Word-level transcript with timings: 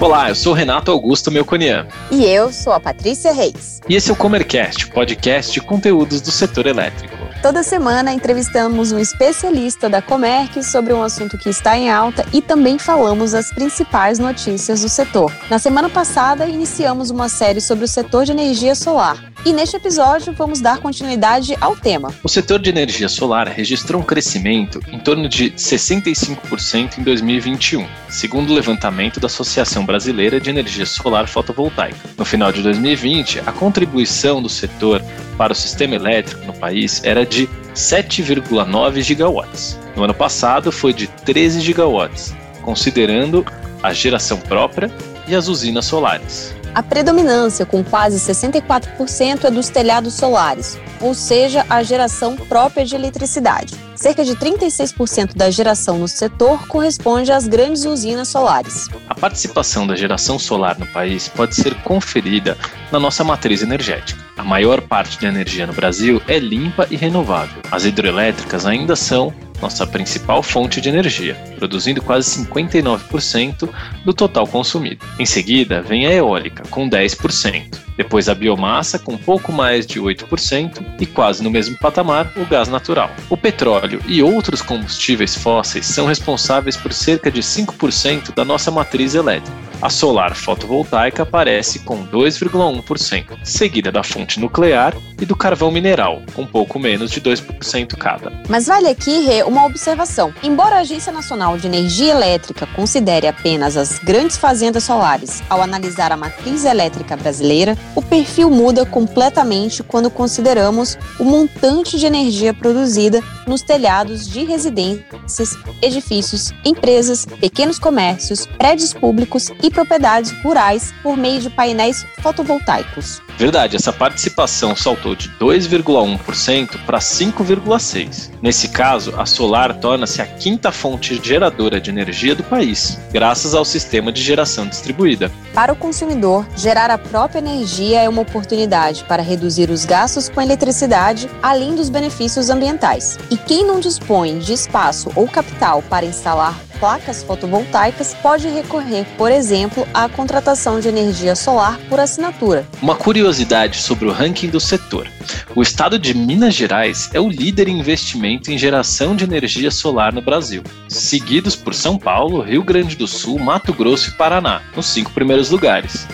Olá, 0.00 0.28
eu 0.28 0.34
sou 0.36 0.52
Renato 0.52 0.92
Augusto 0.92 1.28
Melconian. 1.28 1.88
E 2.08 2.24
eu 2.24 2.52
sou 2.52 2.72
a 2.72 2.78
Patrícia 2.78 3.32
Reis. 3.32 3.80
E 3.88 3.96
esse 3.96 4.08
é 4.10 4.12
o 4.12 4.16
Comercast, 4.16 4.86
podcast 4.90 5.52
de 5.52 5.60
conteúdos 5.60 6.20
do 6.20 6.30
setor 6.30 6.68
elétrico. 6.68 7.16
Toda 7.42 7.64
semana 7.64 8.12
entrevistamos 8.12 8.92
um 8.92 8.98
especialista 8.98 9.88
da 9.88 10.00
Comerc 10.00 10.62
sobre 10.62 10.92
um 10.92 11.02
assunto 11.02 11.36
que 11.36 11.48
está 11.48 11.76
em 11.76 11.90
alta 11.90 12.24
e 12.32 12.40
também 12.40 12.78
falamos 12.78 13.34
as 13.34 13.52
principais 13.52 14.20
notícias 14.20 14.82
do 14.82 14.88
setor. 14.88 15.32
Na 15.50 15.58
semana 15.58 15.90
passada, 15.90 16.46
iniciamos 16.46 17.10
uma 17.10 17.28
série 17.28 17.60
sobre 17.60 17.84
o 17.84 17.88
setor 17.88 18.24
de 18.24 18.30
energia 18.30 18.76
solar. 18.76 19.18
E 19.48 19.52
neste 19.54 19.76
episódio 19.76 20.34
vamos 20.34 20.60
dar 20.60 20.76
continuidade 20.76 21.56
ao 21.58 21.74
tema. 21.74 22.14
O 22.22 22.28
setor 22.28 22.58
de 22.58 22.68
energia 22.68 23.08
solar 23.08 23.48
registrou 23.48 24.02
um 24.02 24.04
crescimento 24.04 24.78
em 24.92 24.98
torno 24.98 25.26
de 25.26 25.52
65% 25.52 26.98
em 26.98 27.02
2021, 27.02 27.88
segundo 28.10 28.50
o 28.50 28.54
levantamento 28.54 29.18
da 29.18 29.24
Associação 29.24 29.86
Brasileira 29.86 30.38
de 30.38 30.50
Energia 30.50 30.84
Solar 30.84 31.26
Fotovoltaica. 31.26 32.10
No 32.18 32.26
final 32.26 32.52
de 32.52 32.60
2020, 32.60 33.40
a 33.46 33.50
contribuição 33.50 34.42
do 34.42 34.50
setor 34.50 35.02
para 35.38 35.54
o 35.54 35.56
sistema 35.56 35.94
elétrico 35.94 36.44
no 36.44 36.52
país 36.52 37.02
era 37.02 37.24
de 37.24 37.48
7,9 37.74 39.00
gigawatts. 39.00 39.80
No 39.96 40.04
ano 40.04 40.12
passado 40.12 40.70
foi 40.70 40.92
de 40.92 41.06
13 41.06 41.62
gigawatts, 41.62 42.34
considerando 42.60 43.46
a 43.82 43.94
geração 43.94 44.36
própria 44.36 44.90
e 45.26 45.34
as 45.34 45.48
usinas 45.48 45.86
solares. 45.86 46.57
A 46.78 46.82
predominância, 46.82 47.66
com 47.66 47.82
quase 47.82 48.20
64%, 48.20 49.46
é 49.46 49.50
dos 49.50 49.68
telhados 49.68 50.14
solares, 50.14 50.78
ou 51.00 51.12
seja, 51.12 51.66
a 51.68 51.82
geração 51.82 52.36
própria 52.36 52.86
de 52.86 52.94
eletricidade. 52.94 53.74
Cerca 53.96 54.24
de 54.24 54.36
36% 54.36 55.34
da 55.34 55.50
geração 55.50 55.98
no 55.98 56.06
setor 56.06 56.68
corresponde 56.68 57.32
às 57.32 57.48
grandes 57.48 57.84
usinas 57.84 58.28
solares. 58.28 58.88
A 59.08 59.14
participação 59.16 59.88
da 59.88 59.96
geração 59.96 60.38
solar 60.38 60.78
no 60.78 60.86
país 60.86 61.26
pode 61.26 61.56
ser 61.56 61.74
conferida 61.82 62.56
na 62.92 63.00
nossa 63.00 63.24
matriz 63.24 63.60
energética. 63.60 64.22
A 64.36 64.44
maior 64.44 64.80
parte 64.80 65.18
de 65.18 65.26
energia 65.26 65.66
no 65.66 65.72
Brasil 65.72 66.22
é 66.28 66.38
limpa 66.38 66.86
e 66.88 66.94
renovável. 66.94 67.60
As 67.72 67.86
hidrelétricas 67.86 68.64
ainda 68.64 68.94
são 68.94 69.34
nossa 69.60 69.84
principal 69.84 70.44
fonte 70.44 70.80
de 70.80 70.88
energia, 70.88 71.36
produzindo 71.58 72.00
quase 72.00 72.44
59% 72.44 73.68
do 74.04 74.14
total 74.14 74.46
consumido. 74.46 75.04
Em 75.18 75.26
seguida, 75.26 75.82
vem 75.82 76.06
a 76.06 76.12
eólica, 76.12 76.62
com 76.70 76.88
10%. 76.88 77.88
Depois 77.98 78.28
a 78.28 78.34
biomassa, 78.34 78.96
com 78.96 79.18
pouco 79.18 79.52
mais 79.52 79.84
de 79.84 80.00
8%, 80.00 80.84
e 81.00 81.04
quase 81.06 81.42
no 81.42 81.50
mesmo 81.50 81.76
patamar, 81.78 82.32
o 82.36 82.46
gás 82.46 82.68
natural. 82.68 83.10
O 83.28 83.36
petróleo 83.36 84.00
e 84.06 84.22
outros 84.22 84.62
combustíveis 84.62 85.34
fósseis 85.34 85.86
são 85.86 86.06
responsáveis 86.06 86.76
por 86.76 86.92
cerca 86.92 87.28
de 87.28 87.40
5% 87.40 88.32
da 88.32 88.44
nossa 88.44 88.70
matriz 88.70 89.16
elétrica. 89.16 89.68
A 89.80 89.88
solar 89.88 90.34
fotovoltaica 90.34 91.22
aparece 91.22 91.78
com 91.80 92.04
2,1%, 92.04 93.38
seguida 93.44 93.92
da 93.92 94.02
fonte 94.02 94.40
nuclear 94.40 94.92
e 95.20 95.24
do 95.24 95.36
carvão 95.36 95.70
mineral, 95.70 96.20
com 96.34 96.44
pouco 96.44 96.80
menos 96.80 97.12
de 97.12 97.20
2% 97.20 97.96
cada. 97.96 98.32
Mas 98.48 98.66
vale 98.66 98.88
aqui, 98.88 99.20
Rê, 99.24 99.44
uma 99.44 99.64
observação. 99.64 100.34
Embora 100.42 100.76
a 100.76 100.80
Agência 100.80 101.12
Nacional 101.12 101.47
de 101.56 101.66
Energia 101.66 102.12
Elétrica 102.12 102.66
considere 102.66 103.26
apenas 103.26 103.76
as 103.76 103.98
grandes 103.98 104.36
fazendas 104.36 104.84
solares 104.84 105.42
ao 105.48 105.62
analisar 105.62 106.12
a 106.12 106.16
matriz 106.16 106.64
elétrica 106.64 107.16
brasileira, 107.16 107.76
o 107.94 108.02
perfil 108.02 108.50
muda 108.50 108.84
completamente 108.84 109.82
quando 109.82 110.10
consideramos 110.10 110.98
o 111.18 111.24
montante 111.24 111.98
de 111.98 112.06
energia 112.06 112.52
produzida 112.52 113.22
nos 113.46 113.62
telhados 113.62 114.28
de 114.28 114.44
residências, 114.44 115.56
edifícios, 115.80 116.52
empresas, 116.64 117.24
pequenos 117.40 117.78
comércios, 117.78 118.46
prédios 118.46 118.92
públicos 118.92 119.50
e 119.62 119.70
propriedades 119.70 120.32
rurais 120.42 120.92
por 121.02 121.16
meio 121.16 121.40
de 121.40 121.50
painéis 121.50 122.04
fotovoltaicos. 122.20 123.22
Verdade, 123.38 123.76
essa 123.76 123.92
participação 123.92 124.74
saltou 124.74 125.14
de 125.14 125.30
2,1% 125.38 126.84
para 126.84 126.98
5,6%. 126.98 128.30
Nesse 128.42 128.68
caso, 128.68 129.14
a 129.16 129.24
solar 129.24 129.78
torna-se 129.78 130.20
a 130.20 130.26
quinta 130.26 130.72
fonte 130.72 131.14
geradora 131.38 131.80
de 131.80 131.88
energia 131.88 132.34
do 132.34 132.42
país, 132.42 132.98
graças 133.12 133.54
ao 133.54 133.64
sistema 133.64 134.10
de 134.10 134.20
geração 134.20 134.66
distribuída. 134.66 135.30
Para 135.54 135.72
o 135.72 135.76
consumidor, 135.76 136.44
gerar 136.56 136.90
a 136.90 136.98
própria 136.98 137.38
energia 137.38 138.00
é 138.00 138.08
uma 138.08 138.22
oportunidade 138.22 139.04
para 139.04 139.22
reduzir 139.22 139.70
os 139.70 139.84
gastos 139.84 140.28
com 140.28 140.42
eletricidade, 140.42 141.30
além 141.40 141.76
dos 141.76 141.88
benefícios 141.88 142.50
ambientais. 142.50 143.16
E 143.30 143.36
quem 143.36 143.64
não 143.64 143.78
dispõe 143.78 144.40
de 144.40 144.52
espaço 144.52 145.12
ou 145.14 145.28
capital 145.28 145.80
para 145.88 146.04
instalar 146.04 146.58
placas 146.78 147.22
fotovoltaicas 147.22 148.14
pode 148.22 148.48
recorrer, 148.48 149.04
por 149.16 149.30
exemplo, 149.30 149.86
à 149.92 150.08
contratação 150.08 150.80
de 150.80 150.88
energia 150.88 151.34
solar 151.34 151.78
por 151.88 152.00
assinatura. 152.00 152.66
Uma 152.80 152.94
curiosidade 152.94 153.78
sobre 153.78 154.06
o 154.06 154.12
ranking 154.12 154.48
do 154.48 154.60
setor. 154.60 155.08
O 155.54 155.62
estado 155.62 155.98
de 155.98 156.14
Minas 156.14 156.54
Gerais 156.54 157.10
é 157.12 157.20
o 157.20 157.28
líder 157.28 157.68
em 157.68 157.78
investimento 157.78 158.50
em 158.50 158.58
geração 158.58 159.14
de 159.14 159.24
energia 159.24 159.70
solar 159.70 160.12
no 160.12 160.22
Brasil, 160.22 160.62
seguidos 160.88 161.54
por 161.54 161.74
São 161.74 161.98
Paulo, 161.98 162.40
Rio 162.40 162.62
Grande 162.62 162.96
do 162.96 163.06
Sul, 163.06 163.38
Mato 163.38 163.72
Grosso 163.72 164.10
e 164.10 164.12
Paraná, 164.12 164.62
nos 164.74 164.86
cinco 164.86 165.10
primeiros 165.12 165.50
lugares. 165.50 166.06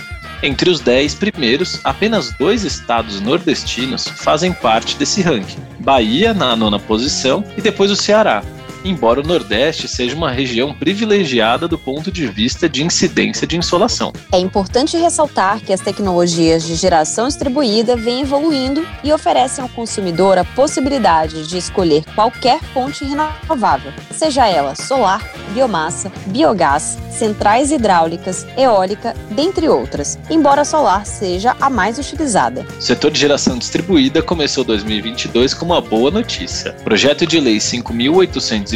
Entre 0.43 0.69
os 0.69 0.81
dez 0.81 1.15
primeiros, 1.15 1.81
apenas 1.85 2.33
dois 2.33 2.65
estados 2.65 3.21
nordestinos 3.21 4.07
fazem 4.07 4.53
parte 4.53 4.97
desse 4.97 5.23
ranking: 5.23 5.57
Bahia, 5.81 6.35
na 6.35 6.55
nona 6.55 6.79
posição, 6.79 7.43
e 7.57 7.63
depois 7.63 7.91
o 7.91 7.97
Ceará, 7.97 8.43
embora 8.85 9.21
o 9.21 9.27
Nordeste 9.27 9.89
seja 9.89 10.15
uma 10.15 10.31
região 10.31 10.75
privilegiada 10.75 11.67
do 11.67 11.79
ponto 11.79 12.13
de 12.13 12.27
vista 12.27 12.69
de 12.69 12.85
incidência 12.85 13.47
de 13.47 13.57
insolação. 13.57 14.13
É 14.31 14.39
importante 14.39 14.97
ressaltar 14.97 15.61
que 15.61 15.73
as 15.73 15.81
tecnologias 15.81 16.65
de 16.65 16.75
geração 16.75 17.27
distribuída 17.27 17.97
vêm 17.97 18.21
evoluindo 18.21 18.87
e 19.03 19.13
oferecem 19.13 19.63
ao 19.63 19.69
consumidor 19.69 20.39
a 20.39 20.45
possibilidade 20.45 21.47
de 21.49 21.57
escolher 21.57 22.05
qualquer 22.15 22.61
fonte 22.73 23.05
renovável, 23.05 23.93
seja 24.11 24.47
ela 24.47 24.75
solar, 24.75 25.23
biomassa, 25.53 26.13
biogás, 26.27 26.99
centrais 27.11 27.71
hidráulicas, 27.71 28.47
eólica, 28.57 29.15
dentre 29.31 29.69
outras, 29.69 30.19
embora 30.29 30.63
a 30.63 30.65
solar 30.65 31.07
seja 31.07 31.57
a 31.61 31.71
mais 31.71 31.99
utilizada. 31.99 32.67
O 32.79 32.83
setor 32.83 33.11
de 33.11 33.21
geração 33.21 33.57
distribuída 33.57 34.23
começou 34.23 34.65
2022 34.65 35.55
com 35.55 35.67
uma 35.67 35.81
boa 35.81 36.11
notícia. 36.11 36.73
Projeto 36.85 37.27
de 37.27 37.41
Lei 37.41 37.61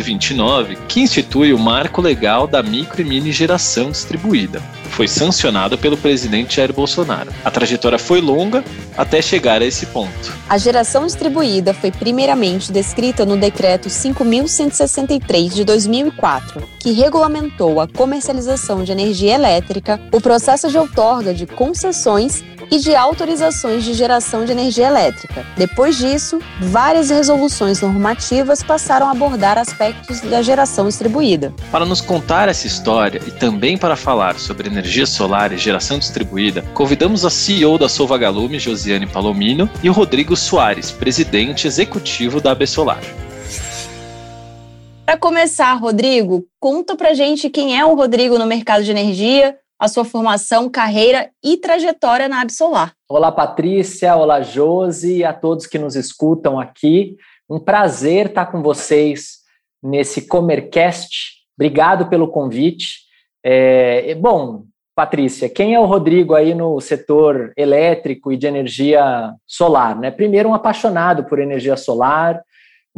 5.829, 0.03 0.77
que 0.89 1.01
institui 1.01 1.53
o 1.53 1.59
marco 1.59 2.01
legal 2.01 2.47
da 2.47 2.63
micro 2.63 3.01
e 3.01 3.05
mini 3.05 3.33
geração 3.33 3.91
distribuída, 3.91 4.63
foi 4.91 5.07
sancionado 5.07 5.77
pelo 5.79 5.97
presidente 5.97 6.57
Jair 6.57 6.73
Bolsonaro. 6.73 7.33
A 7.45 7.51
trajetória 7.51 7.99
foi 7.99 8.21
longa 8.21 8.65
até 8.97 9.23
chegar 9.23 9.63
a 9.63 9.65
esse 9.65 9.87
ponto. 9.87 10.33
A 10.49 10.59
geração 10.59 11.07
distribuída 11.07 11.73
foi 11.73 11.91
primeiramente 11.91 12.73
descrita 12.73 13.25
no 13.25 13.37
decreto 13.37 13.89
5163 13.89 15.55
de 15.55 15.65
2004, 15.65 16.63
que 16.81 16.93
regulamentou 16.93 17.81
a 17.81 17.87
comercialização 17.87 18.83
de 18.83 18.93
energia 18.93 19.35
elétrica, 19.35 20.01
o 20.13 20.21
processo 20.21 20.69
de 20.69 20.79
outorga 20.79 21.33
de 21.33 21.47
concessões 21.47 22.43
e 22.71 22.79
de 22.79 22.95
autorizações 22.95 23.85
de 23.85 23.95
geração 23.95 24.45
de 24.45 24.53
energia 24.53 24.87
elétrica. 24.87 25.45
Depois 25.57 25.97
disso, 25.97 26.39
várias 26.61 27.11
resoluções 27.11 27.81
normativas 27.81 28.63
passaram 28.63 29.09
a 29.09 29.13
abordar 29.13 29.59
aspectos 29.59 30.21
da 30.21 30.43
geração 30.43 30.87
distribuída. 30.87 31.53
Para 31.71 31.85
nos 31.85 32.01
contar 32.01 32.49
essa 32.49 32.67
história 32.67 33.21
e 33.27 33.31
também 33.31 33.77
para 33.77 33.97
falar 33.97 34.39
sobre 34.39 34.69
energia 34.69 35.07
solar 35.07 35.53
e 35.53 35.59
geração 35.59 35.99
distribuída, 35.99 36.63
convidamos 36.75 37.25
a 37.25 37.31
CEO 37.31 37.79
da 37.79 37.89
Solvagalume, 37.89 38.59
Josiane 38.59 39.07
Palomino, 39.07 39.69
e 39.83 39.89
o 39.89 39.93
Rodrigo 39.93 40.37
Soares, 40.37 40.91
presidente 40.91 41.67
executivo 41.67 42.41
da 42.41 42.53
AB 42.53 42.67
Solar. 42.67 43.01
Para 45.09 45.17
começar, 45.17 45.73
Rodrigo, 45.73 46.45
conta 46.61 46.95
pra 46.95 47.15
gente 47.15 47.49
quem 47.49 47.79
é 47.79 47.83
o 47.83 47.95
Rodrigo 47.95 48.39
no 48.39 48.47
mercado 48.47 48.85
de 48.85 48.91
energia, 48.91 49.57
a 49.79 49.87
sua 49.87 50.05
formação, 50.05 50.69
carreira 50.69 51.31
e 51.43 51.57
trajetória 51.57 52.29
na 52.29 52.41
Absolar. 52.41 52.95
Olá, 53.09 53.31
Patrícia. 53.31 54.17
Olá, 54.17 54.43
Josi 54.43 55.23
a 55.23 55.33
todos 55.33 55.67
que 55.67 55.79
nos 55.79 55.95
escutam 55.95 56.59
aqui. 56.59 57.17
Um 57.49 57.61
prazer 57.61 58.27
estar 58.27 58.47
com 58.47 58.61
vocês 58.61 59.39
nesse 59.83 60.27
Comercast. 60.27 61.39
Obrigado 61.57 62.09
pelo 62.09 62.29
convite. 62.29 63.07
É, 63.45 64.15
bom, 64.17 64.65
Patrícia, 64.97 65.49
quem 65.49 65.75
é 65.75 65.81
o 65.81 65.87
Rodrigo 65.87 66.35
aí 66.35 66.55
no 66.55 66.81
setor 66.81 67.53
elétrico 67.57 68.33
e 68.33 68.37
de 68.37 68.49
energia 68.49 69.33
solar? 69.47 69.97
Né? 69.97 70.11
Primeiro, 70.11 70.49
um 70.49 70.55
apaixonado 70.55 71.25
por 71.25 71.39
energia 71.39 71.77
solar, 71.77 72.43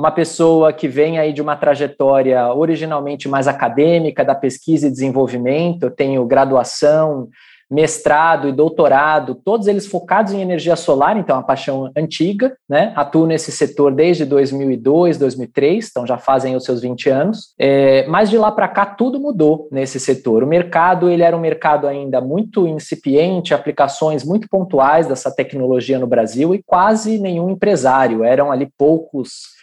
uma 0.00 0.11
pessoa 0.11 0.73
que 0.73 0.88
vem 0.88 1.19
aí 1.19 1.31
de 1.31 1.43
uma 1.43 1.55
trajetória 1.55 2.55
originalmente 2.55 3.29
mais 3.29 3.47
acadêmica, 3.47 4.25
da 4.25 4.35
pesquisa 4.35 4.87
e 4.87 4.91
desenvolvimento, 4.91 5.82
eu 5.82 5.91
tenho 5.91 6.25
graduação 6.25 7.29
mestrado 7.70 8.49
e 8.49 8.52
doutorado, 8.52 9.35
todos 9.35 9.69
eles 9.69 9.87
focados 9.87 10.32
em 10.32 10.41
energia 10.41 10.75
solar, 10.75 11.17
então 11.17 11.38
a 11.38 11.43
paixão 11.43 11.93
antiga, 11.94 12.56
né? 12.69 12.93
Atuo 12.97 13.26
nesse 13.26 13.52
setor 13.52 13.94
desde 13.94 14.25
2002, 14.25 15.19
2003, 15.19 15.88
então 15.88 16.05
já 16.05 16.19
fazem 16.19 16.56
os 16.56 16.64
seus 16.64 16.81
20 16.81 17.11
anos. 17.11 17.55
É, 17.56 18.05
mas 18.08 18.29
de 18.29 18.38
lá 18.38 18.50
para 18.50 18.67
cá 18.67 18.87
tudo 18.87 19.20
mudou 19.20 19.69
nesse 19.70 20.00
setor. 20.00 20.43
O 20.43 20.49
mercado 20.49 21.08
ele 21.11 21.23
era 21.23 21.37
um 21.37 21.41
mercado 21.41 21.87
ainda 21.87 22.20
muito 22.20 22.67
incipiente, 22.67 23.55
aplicações 23.55 24.25
muito 24.25 24.49
pontuais 24.49 25.06
dessa 25.06 25.31
tecnologia 25.31 25.99
no 25.99 26.08
Brasil 26.08 26.55
e 26.55 26.62
quase 26.64 27.19
nenhum 27.19 27.50
empresário. 27.50 28.25
Eram 28.25 28.50
ali 28.50 28.67
poucos 28.76 29.61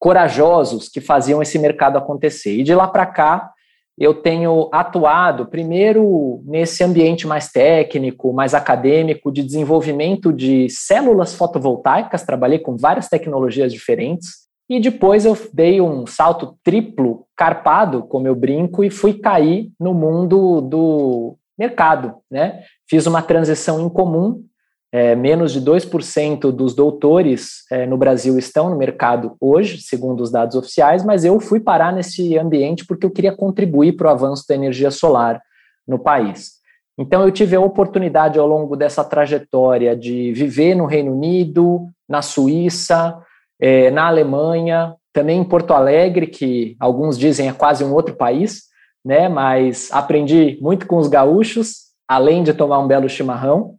corajosos 0.00 0.88
que 0.88 1.00
faziam 1.00 1.42
esse 1.42 1.58
mercado 1.58 1.98
acontecer. 1.98 2.56
E 2.58 2.62
de 2.64 2.74
lá 2.74 2.88
para 2.88 3.06
cá 3.06 3.52
eu 3.98 4.14
tenho 4.14 4.70
atuado 4.72 5.44
primeiro 5.44 6.42
nesse 6.46 6.82
ambiente 6.82 7.26
mais 7.26 7.52
técnico, 7.52 8.32
mais 8.32 8.54
acadêmico, 8.54 9.30
de 9.30 9.42
desenvolvimento 9.42 10.32
de 10.32 10.70
células 10.70 11.34
fotovoltaicas, 11.34 12.22
trabalhei 12.22 12.58
com 12.58 12.78
várias 12.78 13.08
tecnologias 13.08 13.70
diferentes, 13.70 14.48
e 14.70 14.80
depois 14.80 15.26
eu 15.26 15.36
dei 15.52 15.82
um 15.82 16.06
salto 16.06 16.56
triplo, 16.64 17.26
carpado, 17.36 18.04
como 18.04 18.26
eu 18.26 18.34
brinco, 18.34 18.82
e 18.82 18.88
fui 18.88 19.14
cair 19.14 19.70
no 19.78 19.92
mundo 19.92 20.62
do 20.62 21.36
mercado. 21.58 22.14
Né? 22.30 22.62
Fiz 22.88 23.06
uma 23.06 23.20
transição 23.20 23.84
incomum 23.84 24.44
é, 24.92 25.14
menos 25.14 25.52
de 25.52 25.60
2% 25.60 26.50
dos 26.50 26.74
doutores 26.74 27.64
é, 27.70 27.86
no 27.86 27.96
Brasil 27.96 28.38
estão 28.38 28.70
no 28.70 28.76
mercado 28.76 29.36
hoje, 29.40 29.80
segundo 29.80 30.20
os 30.20 30.30
dados 30.30 30.56
oficiais, 30.56 31.04
mas 31.04 31.24
eu 31.24 31.38
fui 31.38 31.60
parar 31.60 31.92
nesse 31.92 32.36
ambiente 32.36 32.84
porque 32.84 33.06
eu 33.06 33.10
queria 33.10 33.32
contribuir 33.32 33.92
para 33.92 34.08
o 34.08 34.10
avanço 34.10 34.44
da 34.48 34.54
energia 34.54 34.90
solar 34.90 35.40
no 35.86 35.98
país. 35.98 36.60
Então, 36.98 37.22
eu 37.22 37.30
tive 37.30 37.56
a 37.56 37.60
oportunidade 37.60 38.38
ao 38.38 38.46
longo 38.46 38.76
dessa 38.76 39.02
trajetória 39.02 39.96
de 39.96 40.32
viver 40.32 40.74
no 40.74 40.84
Reino 40.84 41.12
Unido, 41.12 41.88
na 42.08 42.20
Suíça, 42.20 43.16
é, 43.58 43.90
na 43.90 44.06
Alemanha, 44.06 44.94
também 45.12 45.40
em 45.40 45.44
Porto 45.44 45.72
Alegre, 45.72 46.26
que 46.26 46.76
alguns 46.78 47.18
dizem 47.18 47.48
é 47.48 47.52
quase 47.52 47.84
um 47.84 47.94
outro 47.94 48.14
país, 48.14 48.64
né? 49.04 49.28
Mas 49.28 49.90
aprendi 49.92 50.58
muito 50.60 50.86
com 50.86 50.98
os 50.98 51.08
gaúchos, 51.08 51.90
além 52.06 52.42
de 52.42 52.52
tomar 52.52 52.78
um 52.78 52.86
belo 52.86 53.08
chimarrão. 53.08 53.76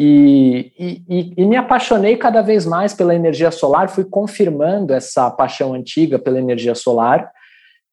E, 0.00 0.70
e, 0.78 1.34
e, 1.36 1.44
me 1.44 1.56
apaixonei 1.56 2.16
cada 2.16 2.40
vez 2.40 2.64
mais 2.64 2.94
pela 2.94 3.16
energia 3.16 3.50
solar, 3.50 3.88
fui 3.88 4.04
confirmando 4.04 4.94
essa 4.94 5.28
paixão 5.28 5.74
antiga 5.74 6.20
pela 6.20 6.38
energia 6.38 6.76
solar. 6.76 7.28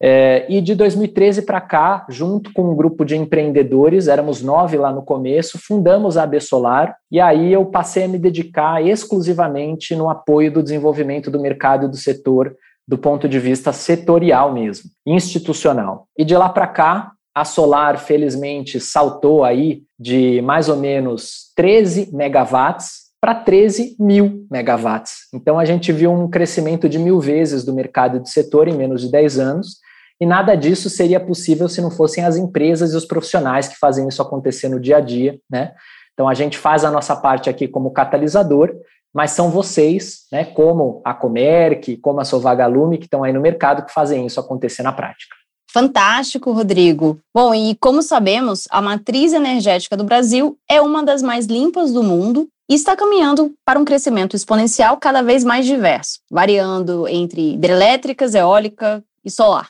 É, 0.00 0.46
e 0.48 0.60
de 0.60 0.76
2013 0.76 1.42
para 1.42 1.60
cá, 1.60 2.06
junto 2.08 2.52
com 2.52 2.70
um 2.70 2.76
grupo 2.76 3.04
de 3.04 3.16
empreendedores, 3.16 4.06
éramos 4.06 4.40
nove 4.40 4.76
lá 4.76 4.92
no 4.92 5.02
começo, 5.02 5.58
fundamos 5.58 6.16
a 6.16 6.22
AB 6.22 6.38
Solar, 6.40 6.96
e 7.10 7.18
aí 7.18 7.52
eu 7.52 7.64
passei 7.64 8.04
a 8.04 8.08
me 8.08 8.18
dedicar 8.18 8.84
exclusivamente 8.86 9.96
no 9.96 10.08
apoio 10.08 10.52
do 10.52 10.62
desenvolvimento 10.62 11.28
do 11.28 11.40
mercado 11.40 11.86
e 11.86 11.88
do 11.88 11.96
setor, 11.96 12.54
do 12.86 12.96
ponto 12.96 13.28
de 13.28 13.40
vista 13.40 13.72
setorial 13.72 14.52
mesmo, 14.52 14.90
institucional. 15.04 16.06
E 16.16 16.24
de 16.24 16.36
lá 16.36 16.48
para 16.48 16.68
cá, 16.68 17.15
a 17.36 17.44
Solar, 17.44 17.98
felizmente, 17.98 18.80
saltou 18.80 19.44
aí 19.44 19.82
de 20.00 20.40
mais 20.40 20.70
ou 20.70 20.76
menos 20.76 21.52
13 21.54 22.08
megawatts 22.10 23.10
para 23.20 23.34
13 23.34 23.94
mil 24.00 24.46
megawatts. 24.50 25.28
Então, 25.34 25.58
a 25.58 25.66
gente 25.66 25.92
viu 25.92 26.10
um 26.10 26.30
crescimento 26.30 26.88
de 26.88 26.98
mil 26.98 27.20
vezes 27.20 27.62
do 27.62 27.74
mercado 27.74 28.20
de 28.20 28.30
setor 28.30 28.68
em 28.68 28.74
menos 28.74 29.02
de 29.02 29.10
10 29.10 29.38
anos, 29.38 29.76
e 30.18 30.24
nada 30.24 30.54
disso 30.54 30.88
seria 30.88 31.20
possível 31.20 31.68
se 31.68 31.82
não 31.82 31.90
fossem 31.90 32.24
as 32.24 32.38
empresas 32.38 32.94
e 32.94 32.96
os 32.96 33.04
profissionais 33.04 33.68
que 33.68 33.76
fazem 33.76 34.08
isso 34.08 34.22
acontecer 34.22 34.70
no 34.70 34.80
dia 34.80 34.96
a 34.96 35.00
dia, 35.00 35.38
né? 35.50 35.74
Então, 36.14 36.26
a 36.26 36.32
gente 36.32 36.56
faz 36.56 36.86
a 36.86 36.90
nossa 36.90 37.14
parte 37.14 37.50
aqui 37.50 37.68
como 37.68 37.90
catalisador, 37.90 38.74
mas 39.14 39.32
são 39.32 39.50
vocês, 39.50 40.20
né, 40.32 40.46
como 40.46 41.02
a 41.04 41.12
Comerc, 41.12 41.98
como 41.98 42.18
a 42.18 42.24
Sovagalume, 42.24 42.96
que 42.96 43.04
estão 43.04 43.22
aí 43.22 43.32
no 43.34 43.42
mercado, 43.42 43.84
que 43.84 43.92
fazem 43.92 44.24
isso 44.24 44.40
acontecer 44.40 44.82
na 44.82 44.92
prática. 44.92 45.36
Fantástico, 45.76 46.52
Rodrigo. 46.52 47.20
Bom, 47.34 47.54
e 47.54 47.74
como 47.74 48.00
sabemos, 48.00 48.66
a 48.70 48.80
matriz 48.80 49.34
energética 49.34 49.94
do 49.94 50.04
Brasil 50.04 50.56
é 50.66 50.80
uma 50.80 51.04
das 51.04 51.20
mais 51.20 51.44
limpas 51.44 51.92
do 51.92 52.02
mundo 52.02 52.48
e 52.66 52.74
está 52.74 52.96
caminhando 52.96 53.52
para 53.62 53.78
um 53.78 53.84
crescimento 53.84 54.34
exponencial 54.34 54.96
cada 54.96 55.20
vez 55.20 55.44
mais 55.44 55.66
diverso, 55.66 56.20
variando 56.30 57.06
entre 57.06 57.52
hidrelétricas, 57.52 58.34
eólica 58.34 59.04
e 59.22 59.30
solar. 59.30 59.68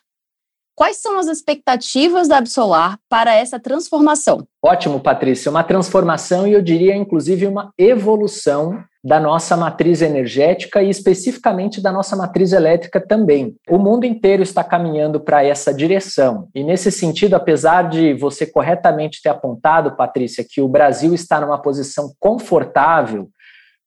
Quais 0.76 0.98
são 0.98 1.18
as 1.18 1.26
expectativas 1.26 2.28
da 2.28 2.38
Absolar 2.38 3.00
para 3.08 3.34
essa 3.34 3.58
transformação? 3.58 4.46
Ótimo, 4.64 5.00
Patrícia. 5.00 5.50
Uma 5.50 5.64
transformação 5.64 6.46
e 6.46 6.52
eu 6.52 6.62
diria, 6.62 6.94
inclusive, 6.94 7.48
uma 7.48 7.72
evolução 7.76 8.80
da 9.06 9.20
nossa 9.20 9.56
matriz 9.56 10.02
energética 10.02 10.82
e 10.82 10.90
especificamente 10.90 11.80
da 11.80 11.92
nossa 11.92 12.16
matriz 12.16 12.52
elétrica 12.52 13.00
também. 13.00 13.54
O 13.70 13.78
mundo 13.78 14.04
inteiro 14.04 14.42
está 14.42 14.64
caminhando 14.64 15.20
para 15.20 15.44
essa 15.44 15.72
direção. 15.72 16.48
E 16.52 16.64
nesse 16.64 16.90
sentido, 16.90 17.34
apesar 17.34 17.88
de 17.88 18.14
você 18.14 18.44
corretamente 18.44 19.22
ter 19.22 19.28
apontado, 19.28 19.94
Patrícia, 19.94 20.44
que 20.44 20.60
o 20.60 20.66
Brasil 20.66 21.14
está 21.14 21.40
numa 21.40 21.56
posição 21.56 22.12
confortável 22.18 23.28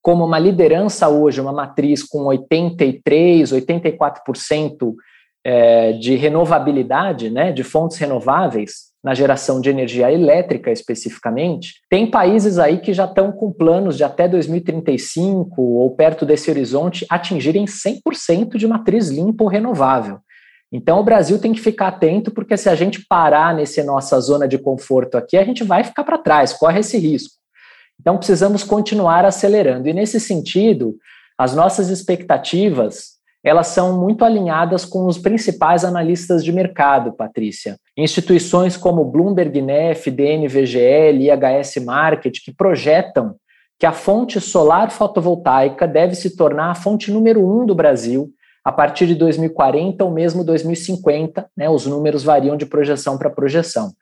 como 0.01 0.23
uma 0.23 0.39
liderança 0.39 1.09
hoje, 1.09 1.41
uma 1.41 1.51
matriz 1.51 2.01
com 2.01 2.23
83, 2.23 3.51
84% 3.51 4.93
é, 5.43 5.91
de 5.91 6.15
renovabilidade, 6.15 7.29
né, 7.29 7.51
de 7.51 7.65
fontes 7.65 7.97
renováveis, 7.97 8.88
na 9.03 9.13
geração 9.13 9.61
de 9.61 9.69
energia 9.69 10.11
elétrica 10.11 10.71
especificamente, 10.71 11.75
tem 11.89 12.09
países 12.09 12.59
aí 12.59 12.79
que 12.79 12.93
já 12.93 13.05
estão 13.05 13.31
com 13.31 13.51
planos 13.51 13.95
de 13.95 14.03
até 14.03 14.27
2035 14.27 15.61
ou 15.61 15.95
perto 15.95 16.25
desse 16.25 16.49
horizonte 16.51 17.05
atingirem 17.09 17.65
100% 17.65 18.57
de 18.57 18.67
matriz 18.67 19.09
limpa 19.09 19.43
ou 19.43 19.49
renovável. 19.49 20.19
Então 20.71 20.99
o 20.99 21.03
Brasil 21.03 21.39
tem 21.39 21.53
que 21.53 21.61
ficar 21.61 21.87
atento, 21.87 22.29
porque 22.31 22.55
se 22.55 22.69
a 22.69 22.75
gente 22.75 23.05
parar 23.07 23.55
nessa 23.55 23.83
nossa 23.83 24.19
zona 24.19 24.47
de 24.47 24.57
conforto 24.57 25.17
aqui, 25.17 25.37
a 25.37 25.43
gente 25.43 25.63
vai 25.63 25.83
ficar 25.83 26.03
para 26.03 26.17
trás, 26.17 26.53
corre 26.53 26.79
esse 26.81 26.97
risco. 26.97 27.33
Então 27.99 28.17
precisamos 28.17 28.63
continuar 28.63 29.25
acelerando. 29.25 29.89
E 29.89 29.93
nesse 29.93 30.19
sentido, 30.19 30.95
as 31.37 31.55
nossas 31.55 31.89
expectativas 31.89 33.18
elas 33.43 33.67
são 33.67 33.97
muito 33.97 34.25
alinhadas 34.25 34.83
com 34.83 35.05
os 35.05 35.17
principais 35.17 35.85
analistas 35.85 36.43
de 36.43 36.51
mercado, 36.51 37.13
Patrícia. 37.13 37.77
Instituições 37.95 38.75
como 38.75 39.05
Bloomberg 39.05 39.61
Nef, 39.61 40.11
DNVGL, 40.11 41.29
IHS 41.29 41.83
Market, 41.83 42.39
que 42.43 42.53
projetam 42.53 43.35
que 43.79 43.85
a 43.85 43.93
fonte 43.93 44.41
solar 44.41 44.91
fotovoltaica 44.91 45.87
deve 45.87 46.15
se 46.15 46.35
tornar 46.35 46.71
a 46.71 46.75
fonte 46.75 47.11
número 47.11 47.39
um 47.39 47.65
do 47.65 47.73
Brasil 47.73 48.29
a 48.63 48.73
partir 48.73 49.07
de 49.07 49.15
2040 49.15 50.03
ou 50.03 50.11
mesmo 50.11 50.43
2050, 50.43 51.49
né, 51.55 51.69
os 51.69 51.85
números 51.85 52.23
variam 52.23 52.57
de 52.57 52.65
projeção 52.65 53.17
para 53.17 53.29
projeção. 53.29 53.93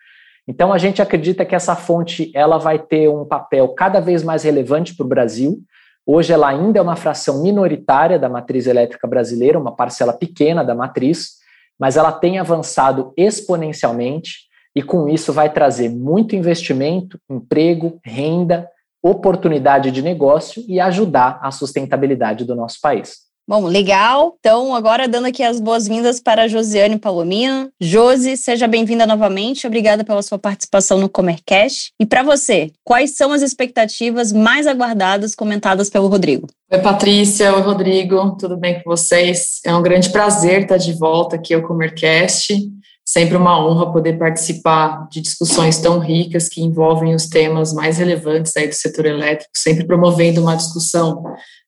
Então 0.47 0.73
a 0.73 0.77
gente 0.77 1.01
acredita 1.01 1.45
que 1.45 1.53
essa 1.53 1.75
fonte 1.75 2.31
ela 2.33 2.57
vai 2.57 2.79
ter 2.79 3.07
um 3.07 3.23
papel 3.23 3.69
cada 3.69 3.99
vez 3.99 4.23
mais 4.23 4.43
relevante 4.43 4.95
para 4.95 5.05
o 5.05 5.09
Brasil, 5.09 5.59
Hoje 6.09 6.31
ela 6.31 6.47
ainda 6.47 6.79
é 6.79 6.81
uma 6.81 6.95
fração 6.95 7.43
minoritária 7.43 8.17
da 8.17 8.29
matriz 8.29 8.65
elétrica 8.65 9.05
brasileira, 9.05 9.59
uma 9.59 9.75
parcela 9.75 10.13
pequena 10.13 10.63
da 10.63 10.73
matriz, 10.73 11.33
mas 11.77 11.97
ela 11.97 12.13
tem 12.13 12.39
avançado 12.39 13.11
exponencialmente 13.17 14.47
e 14.73 14.81
com 14.81 15.09
isso 15.09 15.33
vai 15.33 15.51
trazer 15.51 15.89
muito 15.89 16.33
investimento, 16.33 17.19
emprego, 17.29 17.99
renda, 18.05 18.69
oportunidade 19.03 19.91
de 19.91 20.01
negócio 20.01 20.63
e 20.65 20.79
ajudar 20.79 21.39
a 21.41 21.51
sustentabilidade 21.51 22.45
do 22.45 22.55
nosso 22.55 22.79
país. 22.81 23.26
Bom, 23.49 23.65
legal. 23.65 24.35
Então, 24.41 24.75
agora 24.75 25.07
dando 25.07 25.27
aqui 25.27 25.41
as 25.41 25.61
boas-vindas 25.61 26.19
para 26.19 26.43
a 26.43 26.47
Josiane 26.49 26.99
Palomino. 26.99 27.69
Josi, 27.79 28.35
seja 28.35 28.67
bem-vinda 28.67 29.07
novamente. 29.07 29.65
Obrigada 29.65 30.03
pela 30.03 30.21
sua 30.21 30.37
participação 30.37 30.97
no 30.99 31.07
Comercast. 31.07 31.93
E 31.97 32.05
para 32.05 32.23
você, 32.23 32.73
quais 32.83 33.15
são 33.15 33.31
as 33.31 33.41
expectativas 33.41 34.33
mais 34.33 34.67
aguardadas 34.67 35.33
comentadas 35.33 35.89
pelo 35.89 36.09
Rodrigo? 36.09 36.47
Oi, 36.69 36.79
Patrícia. 36.79 37.55
Oi, 37.55 37.61
Rodrigo. 37.61 38.35
Tudo 38.37 38.57
bem 38.57 38.81
com 38.81 38.89
vocês? 38.89 39.61
É 39.65 39.73
um 39.73 39.81
grande 39.81 40.09
prazer 40.09 40.63
estar 40.63 40.75
de 40.75 40.91
volta 40.91 41.37
aqui 41.37 41.53
ao 41.53 41.63
Comercast. 41.63 42.53
Sempre 43.05 43.37
uma 43.37 43.65
honra 43.65 43.93
poder 43.93 44.19
participar 44.19 45.07
de 45.09 45.21
discussões 45.21 45.77
tão 45.77 45.97
ricas 45.97 46.49
que 46.49 46.61
envolvem 46.61 47.15
os 47.15 47.27
temas 47.27 47.71
mais 47.71 47.97
relevantes 47.97 48.57
aí 48.57 48.67
do 48.67 48.75
setor 48.75 49.05
elétrico, 49.05 49.49
sempre 49.55 49.87
promovendo 49.87 50.41
uma 50.41 50.57
discussão 50.57 51.23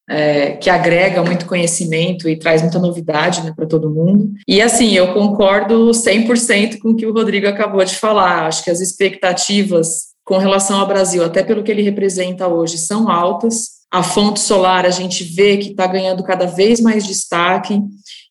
é, 0.09 0.53
que 0.53 0.69
agrega 0.69 1.23
muito 1.23 1.45
conhecimento 1.45 2.27
e 2.27 2.35
traz 2.35 2.63
muita 2.63 2.79
novidade 2.79 3.43
né, 3.43 3.53
para 3.55 3.67
todo 3.67 3.91
mundo. 3.91 4.31
E 4.47 4.59
assim, 4.59 4.93
eu 4.93 5.13
concordo 5.13 5.91
100% 5.91 6.79
com 6.79 6.89
o 6.89 6.95
que 6.95 7.05
o 7.05 7.13
Rodrigo 7.13 7.47
acabou 7.47 7.85
de 7.85 7.95
falar. 7.95 8.47
Acho 8.47 8.63
que 8.63 8.71
as 8.71 8.81
expectativas 8.81 10.09
com 10.25 10.37
relação 10.37 10.79
ao 10.79 10.87
Brasil, 10.87 11.23
até 11.23 11.43
pelo 11.43 11.63
que 11.63 11.71
ele 11.71 11.83
representa 11.83 12.47
hoje, 12.47 12.77
são 12.77 13.09
altas. 13.09 13.79
A 13.91 14.03
fonte 14.03 14.39
solar 14.39 14.85
a 14.85 14.91
gente 14.91 15.23
vê 15.23 15.57
que 15.57 15.69
está 15.69 15.87
ganhando 15.87 16.23
cada 16.23 16.45
vez 16.45 16.79
mais 16.79 17.05
destaque 17.05 17.79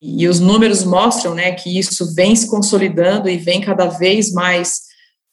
e 0.01 0.29
os 0.29 0.39
números 0.39 0.85
mostram 0.85 1.35
né, 1.35 1.53
que 1.53 1.77
isso 1.77 2.15
vem 2.15 2.35
se 2.37 2.49
consolidando 2.49 3.29
e 3.29 3.37
vem 3.37 3.61
cada 3.61 3.87
vez 3.87 4.33
mais 4.33 4.88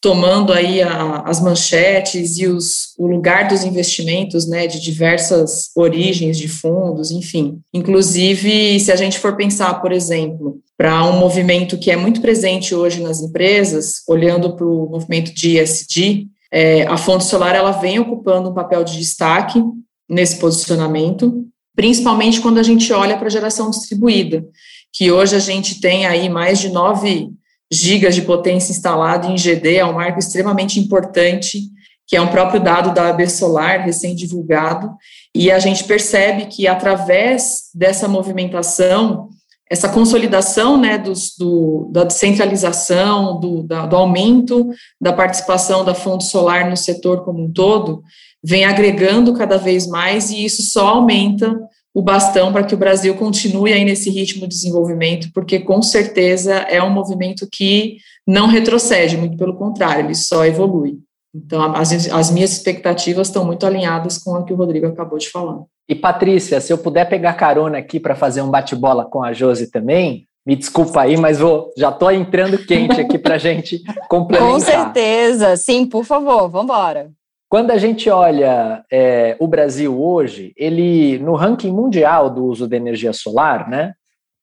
tomando 0.06 0.54
aí 0.54 0.84
a, 0.84 1.24
as 1.26 1.42
manchetes 1.42 2.38
e 2.38 2.46
os, 2.46 2.94
o 2.96 3.08
lugar 3.08 3.48
dos 3.48 3.64
investimentos, 3.64 4.48
né, 4.48 4.68
de 4.68 4.80
diversas 4.80 5.72
origens 5.76 6.38
de 6.38 6.48
fundos, 6.48 7.10
enfim. 7.10 7.60
Inclusive, 7.74 8.80
se 8.80 8.92
a 8.92 8.96
gente 8.96 9.18
for 9.18 9.36
pensar, 9.36 9.82
por 9.82 9.92
exemplo, 9.92 10.60
para 10.78 11.04
um 11.10 11.18
movimento 11.18 11.76
que 11.76 11.90
é 11.90 11.96
muito 11.96 12.22
presente 12.22 12.76
hoje 12.76 13.02
nas 13.02 13.20
empresas, 13.20 14.04
olhando 14.08 14.56
para 14.56 14.68
o 14.68 14.88
movimento 14.92 15.34
de 15.34 15.58
ESG, 15.58 16.28
é, 16.52 16.84
a 16.84 16.98
fonte 16.98 17.24
solar 17.24 17.56
ela 17.56 17.72
vem 17.72 17.98
ocupando 17.98 18.52
um 18.52 18.54
papel 18.54 18.84
de 18.84 19.00
destaque 19.00 19.60
nesse 20.08 20.38
posicionamento, 20.38 21.48
principalmente 21.76 22.42
quando 22.42 22.60
a 22.60 22.64
gente 22.64 22.94
olha 22.94 23.18
para 23.18 23.26
a 23.26 23.32
geração 23.32 23.72
distribuída, 23.72 24.46
que 24.94 25.12
hoje 25.12 25.36
a 25.36 25.40
gente 25.40 25.82
tem 25.82 26.06
aí 26.06 26.30
mais 26.30 26.60
de 26.60 26.70
9 26.70 27.32
gigas 27.72 28.16
de 28.16 28.22
potência 28.22 28.72
instalada 28.72 29.28
em 29.28 29.36
GD, 29.36 29.78
é 29.78 29.86
um 29.86 29.94
marco 29.94 30.20
extremamente 30.20 30.80
importante, 30.80 31.62
que 32.08 32.16
é 32.16 32.22
um 32.22 32.28
próprio 32.28 32.60
dado 32.60 32.94
da 32.94 33.10
AB 33.10 33.28
Solar, 33.28 33.84
recém-divulgado, 33.86 34.92
e 35.34 35.52
a 35.52 35.60
gente 35.60 35.84
percebe 35.84 36.46
que 36.46 36.68
através 36.68 37.72
dessa 37.74 38.08
movimentação, 38.08 39.30
essa 39.70 39.90
consolidação 39.90 40.78
né, 40.78 40.98
dos, 40.98 41.36
do, 41.38 41.90
da 41.92 42.04
descentralização, 42.04 43.40
do, 43.40 43.64
da, 43.64 43.88
do 43.88 43.96
aumento 43.96 44.70
da 45.02 45.12
participação 45.12 45.84
da 45.84 45.96
fonte 45.96 46.26
solar 46.26 46.70
no 46.70 46.78
setor 46.78 47.26
como 47.26 47.44
um 47.44 47.52
todo, 47.52 48.04
vem 48.44 48.64
agregando 48.64 49.34
cada 49.34 49.58
vez 49.58 49.88
mais 49.88 50.30
e 50.30 50.46
isso 50.46 50.62
só 50.62 50.90
aumenta 50.90 51.60
o 51.96 52.02
bastão 52.02 52.52
para 52.52 52.66
que 52.66 52.76
o 52.76 52.78
Brasil 52.78 53.16
continue 53.16 53.72
aí 53.72 53.86
nesse 53.86 54.10
ritmo 54.10 54.42
de 54.42 54.50
desenvolvimento, 54.50 55.30
porque 55.34 55.60
com 55.60 55.82
certeza 55.82 56.54
é 56.54 56.84
um 56.84 56.90
movimento 56.90 57.48
que 57.50 57.96
não 58.28 58.48
retrocede, 58.48 59.16
muito 59.16 59.38
pelo 59.38 59.56
contrário, 59.56 60.04
ele 60.04 60.14
só 60.14 60.46
evolui. 60.46 60.98
Então, 61.34 61.74
as, 61.74 62.12
as 62.12 62.32
minhas 62.32 62.52
expectativas 62.52 63.30
estão 63.30 63.46
muito 63.46 63.66
alinhadas 63.66 64.18
com 64.18 64.32
o 64.32 64.44
que 64.44 64.52
o 64.52 64.58
Rodrigo 64.58 64.88
acabou 64.88 65.18
de 65.18 65.30
falar. 65.30 65.62
E 65.88 65.96
Patrícia, 65.96 66.60
se 66.60 66.74
eu 66.74 66.78
puder 66.78 67.08
pegar 67.08 67.34
carona 67.34 67.78
aqui 67.78 67.98
para 67.98 68.14
fazer 68.14 68.42
um 68.42 68.50
bate-bola 68.50 69.06
com 69.06 69.24
a 69.24 69.32
Josi 69.32 69.72
também, 69.72 70.26
me 70.46 70.58
desculpa 70.58 71.02
aí, 71.02 71.16
mas 71.16 71.40
vou, 71.40 71.72
já 71.78 71.90
estou 71.90 72.12
entrando 72.12 72.58
quente 72.58 73.00
aqui 73.00 73.18
para 73.18 73.36
a 73.36 73.38
gente 73.38 73.82
complementar. 74.10 74.52
Com 74.52 74.60
certeza, 74.60 75.56
sim, 75.56 75.86
por 75.86 76.04
favor, 76.04 76.50
vamos 76.50 76.66
embora. 76.66 77.10
Quando 77.50 77.72
a 77.72 77.78
gente 77.78 78.10
olha 78.10 78.84
é, 78.92 79.36
o 79.40 79.48
Brasil 79.48 80.02
hoje, 80.02 80.54
ele 80.58 81.20
no 81.20 81.36
ranking 81.36 81.72
mundial 81.72 82.30
do 82.30 82.46
uso 82.46 82.68
de 82.68 82.76
energia 82.76 83.14
solar, 83.14 83.70
né? 83.70 83.94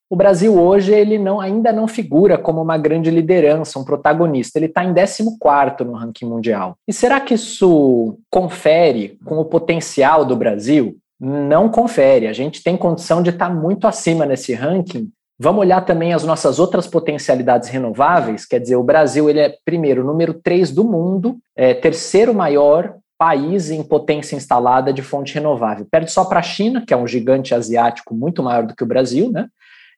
O 0.09 0.17
Brasil 0.17 0.61
hoje 0.61 0.93
ele 0.93 1.19
não, 1.19 1.41
ainda 1.41 1.73
não 1.73 1.89
figura 1.89 2.37
como 2.37 2.61
uma 2.61 2.77
grande 2.77 3.11
liderança, 3.11 3.79
um 3.79 3.85
protagonista. 3.85 4.59
Ele 4.59 4.67
está 4.67 4.85
em 4.85 4.93
14 4.93 5.85
no 5.87 5.95
ranking 5.95 6.27
mundial. 6.27 6.77
E 6.87 6.93
será 6.93 7.19
que 7.19 7.33
isso 7.33 8.19
confere 8.31 9.19
com 9.25 9.39
o 9.39 9.45
potencial 9.45 10.27
do 10.27 10.37
Brasil? 10.37 10.99
Não 11.19 11.69
confere. 11.71 12.27
A 12.27 12.33
gente 12.35 12.63
tem 12.63 12.77
condição 12.77 13.23
de 13.23 13.31
estar 13.31 13.49
tá 13.49 13.55
muito 13.55 13.87
acima 13.87 14.27
nesse 14.27 14.53
ranking 14.53 15.11
Vamos 15.43 15.63
olhar 15.63 15.81
também 15.81 16.13
as 16.13 16.23
nossas 16.23 16.61
outras 16.61 16.87
potencialidades 16.87 17.69
renováveis, 17.69 18.47
quer 18.47 18.61
dizer, 18.61 18.77
o 18.77 18.85
Brasil 18.85 19.29
ele 19.29 19.41
é, 19.41 19.53
primeiro, 19.65 20.05
número 20.05 20.35
3 20.35 20.71
do 20.71 20.85
mundo, 20.85 21.37
é, 21.57 21.75
terceiro 21.75 22.33
maior 22.33 22.95
país 23.19 23.69
em 23.69 23.83
potência 23.83 24.37
instalada 24.37 24.93
de 24.93 25.03
fonte 25.03 25.35
renovável. 25.35 25.85
Perde 25.91 26.13
só 26.13 26.25
para 26.25 26.39
a 26.39 26.45
China, 26.45 26.85
que 26.87 26.95
é 26.95 26.97
um 26.97 27.09
gigante 27.09 27.57
asiático 27.57 28.15
muito 28.15 28.41
maior 28.41 28.65
do 28.65 28.77
que 28.77 28.85
o 28.85 28.87
Brasil, 28.87 29.33
né? 29.33 29.49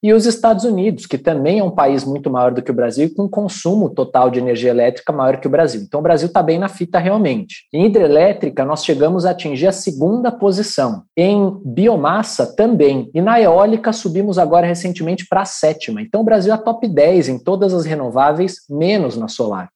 E 0.04 0.12
os 0.12 0.26
Estados 0.26 0.64
Unidos, 0.64 1.06
que 1.06 1.16
também 1.16 1.60
é 1.60 1.64
um 1.64 1.70
país 1.70 2.04
muito 2.04 2.28
maior 2.28 2.52
do 2.52 2.60
que 2.60 2.70
o 2.70 2.74
Brasil 2.74 3.10
com 3.16 3.26
consumo 3.26 3.88
total 3.88 4.28
de 4.28 4.38
energia 4.38 4.68
elétrica 4.68 5.10
maior 5.10 5.38
que 5.38 5.46
o 5.46 5.50
Brasil. 5.50 5.80
Então, 5.80 6.00
o 6.00 6.02
Brasil 6.02 6.28
está 6.28 6.42
bem 6.42 6.58
na 6.58 6.68
fita 6.68 6.98
realmente. 6.98 7.66
Em 7.72 7.86
hidrelétrica, 7.86 8.66
nós 8.66 8.84
chegamos 8.84 9.24
a 9.24 9.30
atingir 9.30 9.66
a 9.66 9.72
segunda 9.72 10.30
posição. 10.30 11.04
Em 11.16 11.58
biomassa, 11.64 12.54
também. 12.54 13.10
E 13.14 13.22
na 13.22 13.40
eólica, 13.40 13.94
subimos 13.94 14.38
agora 14.38 14.66
recentemente 14.66 15.26
para 15.26 15.40
a 15.40 15.46
sétima. 15.46 16.02
Então, 16.02 16.20
o 16.20 16.24
Brasil 16.24 16.52
é 16.52 16.58
top 16.58 16.86
10 16.86 17.30
em 17.30 17.38
todas 17.38 17.72
as 17.72 17.86
renováveis, 17.86 18.56
menos 18.68 19.16
na 19.16 19.26
solar. 19.26 19.70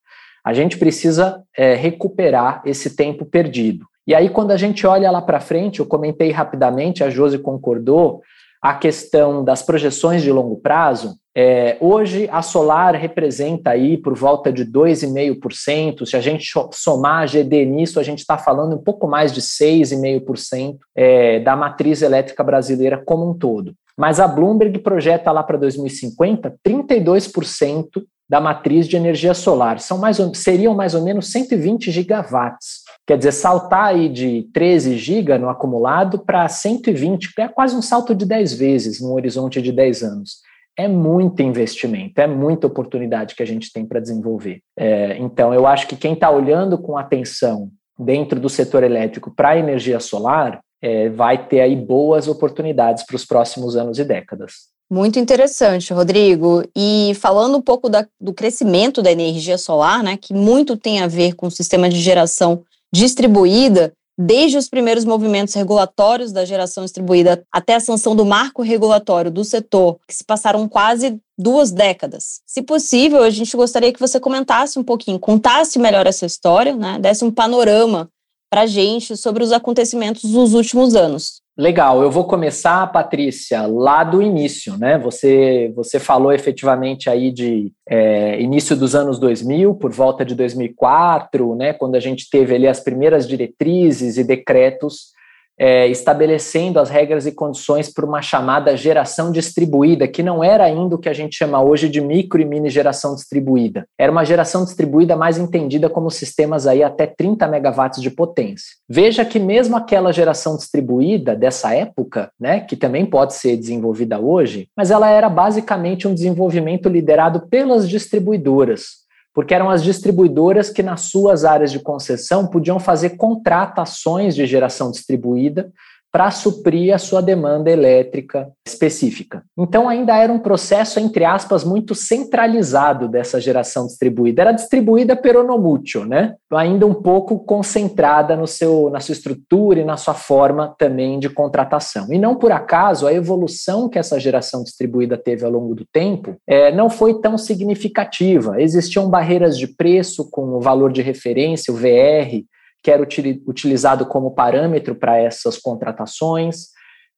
A 0.45 0.53
gente 0.53 0.77
precisa 0.77 1.43
é, 1.57 1.75
recuperar 1.75 2.61
esse 2.67 2.95
tempo 2.95 3.25
perdido. 3.25 3.87
E 4.07 4.15
aí, 4.15 4.29
quando 4.29 4.51
a 4.51 4.59
gente 4.59 4.87
olha 4.87 5.11
lá 5.11 5.23
para 5.23 5.41
frente, 5.41 5.81
eu 5.81 5.87
comentei 5.87 6.31
rapidamente, 6.31 7.03
a 7.03 7.09
Josi 7.09 7.39
concordou, 7.39 8.21
a 8.69 8.75
questão 8.75 9.43
das 9.43 9.63
projeções 9.63 10.21
de 10.21 10.31
longo 10.31 10.57
prazo, 10.57 11.17
é, 11.35 11.79
hoje 11.81 12.29
a 12.31 12.43
Solar 12.43 12.95
representa 12.97 13.71
aí 13.71 13.97
por 13.97 14.15
volta 14.15 14.53
de 14.53 14.63
2,5%. 14.63 16.05
Se 16.05 16.15
a 16.15 16.21
gente 16.21 16.53
somar 16.73 17.23
a 17.23 17.27
GD 17.27 17.65
nisso, 17.65 17.99
a 17.99 18.03
gente 18.03 18.19
está 18.19 18.37
falando 18.37 18.77
um 18.77 18.79
pouco 18.85 19.09
mais 19.09 19.33
de 19.33 19.41
6,5% 19.41 20.77
é, 20.95 21.41
da 21.41 21.57
matriz 21.57 22.03
elétrica 22.03 22.45
brasileira 22.45 23.03
como 23.03 23.31
um 23.31 23.33
todo. 23.33 23.73
Mas 23.97 24.21
a 24.21 24.29
Bloomberg 24.29 24.79
projeta 24.81 25.33
lá 25.33 25.43
para 25.43 25.57
2050 25.57 26.55
32% 26.63 28.05
da 28.29 28.39
matriz 28.39 28.87
de 28.87 28.99
energia 28.99 29.33
solar. 29.33 29.81
São 29.81 29.97
mais, 29.97 30.19
seriam 30.35 30.75
mais 30.75 30.95
ou 30.95 31.03
menos 31.03 31.33
120 31.33 31.91
gigawatts. 31.91 32.83
Quer 33.09 33.17
dizer, 33.17 33.33
saltar 33.33 33.87
aí 33.87 34.07
de 34.07 34.43
13 34.53 34.99
GB 34.99 35.39
no 35.39 35.49
acumulado 35.49 36.19
para 36.19 36.47
120, 36.47 37.33
é 37.39 37.49
quase 37.49 37.75
um 37.75 37.81
salto 37.81 38.15
de 38.15 38.27
10 38.27 38.53
vezes 38.53 39.01
num 39.01 39.15
horizonte 39.15 39.63
de 39.63 39.73
10 39.73 40.03
anos. 40.03 40.43
É 40.77 40.87
muito 40.87 41.41
investimento, 41.41 42.21
é 42.21 42.27
muita 42.27 42.67
oportunidade 42.67 43.35
que 43.35 43.43
a 43.43 43.47
gente 43.47 43.73
tem 43.73 43.87
para 43.87 43.99
desenvolver. 43.99 44.61
É, 44.79 45.17
então, 45.17 45.55
eu 45.55 45.67
acho 45.67 45.89
que 45.89 45.97
quem 45.97 46.13
está 46.13 46.31
olhando 46.31 46.77
com 46.77 46.99
atenção 46.99 47.71
dentro 47.99 48.39
do 48.39 48.51
setor 48.51 48.85
elétrico 48.85 49.35
para 49.35 49.51
a 49.51 49.59
energia 49.59 50.01
solar 50.01 50.61
é, 50.83 51.09
vai 51.09 51.49
ter 51.49 51.63
aí 51.63 51.75
boas 51.75 52.29
oportunidades 52.29 53.07
para 53.07 53.17
os 53.17 53.25
próximos 53.25 53.75
anos 53.75 53.99
e 53.99 54.05
décadas. 54.05 54.69
Muito 54.91 55.19
interessante, 55.19 55.95
Rodrigo. 55.95 56.63
E 56.77 57.13
falando 57.15 57.57
um 57.57 57.63
pouco 57.63 57.89
da, 57.89 58.07
do 58.21 58.35
crescimento 58.35 59.01
da 59.01 59.11
energia 59.11 59.57
solar, 59.57 60.03
né, 60.03 60.19
que 60.21 60.35
muito 60.35 60.77
tem 60.77 61.01
a 61.01 61.07
ver 61.07 61.35
com 61.35 61.47
o 61.47 61.51
sistema 61.51 61.89
de 61.89 61.99
geração 61.99 62.65
distribuída, 62.93 63.93
desde 64.19 64.59
os 64.59 64.69
primeiros 64.69 65.05
movimentos 65.05 65.55
regulatórios 65.55 66.33
da 66.33 66.45
geração 66.45 66.85
distribuída 66.85 67.45
até 67.53 67.77
a 67.77 67.81
sanção 67.81 68.17
do 68.17 68.25
marco 68.25 68.63
regulatório 68.63 69.31
do 69.31 69.45
setor, 69.45 69.99
que 70.09 70.15
se 70.15 70.25
passaram 70.25 70.69
quase 70.69 71.21
duas 71.39 71.71
décadas. 71.71 72.41
Se 72.45 72.61
possível, 72.61 73.23
a 73.23 73.31
gente 73.31 73.57
gostaria 73.57 73.93
que 73.93 74.01
você 74.01 74.19
comentasse 74.19 74.77
um 74.77 74.83
pouquinho, 74.83 75.21
contasse 75.21 75.79
melhor 75.79 76.07
essa 76.07 76.27
história, 76.27 76.75
né, 76.75 76.99
desse 76.99 77.25
um 77.25 77.31
panorama 77.31 78.09
para 78.51 78.63
a 78.63 78.67
gente 78.67 79.17
sobre 79.17 79.45
os 79.45 79.53
acontecimentos 79.53 80.23
dos 80.23 80.55
últimos 80.55 80.97
anos. 80.97 81.43
Legal, 81.61 82.03
eu 82.03 82.11
vou 82.11 82.23
começar, 82.23 82.87
Patrícia, 82.93 83.67
lá 83.67 84.05
do 84.05 84.23
início, 84.23 84.79
né? 84.79 84.97
Você, 84.97 85.73
você 85.75 85.99
falou 85.99 86.33
efetivamente 86.33 87.11
aí 87.11 87.33
de 87.33 87.73
é, 87.85 88.41
início 88.41 88.77
dos 88.77 88.95
anos 88.95 89.19
2000, 89.19 89.75
por 89.75 89.91
volta 89.91 90.25
de 90.25 90.37
2004, 90.37 91.57
né? 91.57 91.73
Quando 91.73 91.97
a 91.97 92.01
gente 92.01 92.31
teve 92.31 92.55
ali 92.55 92.69
as 92.69 92.79
primeiras 92.79 93.27
diretrizes 93.27 94.19
e 94.19 94.23
decretos 94.23 95.18
é, 95.59 95.89
estabelecendo 95.89 96.79
as 96.79 96.89
regras 96.89 97.27
e 97.27 97.33
condições 97.33 97.93
para 97.93 98.07
uma 98.07 98.23
chamada 98.23 98.77
geração 98.77 99.33
distribuída, 99.33 100.07
que 100.07 100.23
não 100.23 100.45
era 100.45 100.65
ainda 100.65 100.95
o 100.95 100.99
que 100.99 101.09
a 101.09 101.13
gente 101.13 101.37
chama 101.37 101.63
hoje 101.63 101.89
de 101.89 102.01
micro 102.01 102.41
e 102.41 102.45
mini 102.45 102.71
geração 102.71 103.15
distribuída. 103.15 103.87
Era 103.99 104.13
uma 104.13 104.25
geração 104.25 104.65
distribuída 104.65 105.17
mais 105.17 105.37
entendida 105.37 105.91
como 105.91 106.11
sistemas 106.11 106.67
aí 106.67 106.83
até 106.83 107.07
30 107.07 107.49
megawatts 107.49 108.01
de 108.01 108.11
potência. 108.11 108.69
Veja 108.89 109.25
que 109.25 109.39
mesmo 109.39 109.77
aquela 109.77 110.13
geração 110.13 110.57
distribuída 110.57 111.35
dessa 111.35 111.75
época, 111.75 112.31
né, 112.39 112.61
que 112.61 112.77
também 112.77 113.05
pode 113.05 113.35
ser 113.35 113.57
desenvolvida 113.57 114.19
hoje, 114.21 114.69
mas 114.77 114.91
ela 114.91 115.11
era 115.11 115.29
basicamente 115.29 116.07
um 116.07 116.15
desenvolvimento 116.15 116.89
liderado 116.89 117.49
pelas 117.49 117.89
distribuidoras 117.89 119.08
porque 119.39 119.55
eram 119.55 119.71
as 119.71 119.85
distribuidoras 119.85 120.69
que, 120.69 120.83
nas 120.83 121.03
suas 121.03 121.45
áreas 121.45 121.71
de 121.71 121.79
concessão, 121.79 122.49
podiam 122.49 122.81
fazer 122.81 123.11
contratações 123.11 124.35
de 124.35 124.45
geração 124.45 124.91
distribuída 124.91 125.73
para 126.19 126.33
suprir 126.33 126.93
a 126.93 126.99
sua 126.99 127.23
demanda 127.23 127.71
elétrica 127.71 128.51
específica. 128.67 129.45
Então 129.57 129.89
ainda 129.89 130.17
era 130.17 130.33
um 130.33 130.41
processo 130.41 130.99
entre 130.99 131.25
aspas 131.25 131.63
muito 131.63 131.95
centralizado 131.95 133.07
dessa 133.07 133.41
geração 133.41 133.87
distribuída. 133.87 134.43
Era 134.43 134.51
distribuída 134.51 135.15
per 135.15 135.37
onomútil, 135.37 136.05
né? 136.05 136.35
Ainda 136.53 136.85
um 136.89 136.95
pouco 136.95 137.39
concentrada 137.39 138.35
no 138.35 138.49
seu 138.49 138.91
na 138.91 138.99
sua 138.99 139.13
estrutura 139.13 139.79
e 139.79 139.85
na 139.85 139.97
sua 139.97 140.13
forma 140.13 140.75
também 140.77 141.21
de 141.21 141.31
contratação. 141.31 142.13
E 142.13 142.19
não 142.19 142.35
por 142.35 142.51
acaso 142.51 143.07
a 143.07 143.13
evolução 143.13 143.89
que 143.89 143.97
essa 143.97 144.19
geração 144.19 144.65
distribuída 144.65 145.17
teve 145.17 145.45
ao 145.45 145.53
longo 145.53 145.73
do 145.73 145.87
tempo 145.87 146.35
é, 146.49 146.73
não 146.73 146.91
foi 146.91 147.21
tão 147.21 147.39
significativa. 147.39 148.61
Existiam 148.61 149.09
barreiras 149.09 149.57
de 149.57 149.69
preço 149.69 150.29
com 150.29 150.57
o 150.57 150.61
valor 150.61 150.91
de 150.91 151.01
referência, 151.01 151.73
o 151.73 151.77
VR, 151.77 152.43
que 152.83 152.91
era 152.91 153.03
utilizado 153.03 154.07
como 154.07 154.31
parâmetro 154.31 154.95
para 154.95 155.19
essas 155.19 155.59
contratações. 155.59 156.69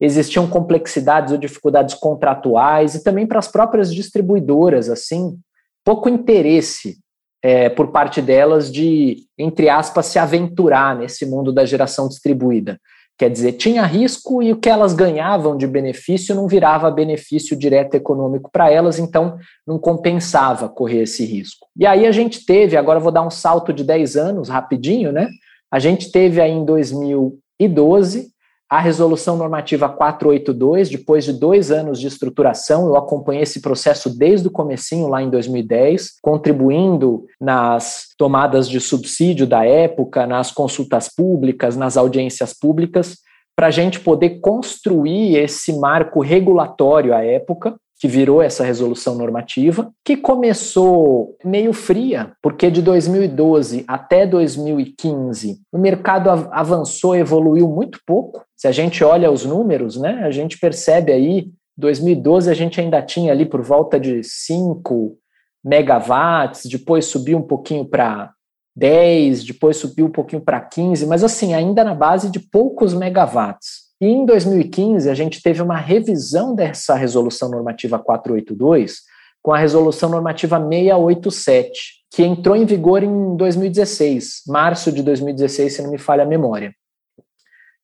Existiam 0.01 0.49
complexidades 0.49 1.33
ou 1.33 1.39
dificuldades 1.39 1.95
contratuais 1.95 2.95
e 2.95 3.05
também 3.05 3.27
para 3.27 3.39
as 3.39 3.49
próprias 3.49 3.95
distribuidoras, 3.95 4.89
assim, 4.89 5.39
pouco 5.85 6.09
interesse 6.09 6.99
é, 7.43 7.69
por 7.69 7.89
parte 7.89 8.21
delas 8.21 8.71
de, 8.71 9.25
entre 9.39 9.69
aspas, 9.69 10.07
se 10.07 10.19
aventurar 10.19 10.97
nesse 10.97 11.27
mundo 11.27 11.53
da 11.53 11.65
geração 11.65 12.09
distribuída. 12.09 12.79
Quer 13.19 13.29
dizer, 13.29 13.53
tinha 13.53 13.85
risco 13.85 14.43
e 14.43 14.51
o 14.51 14.57
que 14.57 14.71
elas 14.71 14.95
ganhavam 14.95 15.55
de 15.55 15.67
benefício 15.67 16.35
não 16.35 16.49
virava 16.49 16.91
benefício 16.91 17.55
direto 17.55 17.95
econômico 17.95 18.49
para 18.51 18.71
elas, 18.71 18.99
então 18.99 19.37
não 19.67 19.79
compensava 19.79 20.71
correr 20.71 21.03
esse 21.03 21.27
risco. 21.27 21.67
E 21.77 21.85
aí 21.85 22.07
a 22.07 22.13
gente 22.13 22.47
teve, 22.47 22.79
agora 22.79 22.99
vou 22.99 23.13
dar 23.13 23.21
um 23.21 23.31
salto 23.31 23.75
de 23.75 23.85
10 23.85 24.17
anos 24.17 24.49
rapidinho, 24.49 25.13
né? 25.13 25.29
A 25.71 25.79
gente 25.79 26.11
teve 26.11 26.41
aí 26.41 26.51
em 26.51 26.65
2012 26.65 28.31
a 28.71 28.79
resolução 28.79 29.37
normativa 29.37 29.89
482, 29.89 30.91
depois 30.91 31.25
de 31.25 31.33
dois 31.33 31.73
anos 31.73 31.99
de 31.99 32.07
estruturação, 32.07 32.87
eu 32.87 32.97
acompanhei 32.97 33.43
esse 33.43 33.61
processo 33.61 34.17
desde 34.17 34.47
o 34.47 34.51
comecinho, 34.51 35.09
lá 35.09 35.21
em 35.21 35.29
2010, 35.29 36.21
contribuindo 36.23 37.27
nas 37.41 38.11
tomadas 38.17 38.69
de 38.69 38.81
subsídio 38.81 39.45
da 39.45 39.65
época, 39.65 40.25
nas 40.25 40.53
consultas 40.53 41.09
públicas, 41.13 41.77
nas 41.77 41.97
audiências 41.97 42.55
públicas, 42.55 43.17
para 43.57 43.67
a 43.67 43.71
gente 43.73 43.99
poder 43.99 44.39
construir 44.41 45.37
esse 45.37 45.77
marco 45.77 46.21
regulatório 46.21 47.13
à 47.13 47.25
época, 47.25 47.75
que 48.01 48.09
virou 48.09 48.41
essa 48.41 48.65
resolução 48.65 49.15
normativa, 49.15 49.93
que 50.03 50.17
começou 50.17 51.37
meio 51.45 51.75
fria, 51.75 52.33
porque 52.43 52.71
de 52.71 52.81
2012 52.81 53.85
até 53.87 54.27
2015 54.27 55.61
o 55.71 55.77
mercado 55.77 56.31
avançou, 56.51 57.15
evoluiu 57.15 57.69
muito 57.69 58.01
pouco. 58.07 58.43
Se 58.57 58.67
a 58.67 58.73
gente 58.73 59.05
olha 59.05 59.31
os 59.31 59.45
números, 59.45 60.01
né, 60.01 60.23
a 60.25 60.31
gente 60.31 60.59
percebe 60.59 61.13
aí, 61.13 61.51
2012 61.77 62.51
a 62.51 62.55
gente 62.55 62.81
ainda 62.81 63.03
tinha 63.03 63.33
ali 63.33 63.45
por 63.45 63.61
volta 63.61 64.01
de 64.01 64.23
5 64.25 65.19
megawatts, 65.63 66.65
depois 66.65 67.05
subiu 67.05 67.37
um 67.37 67.47
pouquinho 67.47 67.85
para 67.85 68.33
10, 68.75 69.45
depois 69.45 69.77
subiu 69.77 70.07
um 70.07 70.11
pouquinho 70.11 70.41
para 70.41 70.59
15, 70.59 71.07
mas 71.07 71.23
assim, 71.23 71.53
ainda 71.53 71.85
na 71.85 71.95
base 71.95 72.31
de 72.31 72.41
poucos 72.41 72.95
megawatts. 72.95 73.80
E 74.01 74.07
em 74.07 74.25
2015, 74.25 75.11
a 75.11 75.15
gente 75.15 75.43
teve 75.43 75.61
uma 75.61 75.77
revisão 75.77 76.55
dessa 76.55 76.95
resolução 76.95 77.51
normativa 77.51 77.99
482 77.99 79.03
com 79.43 79.53
a 79.53 79.59
resolução 79.59 80.09
normativa 80.09 80.59
687, 80.59 82.05
que 82.11 82.23
entrou 82.23 82.57
em 82.57 82.65
vigor 82.65 83.03
em 83.03 83.37
2016, 83.37 84.43
março 84.47 84.91
de 84.91 85.03
2016, 85.03 85.73
se 85.75 85.83
não 85.83 85.91
me 85.91 85.99
falha 85.99 86.25
a 86.25 86.27
memória. 86.27 86.75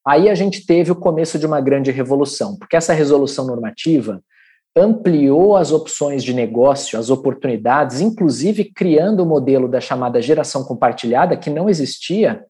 Aí 0.07 0.29
a 0.29 0.35
gente 0.35 0.65
teve 0.65 0.93
o 0.93 0.97
começo 0.97 1.39
de 1.39 1.47
uma 1.47 1.61
grande 1.61 1.91
revolução, 1.91 2.57
porque 2.57 2.77
essa 2.77 2.93
resolução 2.93 3.47
normativa 3.47 4.23
ampliou 4.77 5.57
as 5.57 5.73
opções 5.73 6.23
de 6.23 6.35
negócio, 6.35 6.99
as 6.99 7.11
oportunidades, 7.11 8.01
inclusive 8.01 8.65
criando 8.65 9.23
o 9.23 9.27
modelo 9.27 9.69
da 9.69 9.81
chamada 9.81 10.21
geração 10.21 10.63
compartilhada, 10.65 11.37
que 11.37 11.51
não 11.51 11.69
existia 11.69 12.45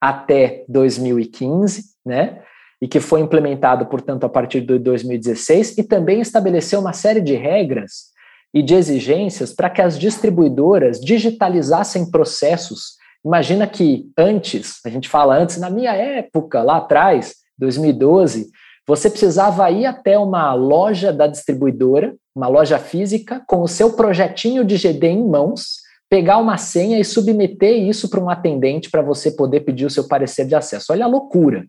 até 0.00 0.64
2015, 0.68 1.84
né? 2.06 2.42
E 2.80 2.88
que 2.88 3.00
foi 3.00 3.20
implementado, 3.20 3.86
portanto, 3.86 4.24
a 4.24 4.28
partir 4.28 4.60
de 4.60 4.78
2016, 4.78 5.78
e 5.78 5.82
também 5.82 6.20
estabeleceu 6.20 6.80
uma 6.80 6.92
série 6.92 7.20
de 7.20 7.34
regras 7.34 8.12
e 8.52 8.62
de 8.62 8.74
exigências 8.74 9.52
para 9.52 9.70
que 9.70 9.82
as 9.82 9.98
distribuidoras 9.98 11.00
digitalizassem 11.00 12.10
processos. 12.10 12.96
Imagina 13.24 13.66
que 13.66 14.06
antes, 14.16 14.80
a 14.84 14.88
gente 14.88 15.08
fala 15.08 15.36
antes, 15.36 15.58
na 15.58 15.70
minha 15.70 15.92
época, 15.92 16.62
lá 16.62 16.76
atrás, 16.76 17.34
2012, 17.58 18.50
você 18.86 19.08
precisava 19.08 19.70
ir 19.70 19.86
até 19.86 20.18
uma 20.18 20.52
loja 20.52 21.12
da 21.12 21.26
distribuidora, 21.26 22.14
uma 22.34 22.48
loja 22.48 22.78
física, 22.78 23.42
com 23.46 23.62
o 23.62 23.68
seu 23.68 23.94
projetinho 23.94 24.64
de 24.64 24.76
GD 24.76 25.06
em 25.06 25.26
mãos, 25.26 25.78
pegar 26.08 26.38
uma 26.38 26.58
senha 26.58 27.00
e 27.00 27.04
submeter 27.04 27.76
isso 27.76 28.10
para 28.10 28.20
um 28.20 28.28
atendente 28.28 28.90
para 28.90 29.02
você 29.02 29.30
poder 29.30 29.60
pedir 29.60 29.86
o 29.86 29.90
seu 29.90 30.06
parecer 30.06 30.46
de 30.46 30.54
acesso. 30.54 30.92
Olha 30.92 31.06
a 31.06 31.08
loucura. 31.08 31.66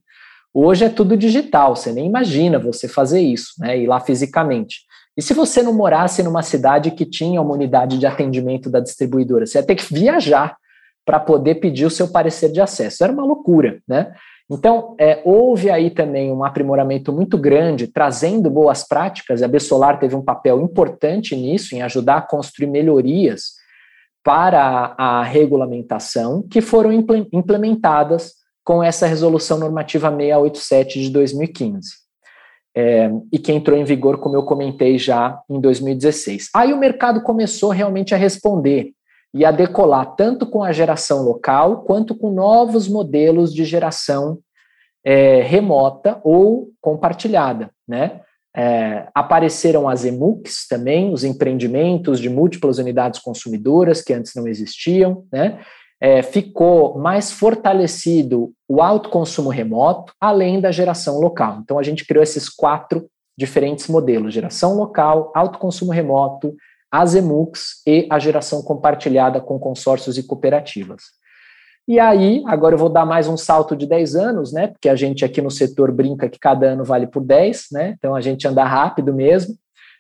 Hoje 0.58 0.86
é 0.86 0.90
tudo 0.90 1.18
digital, 1.18 1.76
você 1.76 1.92
nem 1.92 2.06
imagina 2.06 2.58
você 2.58 2.88
fazer 2.88 3.20
isso, 3.20 3.56
né? 3.60 3.78
Ir 3.78 3.88
lá 3.88 4.00
fisicamente. 4.00 4.84
E 5.18 5.22
se 5.22 5.34
você 5.34 5.62
não 5.62 5.74
morasse 5.74 6.24
numa 6.24 6.42
cidade 6.42 6.92
que 6.92 7.06
tinha 7.06 7.42
uma 7.42 7.54
unidade 7.54 7.98
de 8.00 8.06
atendimento 8.06 8.70
da 8.70 8.80
distribuidora, 8.80 9.46
você 9.46 9.58
ia 9.58 9.66
ter 9.66 9.76
que 9.76 9.94
viajar 9.94 10.56
para 11.06 11.20
poder 11.20 11.56
pedir 11.56 11.86
o 11.86 11.90
seu 11.90 12.08
parecer 12.08 12.54
de 12.54 12.62
acesso. 12.62 13.04
Era 13.04 13.12
uma 13.12 13.26
loucura, 13.26 13.82
né? 13.86 14.14
Então, 14.50 14.96
é, 14.98 15.22
houve 15.26 15.70
aí 15.70 15.90
também 15.90 16.32
um 16.32 16.46
aprimoramento 16.46 17.12
muito 17.12 17.38
grande, 17.38 17.88
trazendo 17.88 18.50
boas 18.50 18.88
práticas. 18.88 19.44
A 19.44 19.50
Bessolar 19.50 20.00
teve 20.00 20.16
um 20.16 20.24
papel 20.24 20.62
importante 20.62 21.36
nisso, 21.36 21.76
em 21.76 21.82
ajudar 21.82 22.18
a 22.18 22.22
construir 22.22 22.68
melhorias 22.68 23.56
para 24.24 24.96
a, 24.98 25.20
a 25.20 25.24
regulamentação, 25.24 26.48
que 26.50 26.62
foram 26.62 26.94
implementadas 27.34 28.45
com 28.66 28.84
essa 28.84 29.06
resolução 29.06 29.60
normativa 29.60 30.10
687 30.10 31.00
de 31.00 31.10
2015. 31.12 32.04
É, 32.78 33.10
e 33.32 33.40
que 33.40 33.54
entrou 33.54 33.78
em 33.78 33.86
vigor, 33.86 34.18
como 34.18 34.36
eu 34.36 34.44
comentei 34.44 34.98
já, 34.98 35.40
em 35.50 35.62
2016. 35.62 36.50
Aí 36.54 36.74
o 36.74 36.78
mercado 36.78 37.22
começou 37.22 37.70
realmente 37.70 38.14
a 38.14 38.18
responder 38.18 38.92
e 39.34 39.46
a 39.46 39.52
decolar 39.52 40.16
tanto 40.16 40.46
com 40.46 40.62
a 40.62 40.74
geração 40.74 41.24
local 41.24 41.84
quanto 41.84 42.16
com 42.16 42.32
novos 42.32 42.90
modelos 42.90 43.54
de 43.54 43.64
geração 43.64 44.40
é, 45.06 45.42
remota 45.42 46.20
ou 46.24 46.70
compartilhada, 46.82 47.70
né? 47.88 48.22
É, 48.58 49.08
apareceram 49.14 49.88
as 49.88 50.06
EMUCs 50.06 50.66
também, 50.68 51.12
os 51.12 51.26
empreendimentos 51.26 52.20
de 52.20 52.30
múltiplas 52.30 52.78
unidades 52.78 53.20
consumidoras 53.20 54.02
que 54.02 54.14
antes 54.14 54.34
não 54.34 54.48
existiam, 54.48 55.26
né? 55.32 55.60
É, 56.02 56.22
ficou 56.22 56.98
mais 56.98 57.32
fortalecido 57.32 58.52
o 58.68 58.82
alto 58.82 59.10
consumo 59.10 59.50
remoto, 59.50 60.14
além 60.20 60.60
da 60.60 60.72
geração 60.72 61.20
local. 61.20 61.60
Então, 61.64 61.80
a 61.80 61.84
gente 61.84 62.06
criou 62.06 62.24
esses 62.24 62.50
quatro 62.50 63.08
diferentes 63.38 63.88
modelos: 63.88 64.34
geração 64.34 64.76
local, 64.76 65.32
alto 65.36 65.60
consumo 65.60 65.92
remoto, 65.92 66.56
as 66.92 67.16
EMUCs 67.16 67.82
e 67.86 68.08
a 68.10 68.20
geração 68.20 68.62
compartilhada 68.62 69.42
com 69.42 69.60
consórcios 69.60 70.18
e 70.18 70.24
cooperativas. 70.24 71.04
E 71.88 72.00
aí, 72.00 72.42
agora 72.48 72.74
eu 72.74 72.80
vou 72.80 72.90
dar 72.90 73.06
mais 73.06 73.28
um 73.28 73.38
salto 73.38 73.76
de 73.76 73.86
10 73.86 74.16
anos, 74.16 74.52
né? 74.52 74.68
Porque 74.68 74.90
a 74.90 74.96
gente 74.96 75.24
aqui 75.24 75.40
no 75.40 75.52
setor 75.52 75.92
brinca 75.92 76.28
que 76.28 76.40
cada 76.40 76.68
ano 76.68 76.84
vale 76.84 77.06
por 77.06 77.24
10, 77.24 77.68
né? 77.72 77.96
Então 77.98 78.16
a 78.16 78.22
gente 78.22 78.48
anda 78.48 78.64
rápido 78.64 79.14
mesmo. 79.14 79.56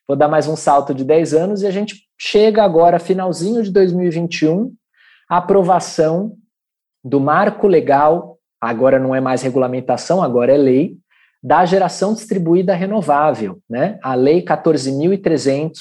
Vou 0.08 0.18
dar 0.18 0.28
mais 0.28 0.48
um 0.48 0.56
salto 0.56 0.96
de 0.96 1.04
10 1.04 1.34
anos 1.36 1.62
e 1.62 1.68
a 1.68 1.72
gente 1.72 2.08
chega 2.18 2.64
agora, 2.64 2.98
finalzinho 2.98 3.62
de 3.62 3.72
2021, 3.72 4.74
a 5.30 5.38
aprovação 5.38 6.34
do 7.04 7.20
marco 7.20 7.68
legal, 7.68 8.38
agora 8.60 9.00
não 9.00 9.14
é 9.14 9.22
mais 9.22 9.42
regulamentação, 9.42 10.24
agora 10.24 10.54
é 10.54 10.58
lei, 10.58 10.98
da 11.44 11.64
geração 11.64 12.14
distribuída 12.14 12.74
renovável, 12.74 13.60
né? 13.70 14.00
A 14.02 14.16
Lei 14.16 14.42
14.300 14.42 15.74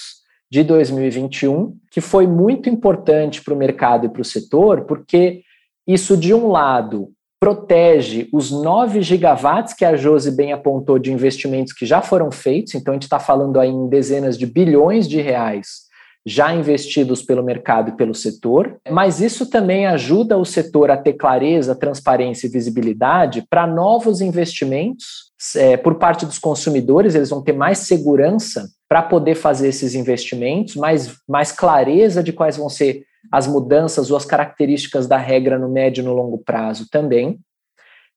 de 0.51 0.63
2021, 0.63 1.75
que 1.91 2.03
foi 2.03 2.27
muito 2.27 2.69
importante 2.69 3.43
para 3.43 3.55
o 3.55 3.57
mercado 3.57 4.05
e 4.05 4.09
para 4.11 4.21
o 4.21 4.25
setor, 4.25 4.83
porque 4.85 5.41
isso, 5.87 6.19
de 6.19 6.35
um 6.35 6.49
lado, 6.49 7.11
protege 7.41 8.29
os 8.31 8.51
9 8.51 9.01
gigawatts 9.01 9.73
que 9.73 9.87
a 9.87 9.97
Josi 9.97 10.31
bem 10.31 10.53
apontou 10.53 10.99
de 10.99 11.11
investimentos 11.11 11.73
que 11.73 11.87
já 11.87 12.03
foram 12.03 12.31
feitos, 12.31 12.75
então 12.75 12.93
a 12.93 12.97
gente 12.97 13.05
está 13.05 13.19
falando 13.19 13.59
aí 13.59 13.71
em 13.71 13.89
dezenas 13.89 14.37
de 14.37 14.47
bilhões 14.47 15.09
de 15.09 15.21
reais 15.21 15.84
já 16.27 16.55
investidos 16.55 17.23
pelo 17.23 17.43
mercado 17.43 17.91
e 17.91 17.97
pelo 17.97 18.15
setor, 18.15 18.79
mas 18.91 19.21
isso 19.21 19.51
também 19.51 19.87
ajuda 19.87 20.39
o 20.39 20.45
setor 20.45 20.91
a 20.91 20.97
ter 20.97 21.15
clareza, 21.15 21.75
transparência 21.75 22.47
e 22.47 22.51
visibilidade 22.51 23.45
para 23.49 23.67
novos 23.67 24.21
investimentos 24.23 25.25
é, 25.57 25.77
por 25.77 25.97
parte 25.97 26.25
dos 26.25 26.39
consumidores, 26.39 27.15
eles 27.15 27.29
vão 27.29 27.43
ter 27.43 27.53
mais 27.53 27.79
segurança 27.79 28.69
para 28.89 29.03
poder 29.03 29.35
fazer 29.35 29.69
esses 29.69 29.95
investimentos, 29.95 30.77
mais, 30.77 31.17
mais 31.29 31.53
clareza 31.53 32.23
de 32.23 32.33
quais 32.33 32.57
vão 32.57 32.71
ser 32.71 33.05
as 33.31 33.47
mudanças 33.47 34.11
ou 34.11 34.17
as 34.17 34.25
características 34.25 35.07
da 35.07 35.17
regra 35.17 35.59
no 35.59 35.69
médio 35.69 36.03
e 36.03 36.05
no 36.05 36.15
longo 36.15 36.39
prazo 36.39 36.87
também. 36.91 37.39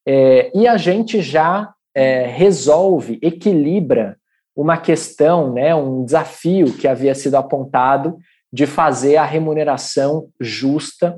É, 0.07 0.51
e 0.55 0.67
a 0.67 0.77
gente 0.77 1.21
já 1.21 1.73
é, 1.93 2.25
resolve, 2.27 3.19
equilibra 3.21 4.17
uma 4.57 4.75
questão, 4.75 5.53
né, 5.53 5.75
um 5.75 6.03
desafio 6.03 6.73
que 6.73 6.87
havia 6.87 7.13
sido 7.13 7.35
apontado 7.35 8.17
de 8.51 8.65
fazer 8.65 9.17
a 9.17 9.23
remuneração 9.23 10.29
justa 10.41 11.15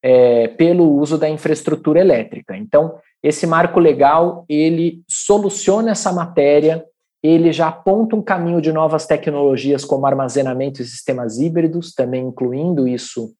é, 0.00 0.46
pelo 0.46 0.96
uso 0.96 1.18
da 1.18 1.28
infraestrutura 1.28 1.98
elétrica. 1.98 2.56
Então, 2.56 2.94
esse 3.20 3.44
marco 3.44 3.80
legal 3.80 4.44
ele 4.48 5.02
soluciona 5.08 5.90
essa 5.90 6.12
matéria, 6.12 6.84
ele 7.20 7.52
já 7.52 7.66
aponta 7.66 8.14
um 8.14 8.22
caminho 8.22 8.60
de 8.60 8.70
novas 8.70 9.04
tecnologias 9.04 9.84
como 9.84 10.06
armazenamento 10.06 10.80
e 10.80 10.84
sistemas 10.84 11.40
híbridos, 11.40 11.92
também 11.92 12.24
incluindo 12.24 12.86
isso 12.86 13.34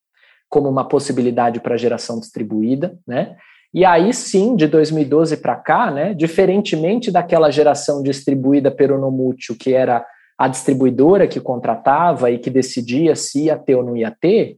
como 0.48 0.68
uma 0.68 0.88
possibilidade 0.88 1.60
para 1.60 1.76
geração 1.76 2.18
distribuída, 2.18 2.98
né? 3.06 3.36
E 3.76 3.84
aí 3.84 4.10
sim, 4.14 4.56
de 4.56 4.66
2012 4.66 5.36
para 5.36 5.54
cá, 5.54 5.90
né, 5.90 6.14
diferentemente 6.14 7.10
daquela 7.10 7.50
geração 7.50 8.02
distribuída 8.02 8.70
pelo 8.70 8.98
Nomútil, 8.98 9.54
que 9.54 9.74
era 9.74 10.02
a 10.38 10.48
distribuidora 10.48 11.28
que 11.28 11.38
contratava 11.38 12.30
e 12.30 12.38
que 12.38 12.48
decidia 12.48 13.14
se 13.14 13.44
ia 13.44 13.58
ter 13.58 13.74
ou 13.74 13.84
não 13.84 13.94
ia 13.94 14.10
ter, 14.10 14.56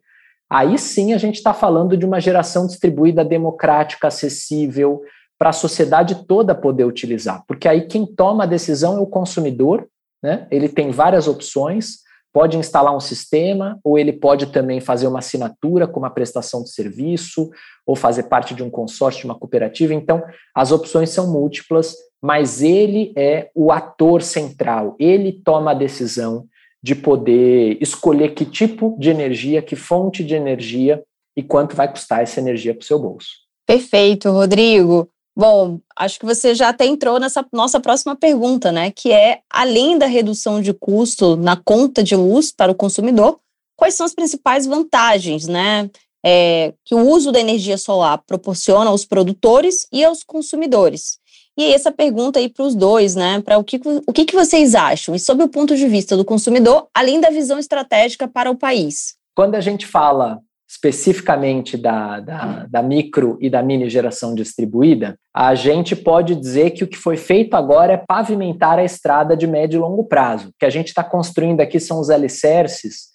aí 0.49 0.79
sim 0.79 1.13
a 1.13 1.19
gente 1.19 1.35
está 1.35 1.53
falando 1.53 1.97
de 1.97 2.07
uma 2.07 2.21
geração 2.21 2.69
distribuída 2.69 3.25
democrática, 3.25 4.07
acessível, 4.07 5.03
para 5.37 5.51
a 5.51 5.53
sociedade 5.53 6.25
toda 6.25 6.55
poder 6.55 6.85
utilizar, 6.85 7.43
porque 7.49 7.67
aí 7.67 7.89
quem 7.89 8.07
toma 8.07 8.45
a 8.45 8.47
decisão 8.47 8.99
é 8.99 9.01
o 9.01 9.07
consumidor, 9.07 9.89
né? 10.23 10.47
ele 10.49 10.69
tem 10.69 10.93
várias 10.93 11.27
opções, 11.27 12.05
pode 12.39 12.57
instalar 12.57 12.95
um 12.95 13.01
sistema, 13.01 13.81
ou 13.83 13.99
ele 13.99 14.13
pode 14.13 14.47
também 14.53 14.81
fazer 14.81 15.09
uma 15.09 15.19
assinatura 15.19 15.89
com 15.89 15.99
uma 15.99 16.09
prestação 16.09 16.63
de 16.63 16.71
serviço, 16.71 17.51
ou 17.85 17.97
fazer 17.97 18.29
parte 18.29 18.55
de 18.55 18.63
um 18.63 18.71
consórcio, 18.71 19.23
de 19.23 19.27
uma 19.27 19.35
cooperativa. 19.35 19.93
Então, 19.93 20.23
as 20.55 20.71
opções 20.71 21.11
são 21.11 21.33
múltiplas, 21.33 21.97
mas 22.23 22.63
ele 22.63 23.13
é 23.17 23.51
o 23.57 23.73
ator 23.73 24.23
central, 24.23 24.95
ele 25.01 25.33
toma 25.33 25.73
a 25.73 25.75
decisão 25.75 26.47
de 26.81 26.95
poder 26.95 27.77
escolher 27.81 28.29
que 28.35 28.45
tipo 28.45 28.97
de 29.01 29.11
energia, 29.11 29.61
que 29.61 29.75
fonte 29.75 30.23
de 30.23 30.37
energia 30.37 31.03
e 31.37 31.43
quanto 31.43 31.75
vai 31.75 31.91
custar 31.91 32.23
essa 32.23 32.39
energia 32.39 32.73
para 32.73 32.83
o 32.83 32.87
seu 32.87 33.01
bolso. 33.01 33.31
Perfeito, 33.67 34.31
Rodrigo. 34.31 35.11
Bom, 35.39 35.79
acho 35.97 36.19
que 36.19 36.27
você 36.27 36.53
já 36.53 36.71
até 36.71 36.85
entrou 36.85 37.21
nessa 37.21 37.47
nossa 37.53 37.79
próxima 37.79 38.17
pergunta, 38.17 38.73
né? 38.73 38.91
Que 38.91 39.13
é, 39.13 39.39
além 39.49 39.97
da 39.97 40.07
redução 40.07 40.61
de 40.61 40.75
custo 40.75 41.37
na 41.37 41.55
conta 41.55 42.03
de 42.03 42.17
luz 42.17 42.51
para 42.51 42.73
o 42.73 42.75
consumidor, 42.75 43.39
quais 43.77 43.95
são 43.95 44.05
as 44.05 44.13
principais 44.13 44.67
vantagens, 44.67 45.47
né? 45.47 45.89
É, 46.27 46.75
que 46.85 46.93
o 46.93 47.09
uso 47.09 47.31
da 47.31 47.39
energia 47.39 47.79
solar 47.79 48.21
proporciona 48.27 48.91
aos 48.91 49.05
produtores 49.05 49.87
e 49.93 50.05
aos 50.05 50.25
consumidores. 50.25 51.21
E 51.57 51.73
essa 51.73 51.93
pergunta 51.93 52.41
aí 52.41 52.49
para 52.49 52.65
os 52.65 52.75
dois, 52.75 53.15
né? 53.15 53.41
Para 53.41 53.59
o 53.59 53.63
que, 53.65 53.81
o 54.09 54.13
que, 54.13 54.25
que 54.25 54.35
vocês 54.35 54.75
acham? 54.75 55.15
E 55.15 55.21
sob 55.21 55.41
o 55.45 55.49
ponto 55.49 55.77
de 55.77 55.87
vista 55.87 56.17
do 56.17 56.25
consumidor, 56.25 56.89
além 56.93 57.21
da 57.21 57.31
visão 57.31 57.61
estratégica 57.61 58.27
para 58.27 58.51
o 58.51 58.57
país. 58.57 59.15
Quando 59.37 59.55
a 59.55 59.61
gente 59.61 59.87
fala 59.87 60.43
especificamente 60.69 61.79
da, 61.79 62.21
da, 62.21 62.67
da, 62.69 62.83
micro 62.83 63.39
e 63.41 63.49
da 63.49 63.63
mini 63.63 63.89
geração 63.89 64.35
distribuída, 64.35 65.19
a 65.35 65.55
gente 65.55 65.97
pode 65.97 66.35
dizer 66.35 66.73
que 66.73 66.85
o 66.85 66.87
que 66.87 66.99
foi 66.99 67.17
feito 67.17 67.55
agora 67.55 67.95
é 67.95 68.05
pavimentar 68.07 68.79
a 68.79 68.85
estrada 68.85 69.35
de 69.35 69.47
médio 69.47 69.79
e 69.79 69.81
longo 69.81 70.05
prazo. 70.05 70.49
O 70.49 70.53
que 70.59 70.67
a 70.67 70.71
gente 70.71 70.89
está 70.89 71.03
construindo 71.03 71.63
aqui 71.63 71.81
são 71.81 71.99
os 71.99 72.11
alicerces 72.11 73.09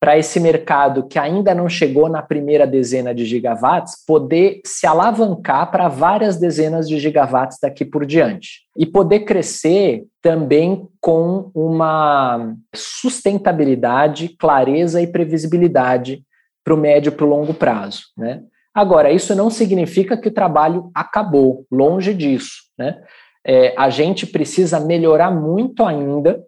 para 0.00 0.16
esse 0.16 0.38
mercado 0.38 1.08
que 1.08 1.18
ainda 1.18 1.54
não 1.54 1.68
chegou 1.68 2.08
na 2.08 2.22
primeira 2.22 2.66
dezena 2.66 3.12
de 3.12 3.24
gigawatts 3.24 4.04
poder 4.06 4.60
se 4.64 4.86
alavancar 4.86 5.70
para 5.70 5.88
várias 5.88 6.36
dezenas 6.36 6.88
de 6.88 6.98
gigawatts 7.00 7.58
daqui 7.60 7.84
por 7.84 8.06
diante. 8.06 8.60
E 8.76 8.86
poder 8.86 9.20
crescer 9.20 10.04
também 10.22 10.86
com 11.00 11.50
uma 11.52 12.54
sustentabilidade, 12.72 14.36
clareza 14.38 15.02
e 15.02 15.06
previsibilidade 15.06 16.22
para 16.68 16.74
o 16.74 16.76
médio 16.76 17.08
e 17.08 17.12
para 17.12 17.24
o 17.24 17.28
longo 17.28 17.54
prazo. 17.54 18.02
Né? 18.14 18.42
Agora, 18.74 19.10
isso 19.10 19.34
não 19.34 19.48
significa 19.48 20.18
que 20.18 20.28
o 20.28 20.34
trabalho 20.34 20.90
acabou, 20.94 21.64
longe 21.72 22.12
disso. 22.12 22.64
Né? 22.76 23.00
É, 23.42 23.74
a 23.74 23.88
gente 23.88 24.26
precisa 24.26 24.78
melhorar 24.78 25.30
muito 25.30 25.82
ainda 25.82 26.44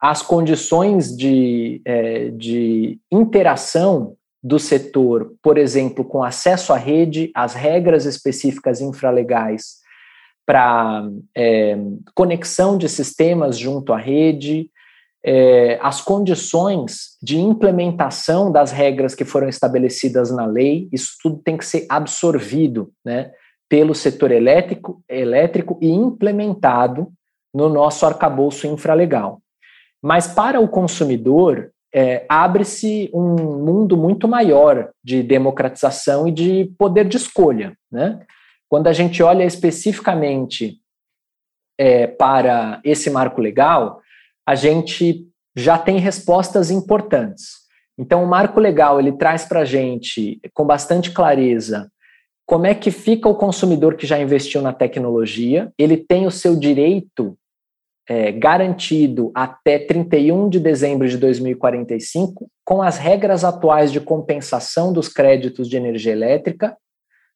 as 0.00 0.22
condições 0.22 1.16
de, 1.16 1.80
é, 1.84 2.30
de 2.30 2.98
interação 3.12 4.16
do 4.42 4.58
setor, 4.58 5.34
por 5.40 5.56
exemplo, 5.56 6.04
com 6.04 6.24
acesso 6.24 6.72
à 6.72 6.76
rede, 6.76 7.30
as 7.32 7.54
regras 7.54 8.06
específicas 8.06 8.80
infralegais 8.80 9.76
para 10.44 11.08
é, 11.36 11.78
conexão 12.12 12.76
de 12.76 12.88
sistemas 12.88 13.56
junto 13.56 13.92
à 13.92 13.98
rede, 13.98 14.68
é, 15.24 15.78
as 15.82 16.00
condições 16.00 17.16
de 17.22 17.38
implementação 17.38 18.50
das 18.50 18.72
regras 18.72 19.14
que 19.14 19.24
foram 19.24 19.48
estabelecidas 19.48 20.30
na 20.30 20.46
lei, 20.46 20.88
isso 20.92 21.16
tudo 21.22 21.38
tem 21.38 21.56
que 21.56 21.66
ser 21.66 21.86
absorvido 21.88 22.90
né, 23.04 23.30
pelo 23.68 23.94
setor 23.94 24.30
elétrico, 24.30 25.02
elétrico 25.08 25.78
e 25.80 25.90
implementado 25.90 27.12
no 27.52 27.68
nosso 27.68 28.06
arcabouço 28.06 28.66
infralegal. 28.66 29.40
Mas 30.02 30.26
para 30.26 30.60
o 30.60 30.68
consumidor, 30.68 31.70
é, 31.92 32.24
abre-se 32.28 33.10
um 33.12 33.34
mundo 33.34 33.96
muito 33.96 34.26
maior 34.26 34.90
de 35.04 35.22
democratização 35.22 36.26
e 36.26 36.32
de 36.32 36.72
poder 36.78 37.06
de 37.06 37.16
escolha. 37.16 37.76
Né? 37.90 38.20
Quando 38.68 38.86
a 38.86 38.92
gente 38.92 39.22
olha 39.22 39.44
especificamente 39.44 40.78
é, 41.76 42.06
para 42.06 42.80
esse 42.84 43.10
marco 43.10 43.40
legal, 43.40 44.00
a 44.50 44.56
gente 44.56 45.28
já 45.54 45.78
tem 45.78 45.98
respostas 45.98 46.72
importantes. 46.72 47.60
Então, 47.96 48.24
o 48.24 48.26
marco 48.26 48.58
legal 48.58 48.98
ele 48.98 49.12
traz 49.12 49.44
para 49.44 49.60
a 49.60 49.64
gente 49.64 50.40
com 50.52 50.64
bastante 50.64 51.12
clareza 51.12 51.88
como 52.44 52.66
é 52.66 52.74
que 52.74 52.90
fica 52.90 53.28
o 53.28 53.36
consumidor 53.36 53.94
que 53.94 54.08
já 54.08 54.18
investiu 54.18 54.60
na 54.60 54.72
tecnologia. 54.72 55.72
Ele 55.78 55.96
tem 55.96 56.26
o 56.26 56.32
seu 56.32 56.56
direito 56.56 57.38
é, 58.08 58.32
garantido 58.32 59.30
até 59.36 59.78
31 59.78 60.48
de 60.48 60.58
dezembro 60.58 61.08
de 61.08 61.16
2045, 61.16 62.50
com 62.64 62.82
as 62.82 62.98
regras 62.98 63.44
atuais 63.44 63.92
de 63.92 64.00
compensação 64.00 64.92
dos 64.92 65.06
créditos 65.08 65.68
de 65.68 65.76
energia 65.76 66.10
elétrica 66.10 66.76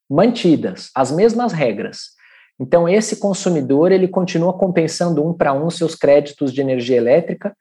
mantidas, 0.09 0.89
as 0.93 1.13
mesmas 1.13 1.53
regras. 1.53 2.14
Então, 2.59 2.87
esse 2.87 3.17
consumidor 3.17 3.91
ele 3.91 4.07
continua 4.07 4.53
compensando 4.53 5.25
um 5.25 5.33
para 5.33 5.53
um 5.53 5.69
seus 5.69 5.95
créditos 5.95 6.53
de 6.53 6.61
energia 6.61 6.97
elétrica, 6.97 7.55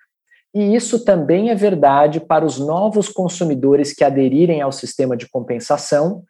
e 0.55 0.75
isso 0.75 1.05
também 1.05 1.51
é 1.51 1.55
verdade 1.55 2.21
para 2.21 2.45
os 2.45 2.61
novos 2.61 3.09
consumidores 3.09 3.93
que 3.93 4.05
aderirem 4.05 4.61
ao 4.61 4.71
sistema 4.71 5.17
de 5.17 5.29
compensação 5.29 6.23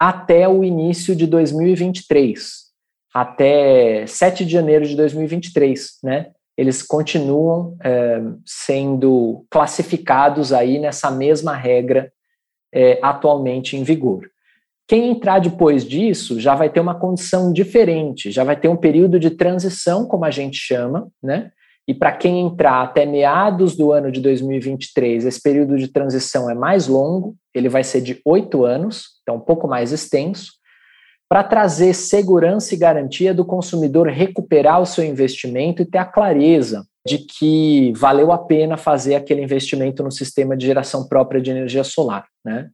até 0.00 0.48
o 0.48 0.64
início 0.64 1.14
de 1.14 1.28
2023, 1.28 2.42
até 3.14 4.04
7 4.04 4.44
de 4.44 4.50
janeiro 4.50 4.84
de 4.84 4.96
2023, 4.96 5.98
né? 6.02 6.32
Eles 6.56 6.82
continuam 6.82 7.76
é, 7.82 8.20
sendo 8.44 9.46
classificados 9.48 10.52
aí 10.52 10.80
nessa 10.80 11.08
mesma 11.08 11.54
regra 11.54 12.12
é, 12.74 12.98
atualmente 13.00 13.76
em 13.76 13.84
vigor. 13.84 14.31
Quem 14.88 15.10
entrar 15.10 15.38
depois 15.38 15.84
disso 15.84 16.40
já 16.40 16.54
vai 16.54 16.68
ter 16.68 16.80
uma 16.80 16.94
condição 16.94 17.52
diferente, 17.52 18.30
já 18.30 18.44
vai 18.44 18.56
ter 18.56 18.68
um 18.68 18.76
período 18.76 19.18
de 19.18 19.30
transição, 19.30 20.06
como 20.06 20.24
a 20.24 20.30
gente 20.30 20.56
chama, 20.56 21.08
né? 21.22 21.50
E 21.86 21.92
para 21.92 22.12
quem 22.12 22.40
entrar 22.40 22.82
até 22.82 23.04
meados 23.04 23.76
do 23.76 23.90
ano 23.90 24.12
de 24.12 24.20
2023, 24.20 25.26
esse 25.26 25.42
período 25.42 25.76
de 25.76 25.88
transição 25.88 26.48
é 26.48 26.54
mais 26.54 26.86
longo, 26.86 27.34
ele 27.52 27.68
vai 27.68 27.82
ser 27.82 28.00
de 28.00 28.20
oito 28.24 28.64
anos, 28.64 29.04
então 29.22 29.36
um 29.36 29.40
pouco 29.40 29.66
mais 29.66 29.90
extenso, 29.90 30.52
para 31.28 31.42
trazer 31.42 31.94
segurança 31.94 32.74
e 32.74 32.78
garantia 32.78 33.32
do 33.32 33.44
consumidor 33.44 34.06
recuperar 34.06 34.80
o 34.80 34.86
seu 34.86 35.02
investimento 35.02 35.82
e 35.82 35.86
ter 35.86 35.98
a 35.98 36.04
clareza 36.04 36.84
de 37.06 37.18
que 37.18 37.92
valeu 37.96 38.30
a 38.30 38.38
pena 38.38 38.76
fazer 38.76 39.14
aquele 39.14 39.42
investimento 39.42 40.02
no 40.02 40.12
sistema 40.12 40.56
de 40.56 40.66
geração 40.66 41.08
própria 41.08 41.40
de 41.40 41.50
energia 41.50 41.82
solar, 41.82 42.26
né? 42.44 42.68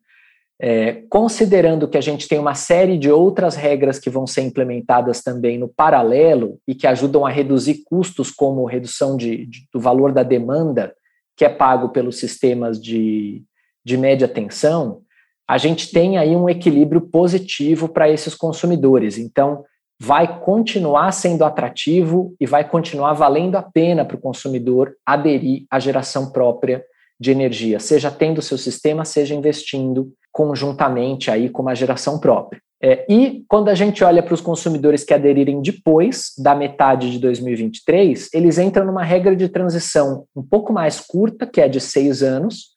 É, 0.60 1.04
considerando 1.08 1.86
que 1.86 1.96
a 1.96 2.00
gente 2.00 2.26
tem 2.26 2.38
uma 2.38 2.54
série 2.54 2.98
de 2.98 3.08
outras 3.10 3.54
regras 3.54 3.98
que 3.98 4.10
vão 4.10 4.26
ser 4.26 4.42
implementadas 4.42 5.22
também 5.22 5.56
no 5.56 5.68
paralelo 5.68 6.58
e 6.66 6.74
que 6.74 6.86
ajudam 6.86 7.24
a 7.24 7.30
reduzir 7.30 7.82
custos, 7.84 8.30
como 8.30 8.64
redução 8.64 9.16
de, 9.16 9.46
de, 9.46 9.68
do 9.72 9.78
valor 9.78 10.10
da 10.10 10.24
demanda 10.24 10.92
que 11.36 11.44
é 11.44 11.48
pago 11.48 11.90
pelos 11.90 12.18
sistemas 12.18 12.82
de, 12.82 13.44
de 13.84 13.96
média 13.96 14.26
tensão, 14.26 15.02
a 15.48 15.56
gente 15.56 15.92
tem 15.92 16.18
aí 16.18 16.34
um 16.34 16.48
equilíbrio 16.48 17.00
positivo 17.00 17.88
para 17.88 18.10
esses 18.10 18.34
consumidores. 18.34 19.16
Então, 19.16 19.64
vai 20.00 20.40
continuar 20.40 21.12
sendo 21.12 21.44
atrativo 21.44 22.34
e 22.40 22.46
vai 22.46 22.68
continuar 22.68 23.12
valendo 23.12 23.54
a 23.54 23.62
pena 23.62 24.04
para 24.04 24.16
o 24.16 24.20
consumidor 24.20 24.94
aderir 25.06 25.64
à 25.70 25.78
geração 25.78 26.32
própria 26.32 26.84
de 27.20 27.30
energia, 27.30 27.80
seja 27.80 28.10
tendo 28.10 28.42
seu 28.42 28.58
sistema, 28.58 29.04
seja 29.04 29.34
investindo 29.34 30.12
conjuntamente 30.38 31.32
aí 31.32 31.48
com 31.50 31.62
uma 31.62 31.74
geração 31.74 32.20
própria. 32.20 32.62
É, 32.80 33.04
e 33.12 33.44
quando 33.48 33.70
a 33.70 33.74
gente 33.74 34.04
olha 34.04 34.22
para 34.22 34.34
os 34.34 34.40
consumidores 34.40 35.02
que 35.02 35.12
aderirem 35.12 35.60
depois 35.60 36.32
da 36.38 36.54
metade 36.54 37.10
de 37.10 37.18
2023, 37.18 38.28
eles 38.32 38.56
entram 38.56 38.86
numa 38.86 39.02
regra 39.02 39.34
de 39.34 39.48
transição 39.48 40.26
um 40.36 40.42
pouco 40.44 40.72
mais 40.72 41.00
curta, 41.00 41.44
que 41.44 41.60
é 41.60 41.66
de 41.66 41.80
seis 41.80 42.22
anos, 42.22 42.68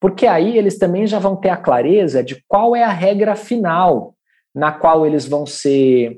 porque 0.00 0.26
aí 0.26 0.56
eles 0.56 0.78
também 0.78 1.06
já 1.06 1.18
vão 1.18 1.36
ter 1.36 1.50
a 1.50 1.56
clareza 1.58 2.24
de 2.24 2.42
qual 2.48 2.74
é 2.74 2.82
a 2.82 2.88
regra 2.88 3.36
final 3.36 4.14
na 4.54 4.72
qual 4.72 5.06
eles 5.06 5.26
vão 5.26 5.44
ser 5.44 6.16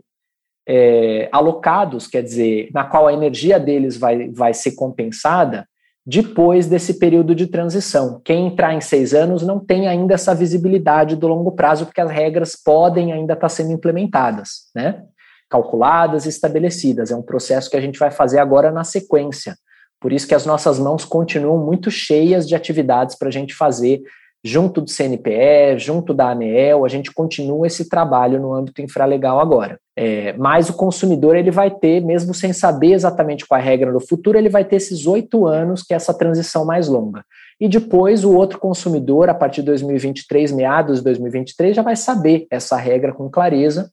é, 0.69 1.29
alocados, 1.33 2.07
quer 2.07 2.23
dizer, 2.23 2.69
na 2.73 2.85
qual 2.85 3.09
a 3.09 3.13
energia 3.13 3.59
deles 3.59 3.97
vai, 3.97 4.31
vai 4.31 4.55
ser 4.55 4.77
compensada 4.77 5.67
depois 6.07 6.67
desse 6.67 6.99
período 6.99 7.35
de 7.35 7.47
transição. 7.47 8.21
Quem 8.25 8.49
entrar 8.49 8.75
em 8.75 8.81
seis 8.81 9.15
anos 9.15 9.43
não 9.43 9.59
tem 9.59 9.89
ainda 9.89 10.15
essa 10.15 10.35
visibilidade 10.35 11.17
do 11.17 11.27
longo 11.27 11.53
prazo, 11.53 11.87
porque 11.87 12.01
as 12.01 12.11
regras 12.11 12.55
podem 12.55 13.13
ainda 13.13 13.33
estar 13.33 13.49
sendo 13.49 13.73
implementadas, 13.73 14.71
né? 14.75 15.03
calculadas 15.49 16.27
e 16.27 16.29
estabelecidas. 16.29 17.11
É 17.11 17.17
um 17.17 17.23
processo 17.23 17.71
que 17.71 17.77
a 17.77 17.81
gente 17.81 17.99
vai 17.99 18.11
fazer 18.11 18.39
agora 18.39 18.71
na 18.71 18.85
sequência. 18.85 19.57
Por 20.01 20.13
isso 20.13 20.27
que 20.27 20.35
as 20.35 20.45
nossas 20.45 20.79
mãos 20.79 21.05
continuam 21.05 21.65
muito 21.65 21.91
cheias 21.91 22.47
de 22.47 22.55
atividades 22.55 23.17
para 23.17 23.29
a 23.29 23.33
gente 23.33 23.55
fazer 23.55 24.03
junto 24.45 24.83
do 24.83 24.91
CNPE, 24.91 25.79
junto 25.79 26.13
da 26.13 26.31
ANEEL, 26.31 26.85
a 26.85 26.89
gente 26.89 27.11
continua 27.11 27.67
esse 27.67 27.89
trabalho 27.89 28.39
no 28.39 28.53
âmbito 28.53 28.83
infralegal 28.83 29.41
agora. 29.41 29.81
É, 29.97 30.35
mas 30.35 30.69
o 30.69 30.75
consumidor 30.75 31.35
ele 31.35 31.51
vai 31.51 31.71
ter, 31.71 32.05
mesmo 32.05 32.35
sem 32.35 32.53
saber 32.53 32.93
exatamente 32.93 33.47
qual 33.47 33.59
é 33.59 33.63
a 33.63 33.65
regra 33.65 33.91
no 33.91 34.01
futuro, 34.01 34.37
ele 34.37 34.51
vai 34.51 34.63
ter 34.63 34.77
esses 34.77 35.07
oito 35.07 35.47
anos, 35.47 35.83
que 35.83 35.95
é 35.95 35.97
essa 35.97 36.13
transição 36.13 36.67
mais 36.67 36.89
longa. 36.89 37.25
E 37.59 37.69
depois 37.69 38.23
o 38.23 38.35
outro 38.35 38.59
consumidor, 38.59 39.31
a 39.31 39.35
partir 39.35 39.63
de 39.63 39.67
2023, 39.69 40.53
meados 40.53 40.99
de 40.99 41.05
2023, 41.05 41.77
já 41.77 41.83
vai 41.83 41.97
saber 41.97 42.47
essa 42.51 42.77
regra 42.77 43.15
com 43.15 43.31
clareza, 43.31 43.91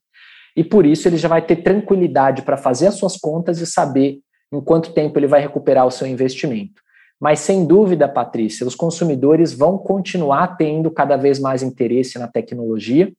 e 0.53 0.65
por 0.65 0.85
isso 0.85 1.07
ele 1.07 1.15
já 1.15 1.29
vai 1.29 1.41
ter 1.41 1.57
tranquilidade 1.57 2.41
para 2.41 2.57
fazer 2.57 2.87
as 2.87 2.95
suas 2.95 3.15
contas 3.15 3.61
e 3.61 3.65
saber 3.65 4.19
em 4.51 4.59
quanto 4.59 4.91
tempo 4.91 5.17
ele 5.17 5.27
vai 5.27 5.39
recuperar 5.39 5.87
o 5.87 5.91
seu 5.91 6.05
investimento. 6.05 6.81
Mas, 7.21 7.39
sem 7.39 7.65
dúvida, 7.65 8.09
Patrícia, 8.09 8.65
os 8.65 8.73
consumidores 8.73 9.53
vão 9.53 9.77
continuar 9.77 10.57
tendo 10.57 10.89
cada 10.89 11.15
vez 11.15 11.39
mais 11.39 11.61
interesse 11.61 12.17
na 12.17 12.27
tecnologia, 12.27 13.13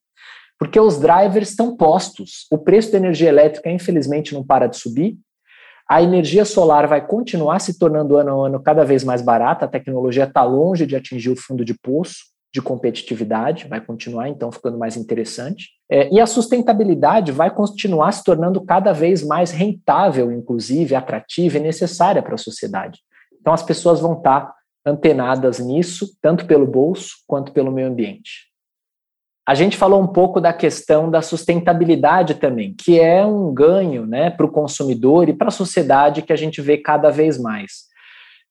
porque 0.58 0.80
os 0.80 0.98
drivers 0.98 1.50
estão 1.50 1.76
postos. 1.76 2.46
O 2.50 2.58
preço 2.58 2.90
da 2.90 2.98
energia 2.98 3.28
elétrica, 3.28 3.70
infelizmente, 3.70 4.34
não 4.34 4.44
para 4.44 4.66
de 4.66 4.76
subir. 4.76 5.16
A 5.88 6.02
energia 6.02 6.44
solar 6.44 6.88
vai 6.88 7.06
continuar 7.06 7.60
se 7.60 7.78
tornando 7.78 8.16
ano 8.16 8.42
a 8.42 8.46
ano 8.48 8.60
cada 8.60 8.84
vez 8.84 9.04
mais 9.04 9.22
barata, 9.22 9.66
a 9.66 9.68
tecnologia 9.68 10.24
está 10.24 10.42
longe 10.42 10.84
de 10.84 10.96
atingir 10.96 11.30
o 11.30 11.36
fundo 11.36 11.64
de 11.64 11.74
poço 11.74 12.32
de 12.52 12.60
competitividade, 12.60 13.66
vai 13.66 13.80
continuar 13.80 14.28
então 14.28 14.52
ficando 14.52 14.76
mais 14.76 14.96
interessante. 14.96 15.70
É, 15.90 16.12
e 16.12 16.20
a 16.20 16.26
sustentabilidade 16.26 17.32
vai 17.32 17.50
continuar 17.50 18.12
se 18.12 18.22
tornando 18.22 18.62
cada 18.62 18.92
vez 18.92 19.24
mais 19.24 19.50
rentável, 19.50 20.30
inclusive 20.30 20.94
atrativa 20.94 21.56
e 21.56 21.60
necessária 21.60 22.22
para 22.22 22.34
a 22.34 22.38
sociedade. 22.38 22.98
Então, 23.42 23.52
as 23.52 23.62
pessoas 23.62 24.00
vão 24.00 24.12
estar 24.14 24.54
antenadas 24.86 25.58
nisso, 25.58 26.16
tanto 26.22 26.46
pelo 26.46 26.64
bolso 26.64 27.16
quanto 27.26 27.50
pelo 27.50 27.72
meio 27.72 27.88
ambiente. 27.88 28.52
A 29.44 29.54
gente 29.54 29.76
falou 29.76 30.00
um 30.00 30.06
pouco 30.06 30.40
da 30.40 30.52
questão 30.52 31.10
da 31.10 31.20
sustentabilidade 31.20 32.36
também, 32.36 32.72
que 32.72 33.00
é 33.00 33.26
um 33.26 33.52
ganho 33.52 34.06
né, 34.06 34.30
para 34.30 34.46
o 34.46 34.50
consumidor 34.50 35.28
e 35.28 35.32
para 35.32 35.48
a 35.48 35.52
sociedade 35.52 36.22
que 36.22 36.32
a 36.32 36.36
gente 36.36 36.62
vê 36.62 36.78
cada 36.78 37.10
vez 37.10 37.36
mais. 37.36 37.91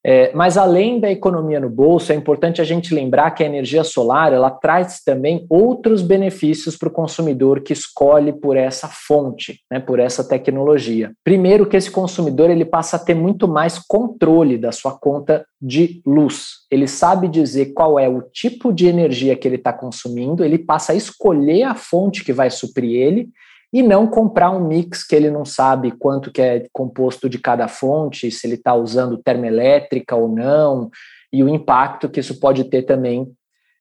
É, 0.03 0.31
mas 0.33 0.57
além 0.57 0.99
da 0.99 1.11
economia 1.11 1.59
no 1.59 1.69
bolso, 1.69 2.11
é 2.11 2.15
importante 2.15 2.59
a 2.59 2.63
gente 2.63 2.93
lembrar 2.93 3.31
que 3.31 3.43
a 3.43 3.45
energia 3.45 3.83
solar 3.83 4.33
ela 4.33 4.49
traz 4.49 5.01
também 5.03 5.45
outros 5.49 6.01
benefícios 6.01 6.75
para 6.75 6.89
o 6.89 6.91
consumidor 6.91 7.61
que 7.61 7.71
escolhe 7.71 8.33
por 8.33 8.57
essa 8.57 8.87
fonte, 8.87 9.59
né, 9.69 9.79
por 9.79 9.99
essa 9.99 10.27
tecnologia. 10.27 11.11
Primeiro, 11.23 11.67
que 11.67 11.77
esse 11.77 11.91
consumidor 11.91 12.49
ele 12.49 12.65
passa 12.65 12.95
a 12.95 12.99
ter 12.99 13.13
muito 13.13 13.47
mais 13.47 13.77
controle 13.77 14.57
da 14.57 14.71
sua 14.71 14.93
conta 14.93 15.45
de 15.61 16.01
luz. 16.05 16.61
Ele 16.71 16.87
sabe 16.87 17.27
dizer 17.27 17.73
qual 17.73 17.99
é 17.99 18.09
o 18.09 18.21
tipo 18.21 18.73
de 18.73 18.87
energia 18.87 19.35
que 19.35 19.47
ele 19.47 19.57
está 19.57 19.71
consumindo, 19.71 20.43
ele 20.43 20.57
passa 20.57 20.93
a 20.93 20.95
escolher 20.95 21.63
a 21.63 21.75
fonte 21.75 22.23
que 22.23 22.33
vai 22.33 22.49
suprir 22.49 22.95
ele 22.95 23.29
e 23.73 23.81
não 23.81 24.05
comprar 24.05 24.51
um 24.51 24.67
mix 24.67 25.03
que 25.03 25.15
ele 25.15 25.31
não 25.31 25.45
sabe 25.45 25.91
quanto 25.91 26.31
que 26.31 26.41
é 26.41 26.65
composto 26.73 27.29
de 27.29 27.39
cada 27.39 27.67
fonte, 27.67 28.29
se 28.29 28.45
ele 28.45 28.55
está 28.55 28.73
usando 28.75 29.17
termoelétrica 29.17 30.15
ou 30.15 30.27
não, 30.27 30.89
e 31.31 31.43
o 31.43 31.49
impacto 31.49 32.09
que 32.09 32.19
isso 32.19 32.39
pode 32.39 32.65
ter 32.65 32.83
também 32.83 33.31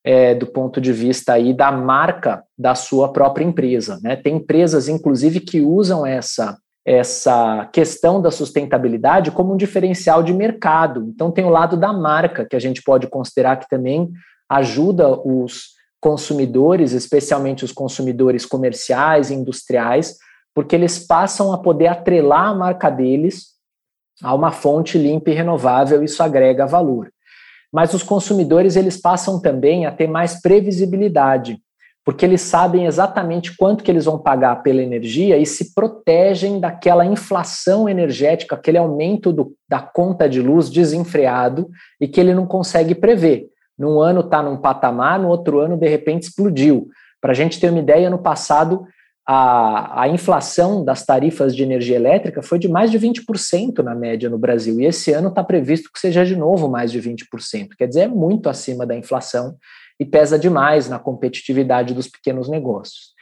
é, 0.05 0.35
do 0.35 0.47
ponto 0.47 0.81
de 0.81 0.93
vista 0.93 1.33
aí 1.33 1.53
da 1.53 1.73
marca 1.73 2.43
da 2.57 2.75
sua 2.75 3.13
própria 3.13 3.45
empresa. 3.45 3.99
Né? 4.03 4.17
Tem 4.17 4.37
empresas, 4.37 4.89
inclusive, 4.89 5.41
que 5.41 5.61
usam 5.61 6.07
essa, 6.07 6.57
essa 6.87 7.69
questão 7.73 8.23
da 8.23 8.31
sustentabilidade 8.31 9.31
como 9.33 9.53
um 9.53 9.57
diferencial 9.57 10.23
de 10.23 10.33
mercado. 10.33 11.05
Então, 11.09 11.31
tem 11.31 11.45
o 11.45 11.51
lado 11.51 11.77
da 11.77 11.93
marca, 11.93 12.47
que 12.47 12.57
a 12.57 12.61
gente 12.61 12.83
pode 12.83 13.09
considerar 13.09 13.57
que 13.57 13.69
também 13.69 14.09
ajuda 14.49 15.09
os 15.09 15.80
consumidores, 16.01 16.93
especialmente 16.93 17.65
os 17.65 17.73
consumidores 17.73 18.47
comerciais 18.47 19.31
e 19.31 19.35
industriais, 19.35 20.17
porque 20.55 20.75
eles 20.75 20.99
passam 20.99 21.53
a 21.53 21.59
poder 21.59 21.89
atrelar 21.89 22.49
a 22.49 22.55
marca 22.55 22.91
deles 22.91 23.51
a 24.23 24.35
uma 24.35 24.53
fonte 24.53 24.99
limpa 24.99 25.31
e 25.31 25.35
renovável, 25.35 26.03
isso 26.03 26.23
agrega 26.23 26.67
valor. 26.67 27.11
Mas 27.73 27.95
os 27.95 28.03
consumidores 28.03 28.77
eles 28.77 29.01
passam 29.01 29.41
também 29.41 29.87
a 29.87 29.93
ter 29.93 30.09
mais 30.09 30.41
previsibilidade, 30.43 31.59
porque 32.05 32.25
eles 32.25 32.41
sabem 32.41 32.87
exatamente 32.87 33.57
quanto 33.57 33.85
que 33.85 33.91
eles 33.91 34.05
vão 34.05 34.19
pagar 34.19 34.63
pela 34.63 34.83
energia 34.83 35.39
e 35.39 35.47
se 35.47 35.73
protegem 35.73 36.59
daquela 36.59 37.07
inflação 37.07 37.89
energética, 37.89 38.57
aquele 38.57 38.79
aumento 38.79 39.33
do, 39.33 39.55
da 39.69 39.81
conta 39.81 40.29
de 40.29 40.43
luz 40.43 40.69
desenfreado 40.69 41.71
e 42.01 42.09
que 42.09 42.21
ele 42.21 42.35
não 42.35 42.47
consegue 42.47 42.95
prever. 42.95 43.50
Num 43.81 43.99
ano 43.99 44.21
está 44.21 44.43
num 44.43 44.59
patamar, 44.59 45.19
no 45.19 45.29
outro 45.29 45.59
ano, 45.59 45.75
de 45.75 45.89
repente, 45.89 46.25
explodiu. 46.25 46.91
Para 47.19 47.33
a 47.33 47.35
gente 47.35 47.59
ter 47.59 47.71
uma 47.71 47.79
ideia, 47.79 48.11
no 48.11 48.19
passado, 48.19 48.85
a, 49.27 50.03
a 50.03 50.09
inflação 50.09 50.85
das 50.85 51.03
tarifas 51.07 51.57
de 51.57 51.63
energia 51.63 51.97
elétrica 51.97 52.43
foi 52.43 52.59
de 52.59 52.69
mais 52.69 52.91
de 52.91 52.99
20% 52.99 53.79
na 53.83 53.95
média 53.95 54.29
no 54.29 54.37
Brasil. 54.37 54.79
E 54.79 54.85
esse 54.85 55.13
ano 55.13 55.31
está 55.31 55.43
previsto 55.43 55.91
que 55.91 55.99
seja 55.99 56.27
de 56.27 56.37
novo 56.37 56.69
mais 56.69 56.93
de 56.93 57.01
20%. 57.01 57.71
Quer 57.79 57.87
dizer, 57.89 58.01
é 58.01 58.09
muito 58.09 58.51
acima 58.51 58.85
da 58.85 58.95
inflação 58.95 59.57
e 59.99 60.05
pesa 60.05 60.39
demais 60.39 60.87
na 60.87 60.99
competitividade 60.99 61.95
dos 61.95 62.07
pequenos 62.07 62.51
negócios. 62.51 63.15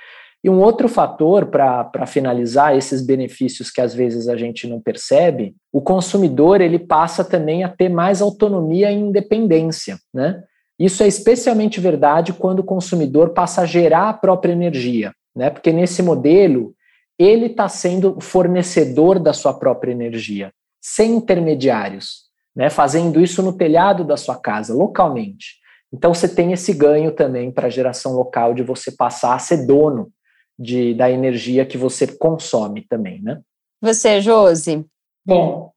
E 0.43 0.49
um 0.49 0.61
outro 0.61 0.89
fator 0.89 1.47
para 1.47 2.07
finalizar 2.07 2.77
esses 2.77 3.05
benefícios 3.05 3.71
que 3.71 3.81
às 3.81 3.93
vezes 3.93 4.29
a 4.29 4.37
gente 4.37 4.69
não 4.69 4.81
percebe, 4.81 5.57
o 5.73 5.81
consumidor 5.81 6.61
ele 6.61 6.79
passa 6.79 7.25
também 7.25 7.65
a 7.65 7.69
ter 7.69 7.89
mais 7.89 8.23
autonomia 8.23 8.91
e 8.91 8.95
independência, 8.95 9.99
né? 10.15 10.43
Isso 10.79 11.03
é 11.03 11.09
especialmente 11.09 11.81
verdade 11.81 12.33
quando 12.33 12.61
o 12.61 12.65
consumidor 12.65 13.31
passa 13.31 13.63
a 13.63 13.67
gerar 13.67 14.11
a 14.11 14.13
própria 14.13 14.53
energia, 14.53 15.13
né? 15.35 15.51
Porque 15.51 15.73
nesse 15.73 16.03
modelo 16.05 16.73
ele 17.19 17.47
está 17.47 17.69
sendo 17.69 18.21
fornecedor 18.21 19.19
da 19.19 19.33
sua 19.33 19.53
própria 19.53 19.91
energia, 19.91 20.53
sem 20.81 21.17
intermediários, 21.17 22.29
né? 22.55 22.71
Fazendo 22.71 23.21
isso 23.21 23.43
no 23.43 23.53
telhado 23.53 24.05
da 24.05 24.17
sua 24.17 24.37
casa, 24.37 24.73
localmente. 24.73 25.57
Então 25.93 26.15
você 26.15 26.29
tem 26.29 26.53
esse 26.53 26.73
ganho 26.73 27.11
também 27.11 27.51
para 27.51 27.67
a 27.67 27.71
geração 27.71 28.13
local 28.13 28.55
de 28.55 28.63
você 28.63 28.93
passar 28.93 29.35
a 29.35 29.39
ser 29.41 29.67
dono 29.67 30.13
de, 30.59 30.95
da 30.95 31.11
energia 31.11 31.65
que 31.65 31.79
você 31.79 32.07
consome 32.07 32.83
também, 32.83 33.23
né? 33.23 33.41
Você, 33.81 34.21
Josi? 34.21 34.85
Bom, 35.25 35.71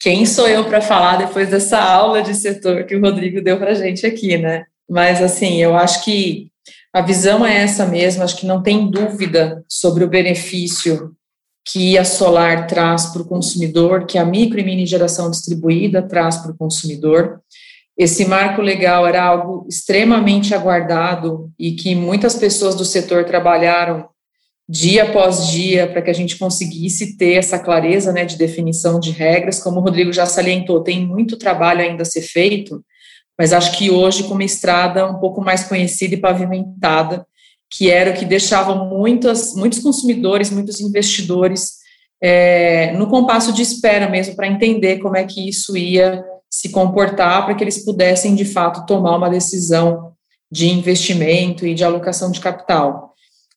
quem 0.00 0.26
sou 0.26 0.46
eu 0.48 0.64
para 0.64 0.80
falar 0.80 1.16
depois 1.16 1.48
dessa 1.48 1.80
aula 1.80 2.22
de 2.22 2.34
setor 2.34 2.84
que 2.84 2.94
o 2.94 3.00
Rodrigo 3.00 3.40
deu 3.40 3.58
para 3.58 3.70
a 3.70 3.74
gente 3.74 4.04
aqui, 4.04 4.36
né? 4.36 4.66
Mas, 4.88 5.22
assim, 5.22 5.56
eu 5.56 5.74
acho 5.74 6.04
que 6.04 6.50
a 6.92 7.00
visão 7.00 7.44
é 7.44 7.62
essa 7.62 7.86
mesmo, 7.86 8.22
acho 8.22 8.36
que 8.36 8.46
não 8.46 8.62
tem 8.62 8.90
dúvida 8.90 9.64
sobre 9.68 10.04
o 10.04 10.08
benefício 10.08 11.14
que 11.66 11.98
a 11.98 12.04
solar 12.04 12.66
traz 12.66 13.06
para 13.06 13.22
o 13.22 13.26
consumidor, 13.26 14.06
que 14.06 14.18
a 14.18 14.24
micro 14.24 14.60
e 14.60 14.64
mini 14.64 14.86
geração 14.86 15.30
distribuída 15.30 16.00
traz 16.00 16.36
para 16.36 16.52
o 16.52 16.56
consumidor. 16.56 17.40
Esse 17.98 18.24
marco 18.26 18.62
legal 18.62 19.06
era 19.06 19.24
algo 19.24 19.66
extremamente 19.68 20.54
aguardado 20.54 21.50
e 21.58 21.72
que 21.72 21.94
muitas 21.94 22.36
pessoas 22.36 22.74
do 22.76 22.84
setor 22.84 23.24
trabalharam 23.24 24.08
dia 24.68 25.04
após 25.04 25.48
dia, 25.48 25.86
para 25.86 26.02
que 26.02 26.10
a 26.10 26.14
gente 26.14 26.36
conseguisse 26.36 27.16
ter 27.16 27.34
essa 27.34 27.58
clareza 27.58 28.12
né, 28.12 28.24
de 28.24 28.36
definição 28.36 28.98
de 28.98 29.10
regras. 29.10 29.60
Como 29.60 29.78
o 29.78 29.82
Rodrigo 29.82 30.12
já 30.12 30.26
salientou, 30.26 30.82
tem 30.82 31.06
muito 31.06 31.36
trabalho 31.36 31.80
ainda 31.80 32.02
a 32.02 32.06
ser 32.06 32.22
feito, 32.22 32.84
mas 33.38 33.52
acho 33.52 33.76
que 33.78 33.90
hoje, 33.90 34.24
com 34.24 34.34
uma 34.34 34.44
estrada 34.44 35.06
um 35.06 35.20
pouco 35.20 35.40
mais 35.40 35.64
conhecida 35.64 36.14
e 36.14 36.20
pavimentada, 36.20 37.24
que 37.70 37.90
era 37.90 38.10
o 38.10 38.14
que 38.14 38.24
deixava 38.24 38.74
muitas, 38.74 39.54
muitos 39.54 39.80
consumidores, 39.80 40.50
muitos 40.50 40.80
investidores 40.80 41.76
é, 42.20 42.92
no 42.92 43.08
compasso 43.08 43.52
de 43.52 43.62
espera 43.62 44.08
mesmo, 44.08 44.34
para 44.34 44.46
entender 44.46 44.98
como 44.98 45.16
é 45.16 45.24
que 45.24 45.48
isso 45.48 45.76
ia 45.76 46.24
se 46.50 46.70
comportar, 46.70 47.44
para 47.44 47.54
que 47.54 47.62
eles 47.62 47.84
pudessem, 47.84 48.34
de 48.34 48.44
fato, 48.44 48.86
tomar 48.86 49.16
uma 49.16 49.28
decisão 49.28 50.12
de 50.50 50.68
investimento 50.68 51.66
e 51.66 51.74
de 51.74 51.84
alocação 51.84 52.30
de 52.30 52.40
capital. 52.40 53.14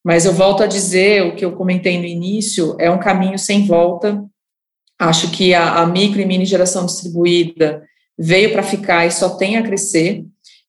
Mas 0.09 0.25
eu 0.25 0.33
volto 0.33 0.63
a 0.63 0.65
dizer 0.65 1.21
o 1.21 1.35
que 1.35 1.45
eu 1.45 1.51
comentei 1.51 1.99
no 1.99 2.03
início: 2.03 2.75
é 2.79 2.89
um 2.89 2.97
caminho 2.97 3.37
sem 3.37 3.67
volta. 3.67 4.25
Acho 4.97 5.29
que 5.29 5.53
a, 5.53 5.81
a 5.81 5.85
micro 5.85 6.19
e 6.19 6.25
mini 6.25 6.47
geração 6.47 6.83
distribuída 6.83 7.83
veio 8.17 8.51
para 8.51 8.63
ficar 8.63 9.05
e 9.05 9.11
só 9.11 9.29
tem 9.29 9.55
a 9.55 9.61
crescer. 9.61 10.25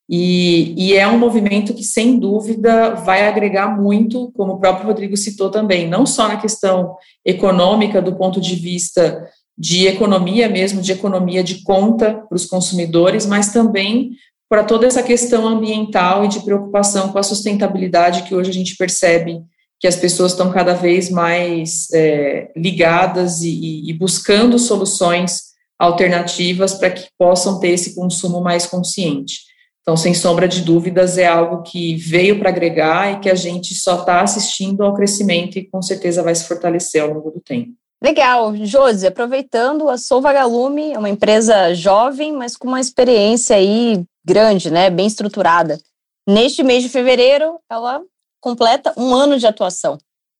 E, 0.06 0.74
e, 0.76 0.94
é 0.94 1.08
um 1.08 1.18
movimento 1.18 1.72
que, 1.72 1.82
sem 1.82 2.18
dúvida, 2.18 2.90
vai 2.96 3.26
agregar 3.26 3.80
muito, 3.80 4.30
como 4.32 4.52
o 4.52 4.60
próprio 4.60 4.86
Rodrigo 4.86 5.16
citou 5.16 5.50
também, 5.50 5.88
não 5.88 6.04
só 6.04 6.28
na 6.28 6.36
questão 6.36 6.96
econômica, 7.24 8.02
do 8.02 8.16
ponto 8.16 8.42
de 8.42 8.54
vista 8.56 9.26
de 9.56 9.86
economia 9.86 10.50
mesmo, 10.50 10.82
de 10.82 10.92
economia 10.92 11.42
de 11.42 11.62
conta 11.62 12.24
para 12.28 12.36
os 12.36 12.44
consumidores, 12.44 13.24
mas 13.24 13.54
também 13.54 14.10
para 14.50 14.64
toda 14.64 14.84
essa 14.84 15.00
questão 15.00 15.46
ambiental 15.46 16.24
e 16.24 16.28
de 16.28 16.40
preocupação 16.40 17.12
com 17.12 17.18
a 17.18 17.22
sustentabilidade 17.22 18.24
que 18.24 18.34
hoje 18.34 18.50
a 18.50 18.52
gente 18.52 18.76
percebe 18.76 19.40
que 19.78 19.86
as 19.86 19.94
pessoas 19.94 20.32
estão 20.32 20.50
cada 20.50 20.74
vez 20.74 21.08
mais 21.08 21.86
é, 21.94 22.50
ligadas 22.56 23.42
e, 23.42 23.88
e, 23.88 23.92
buscando 23.94 24.58
soluções 24.58 25.50
alternativas 25.78 26.74
para 26.74 26.90
que 26.90 27.08
possam 27.16 27.60
ter 27.60 27.68
esse 27.68 27.94
consumo 27.94 28.40
mais 28.42 28.66
consciente. 28.66 29.38
Então, 29.80 29.96
sem 29.96 30.12
sombra 30.12 30.46
de 30.46 30.62
dúvidas, 30.62 31.16
é 31.16 31.26
algo 31.26 31.62
que 31.62 31.94
veio 31.94 32.38
para 32.38 32.50
agregar 32.50 33.12
e 33.12 33.20
que 33.20 33.30
a 33.30 33.34
gente 33.34 33.72
só 33.74 34.00
está 34.00 34.20
assistindo 34.20 34.82
ao 34.82 34.92
crescimento 34.92 35.58
e 35.58 35.64
com 35.64 35.80
certeza 35.80 36.22
vai 36.22 36.34
se 36.34 36.44
fortalecer 36.44 37.02
ao 37.02 37.14
longo 37.14 37.30
do 37.30 37.40
tempo. 37.40 37.72
Legal, 38.02 38.54
Josi, 38.56 39.06
aproveitando, 39.06 39.88
a 39.88 39.96
Sou 39.96 40.20
Vagalume 40.20 40.92
é 40.92 40.98
uma 40.98 41.08
empresa 41.08 41.72
jovem, 41.72 42.32
mas 42.32 42.56
com 42.56 42.66
uma 42.66 42.80
experiência 42.80 43.56
aí 43.56 44.04
grande, 44.24 44.70
né, 44.70 44.90
bem 44.90 45.06
estruturada. 45.06 45.80
Neste 46.26 46.62
mês 46.62 46.82
de 46.82 46.88
fevereiro, 46.88 47.58
ela 47.68 48.00
completa 48.40 48.92
um 48.96 49.14
ano 49.14 49.38
de 49.38 49.46
atuação. 49.46 49.98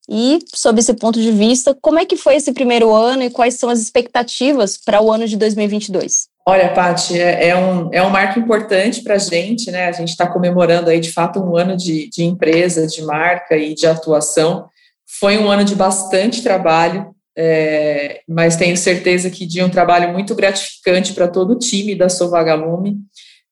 E, 0.09 0.41
sob 0.53 0.81
esse 0.81 0.95
ponto 0.95 1.21
de 1.21 1.31
vista, 1.31 1.77
como 1.81 1.99
é 1.99 2.05
que 2.05 2.17
foi 2.17 2.35
esse 2.35 2.53
primeiro 2.53 2.93
ano 2.93 3.23
e 3.23 3.31
quais 3.31 3.55
são 3.55 3.69
as 3.69 3.81
expectativas 3.81 4.77
para 4.77 5.01
o 5.01 5.13
ano 5.13 5.27
de 5.27 5.37
2022? 5.37 6.29
Olha, 6.47 6.73
Paty, 6.73 7.21
é, 7.21 7.49
é, 7.49 7.57
um, 7.57 7.91
é 7.93 8.03
um 8.03 8.11
marco 8.11 8.39
importante 8.41 9.03
para 9.03 9.15
a 9.15 9.19
gente, 9.19 9.71
né? 9.71 9.87
A 9.87 9.93
gente 9.93 10.09
está 10.09 10.27
comemorando 10.27 10.91
aí, 10.91 10.99
de 10.99 11.13
fato, 11.13 11.39
um 11.39 11.57
ano 11.57 11.77
de, 11.77 12.09
de 12.11 12.25
empresa, 12.25 12.87
de 12.87 13.03
marca 13.03 13.57
e 13.57 13.75
de 13.75 13.87
atuação. 13.87 14.67
Foi 15.07 15.39
um 15.39 15.49
ano 15.49 15.65
de 15.65 15.77
bastante 15.77 16.43
trabalho, 16.43 17.15
é, 17.37 18.23
mas 18.29 18.57
tenho 18.57 18.77
certeza 18.77 19.31
que 19.31 19.47
de 19.47 19.63
um 19.63 19.69
trabalho 19.69 20.13
muito 20.13 20.35
gratificante 20.35 21.13
para 21.13 21.29
todo 21.29 21.53
o 21.53 21.59
time 21.59 21.95
da 21.95 22.09
Sovagalume. 22.09 22.97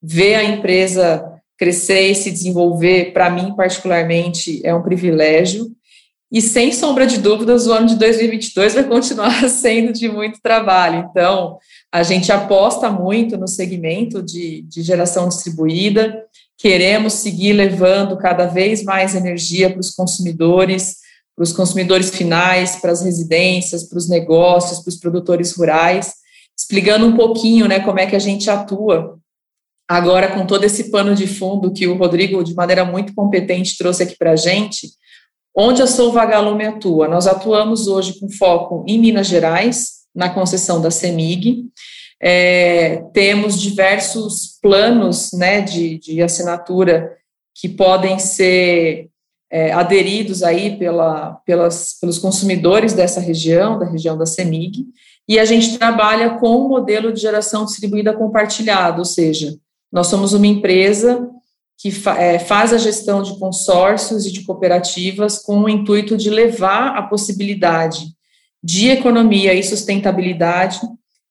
Ver 0.01 0.35
a 0.35 0.43
empresa 0.43 1.39
crescer 1.59 2.11
e 2.11 2.15
se 2.15 2.31
desenvolver, 2.31 3.11
para 3.11 3.29
mim, 3.29 3.53
particularmente, 3.53 4.61
é 4.65 4.73
um 4.73 4.81
privilégio. 4.81 5.69
E 6.31 6.41
sem 6.41 6.71
sombra 6.71 7.05
de 7.05 7.17
dúvidas, 7.17 7.67
o 7.67 7.73
ano 7.73 7.87
de 7.87 7.95
2022 7.95 8.75
vai 8.75 8.83
continuar 8.85 9.43
sendo 9.49 9.91
de 9.91 10.07
muito 10.07 10.39
trabalho. 10.41 11.09
Então, 11.09 11.57
a 11.91 12.01
gente 12.01 12.31
aposta 12.31 12.89
muito 12.89 13.37
no 13.37 13.47
segmento 13.47 14.23
de, 14.23 14.61
de 14.61 14.81
geração 14.81 15.27
distribuída, 15.27 16.23
queremos 16.57 17.13
seguir 17.13 17.53
levando 17.53 18.17
cada 18.17 18.45
vez 18.45 18.83
mais 18.83 19.15
energia 19.15 19.69
para 19.69 19.79
os 19.79 19.89
consumidores, 19.89 20.97
para 21.35 21.43
os 21.43 21.51
consumidores 21.51 22.09
finais, 22.09 22.75
para 22.75 22.91
as 22.91 23.01
residências, 23.01 23.83
para 23.83 23.97
os 23.97 24.07
negócios, 24.07 24.79
para 24.79 24.89
os 24.89 24.97
produtores 24.97 25.53
rurais, 25.53 26.13
explicando 26.57 27.05
um 27.05 27.15
pouquinho 27.15 27.67
né, 27.67 27.79
como 27.79 27.99
é 27.99 28.05
que 28.05 28.15
a 28.15 28.19
gente 28.19 28.49
atua 28.49 29.18
agora 29.89 30.27
com 30.27 30.45
todo 30.45 30.63
esse 30.63 30.91
pano 30.91 31.15
de 31.15 31.25
fundo 31.25 31.73
que 31.73 31.87
o 31.87 31.97
Rodrigo, 31.97 32.43
de 32.43 32.53
maneira 32.53 32.85
muito 32.85 33.15
competente, 33.15 33.75
trouxe 33.75 34.03
aqui 34.03 34.15
para 34.15 34.33
a 34.33 34.35
gente, 34.35 34.91
onde 35.57 35.81
a 35.81 35.87
Sou 35.87 36.11
Vagalume 36.11 36.63
atua? 36.63 37.07
Nós 37.07 37.25
atuamos 37.25 37.87
hoje 37.87 38.19
com 38.19 38.29
foco 38.29 38.85
em 38.87 38.99
Minas 38.99 39.25
Gerais, 39.25 39.99
na 40.13 40.29
concessão 40.29 40.79
da 40.79 40.91
CEMIG, 40.91 41.65
é, 42.21 43.03
temos 43.13 43.59
diversos 43.59 44.59
planos 44.61 45.31
né, 45.33 45.61
de, 45.61 45.97
de 45.97 46.21
assinatura 46.21 47.15
que 47.55 47.69
podem 47.69 48.19
ser 48.19 49.09
é, 49.51 49.71
aderidos 49.71 50.43
aí 50.43 50.77
pela, 50.77 51.35
pelas, 51.45 51.97
pelos 51.99 52.19
consumidores 52.19 52.93
dessa 52.93 53.19
região, 53.19 53.79
da 53.79 53.85
região 53.85 54.17
da 54.17 54.25
CEMIG, 54.25 54.85
e 55.27 55.39
a 55.39 55.45
gente 55.45 55.77
trabalha 55.77 56.31
com 56.37 56.49
o 56.49 56.65
um 56.65 56.69
modelo 56.69 57.11
de 57.11 57.21
geração 57.21 57.65
distribuída 57.65 58.13
compartilhada, 58.13 58.99
ou 58.99 59.05
seja, 59.05 59.55
nós 59.91 60.07
somos 60.07 60.33
uma 60.33 60.47
empresa 60.47 61.29
que 61.77 61.91
fa 61.91 62.17
é, 62.21 62.37
faz 62.37 62.73
a 62.73 62.77
gestão 62.77 63.23
de 63.23 63.39
consórcios 63.39 64.25
e 64.25 64.31
de 64.31 64.43
cooperativas 64.43 65.39
com 65.39 65.61
o 65.61 65.69
intuito 65.69 66.17
de 66.17 66.29
levar 66.29 66.97
a 66.97 67.03
possibilidade 67.03 68.07
de 68.61 68.89
economia 68.89 69.53
e 69.53 69.63
sustentabilidade 69.63 70.81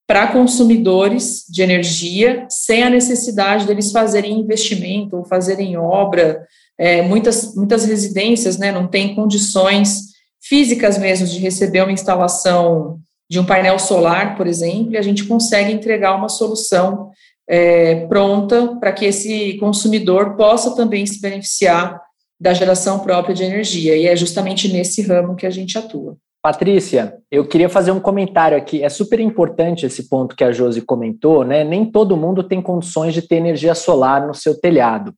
para 0.07 0.29
consumidores 0.29 1.44
de 1.51 1.61
energia, 1.61 2.47
sem 2.49 2.83
a 2.83 2.88
necessidade 2.88 3.66
deles 3.66 3.92
fazerem 3.92 4.40
investimento 4.40 5.18
ou 5.18 5.25
fazerem 5.25 5.77
obra. 5.77 6.47
É, 6.79 7.03
muitas, 7.03 7.55
muitas 7.55 7.85
residências 7.85 8.57
né, 8.57 8.73
não 8.73 8.87
têm 8.87 9.14
condições 9.14 10.05
físicas 10.40 10.97
mesmo 10.97 11.27
de 11.27 11.38
receber 11.38 11.83
uma 11.83 11.92
instalação 11.92 12.99
de 13.31 13.38
um 13.38 13.44
painel 13.44 13.79
solar, 13.79 14.35
por 14.35 14.47
exemplo, 14.47 14.92
e 14.92 14.97
a 14.97 15.03
gente 15.03 15.25
consegue 15.25 15.71
entregar 15.71 16.16
uma 16.16 16.31
solução 16.31 17.11
é, 17.48 18.06
pronta 18.06 18.76
para 18.78 18.92
que 18.92 19.06
esse 19.06 19.56
consumidor 19.58 20.37
possa 20.37 20.76
também 20.76 21.06
se 21.06 21.20
beneficiar 21.20 22.00
da 22.40 22.52
geração 22.52 23.00
própria 23.00 23.34
de 23.34 23.42
energia. 23.42 23.96
E 23.96 24.06
é 24.06 24.14
justamente 24.14 24.72
nesse 24.72 25.02
ramo 25.02 25.34
que 25.34 25.46
a 25.46 25.50
gente 25.50 25.78
atua. 25.78 26.16
Patrícia, 26.40 27.16
eu 27.32 27.46
queria 27.46 27.68
fazer 27.68 27.90
um 27.90 27.98
comentário 27.98 28.56
aqui. 28.56 28.82
É 28.82 28.88
super 28.88 29.18
importante 29.18 29.87
esse 29.87 30.08
ponto 30.08 30.37
que 30.37 30.44
a 30.44 30.52
Josi 30.52 30.82
comentou, 30.82 31.44
né? 31.44 31.64
Nem 31.64 31.84
todo 31.84 32.16
mundo 32.16 32.44
tem 32.44 32.62
condições 32.62 33.12
de 33.12 33.22
ter 33.22 33.37
energia 33.37 33.74
solar 33.74 34.26
no 34.26 34.34
seu 34.34 34.58
telhado. 34.58 35.12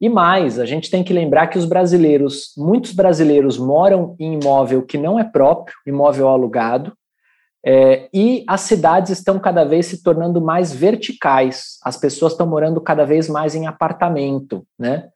E 0.00 0.08
mais, 0.08 0.58
a 0.58 0.66
gente 0.66 0.90
tem 0.90 1.02
que 1.02 1.14
lembrar 1.14 1.46
que 1.46 1.56
os 1.56 1.64
brasileiros, 1.64 2.52
muitos 2.58 2.92
brasileiros 2.92 3.56
moram 3.56 4.14
em 4.18 4.34
imóvel 4.34 4.82
que 4.82 4.98
não 4.98 5.18
é 5.18 5.24
próprio, 5.24 5.74
imóvel 5.86 6.28
alugado, 6.28 6.92
é, 7.66 8.08
e 8.12 8.44
as 8.46 8.60
cidades 8.62 9.10
estão 9.10 9.38
cada 9.38 9.64
vez 9.64 9.86
se 9.86 10.02
tornando 10.02 10.40
mais 10.40 10.72
verticais, 10.72 11.78
as 11.82 11.96
pessoas 11.96 12.32
estão 12.32 12.46
morando 12.46 12.80
cada 12.80 13.06
vez 13.06 13.28
mais 13.28 13.54
em 13.54 13.66
apartamento, 13.66 14.66
né? 14.78 15.08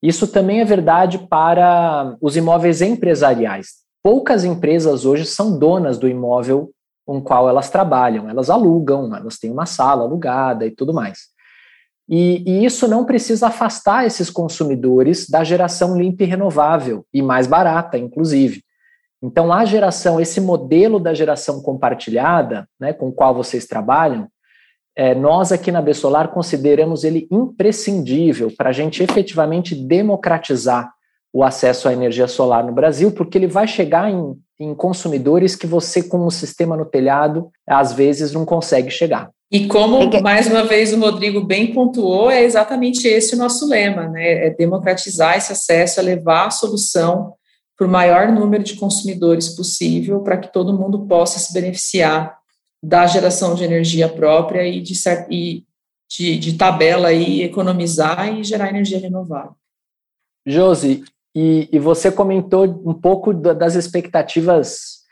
Isso 0.00 0.28
também 0.28 0.60
é 0.60 0.64
verdade 0.64 1.18
para 1.18 2.16
os 2.20 2.36
imóveis 2.36 2.80
empresariais. 2.80 3.84
Poucas 4.02 4.44
empresas 4.44 5.04
hoje 5.04 5.24
são 5.24 5.58
donas 5.58 5.98
do 5.98 6.06
imóvel 6.06 6.70
com 7.04 7.20
qual 7.20 7.48
elas 7.48 7.70
trabalham, 7.70 8.28
elas 8.28 8.50
alugam, 8.50 9.14
elas 9.16 9.38
têm 9.38 9.50
uma 9.50 9.66
sala 9.66 10.02
alugada 10.02 10.66
e 10.66 10.70
tudo 10.70 10.94
mais. 10.94 11.34
E, 12.08 12.44
e, 12.46 12.64
isso 12.64 12.86
não 12.86 13.04
precisa 13.04 13.48
afastar 13.48 14.06
esses 14.06 14.30
consumidores 14.30 15.28
da 15.28 15.42
geração 15.42 15.98
limpa 15.98 16.22
e 16.22 16.26
renovável, 16.26 17.04
e 17.12 17.20
mais 17.20 17.48
barata, 17.48 17.98
inclusive. 17.98 18.62
Então, 19.22 19.52
a 19.52 19.64
geração, 19.64 20.20
esse 20.20 20.40
modelo 20.40 21.00
da 21.00 21.14
geração 21.14 21.62
compartilhada, 21.62 22.68
né, 22.78 22.92
com 22.92 23.08
o 23.08 23.12
qual 23.12 23.34
vocês 23.34 23.66
trabalham, 23.66 24.28
é, 24.96 25.14
nós 25.14 25.52
aqui 25.52 25.70
na 25.70 25.82
Bessolar 25.82 26.28
consideramos 26.28 27.04
ele 27.04 27.26
imprescindível 27.30 28.50
para 28.56 28.70
a 28.70 28.72
gente 28.72 29.02
efetivamente 29.02 29.74
democratizar 29.74 30.90
o 31.32 31.44
acesso 31.44 31.86
à 31.86 31.92
energia 31.92 32.26
solar 32.26 32.64
no 32.64 32.72
Brasil, 32.72 33.12
porque 33.12 33.36
ele 33.36 33.46
vai 33.46 33.66
chegar 33.68 34.10
em, 34.10 34.34
em 34.58 34.74
consumidores 34.74 35.54
que 35.54 35.66
você, 35.66 36.02
com 36.02 36.24
o 36.24 36.30
sistema 36.30 36.76
no 36.76 36.86
telhado, 36.86 37.50
às 37.68 37.92
vezes 37.92 38.32
não 38.32 38.46
consegue 38.46 38.90
chegar. 38.90 39.30
E 39.52 39.66
como, 39.66 40.10
mais 40.22 40.46
uma 40.48 40.64
vez, 40.64 40.92
o 40.92 40.98
Rodrigo 40.98 41.44
bem 41.44 41.72
pontuou, 41.72 42.30
é 42.30 42.42
exatamente 42.42 43.06
esse 43.06 43.34
o 43.34 43.38
nosso 43.38 43.68
lema, 43.68 44.08
né? 44.08 44.46
É 44.46 44.50
democratizar 44.50 45.36
esse 45.36 45.52
acesso, 45.52 46.00
é 46.00 46.02
levar 46.02 46.46
a 46.46 46.50
solução 46.50 47.34
para 47.76 47.86
o 47.86 47.90
maior 47.90 48.32
número 48.32 48.64
de 48.64 48.74
consumidores 48.76 49.50
possível, 49.50 50.20
para 50.20 50.38
que 50.38 50.52
todo 50.52 50.76
mundo 50.76 51.06
possa 51.06 51.38
se 51.38 51.52
beneficiar 51.52 52.38
da 52.82 53.06
geração 53.06 53.54
de 53.54 53.64
energia 53.64 54.08
própria 54.08 54.66
e 54.66 54.80
de, 54.80 54.94
e 55.30 55.64
de, 56.08 56.38
de 56.38 56.52
tabela 56.54 57.12
e 57.12 57.42
economizar 57.42 58.32
e 58.34 58.44
gerar 58.44 58.70
energia 58.70 58.98
renovável. 58.98 59.54
Josi, 60.46 61.04
e, 61.34 61.68
e 61.70 61.78
você 61.78 62.10
comentou 62.10 62.64
um 62.64 62.94
pouco 62.94 63.34
das 63.34 63.74
expectativas 63.74 65.04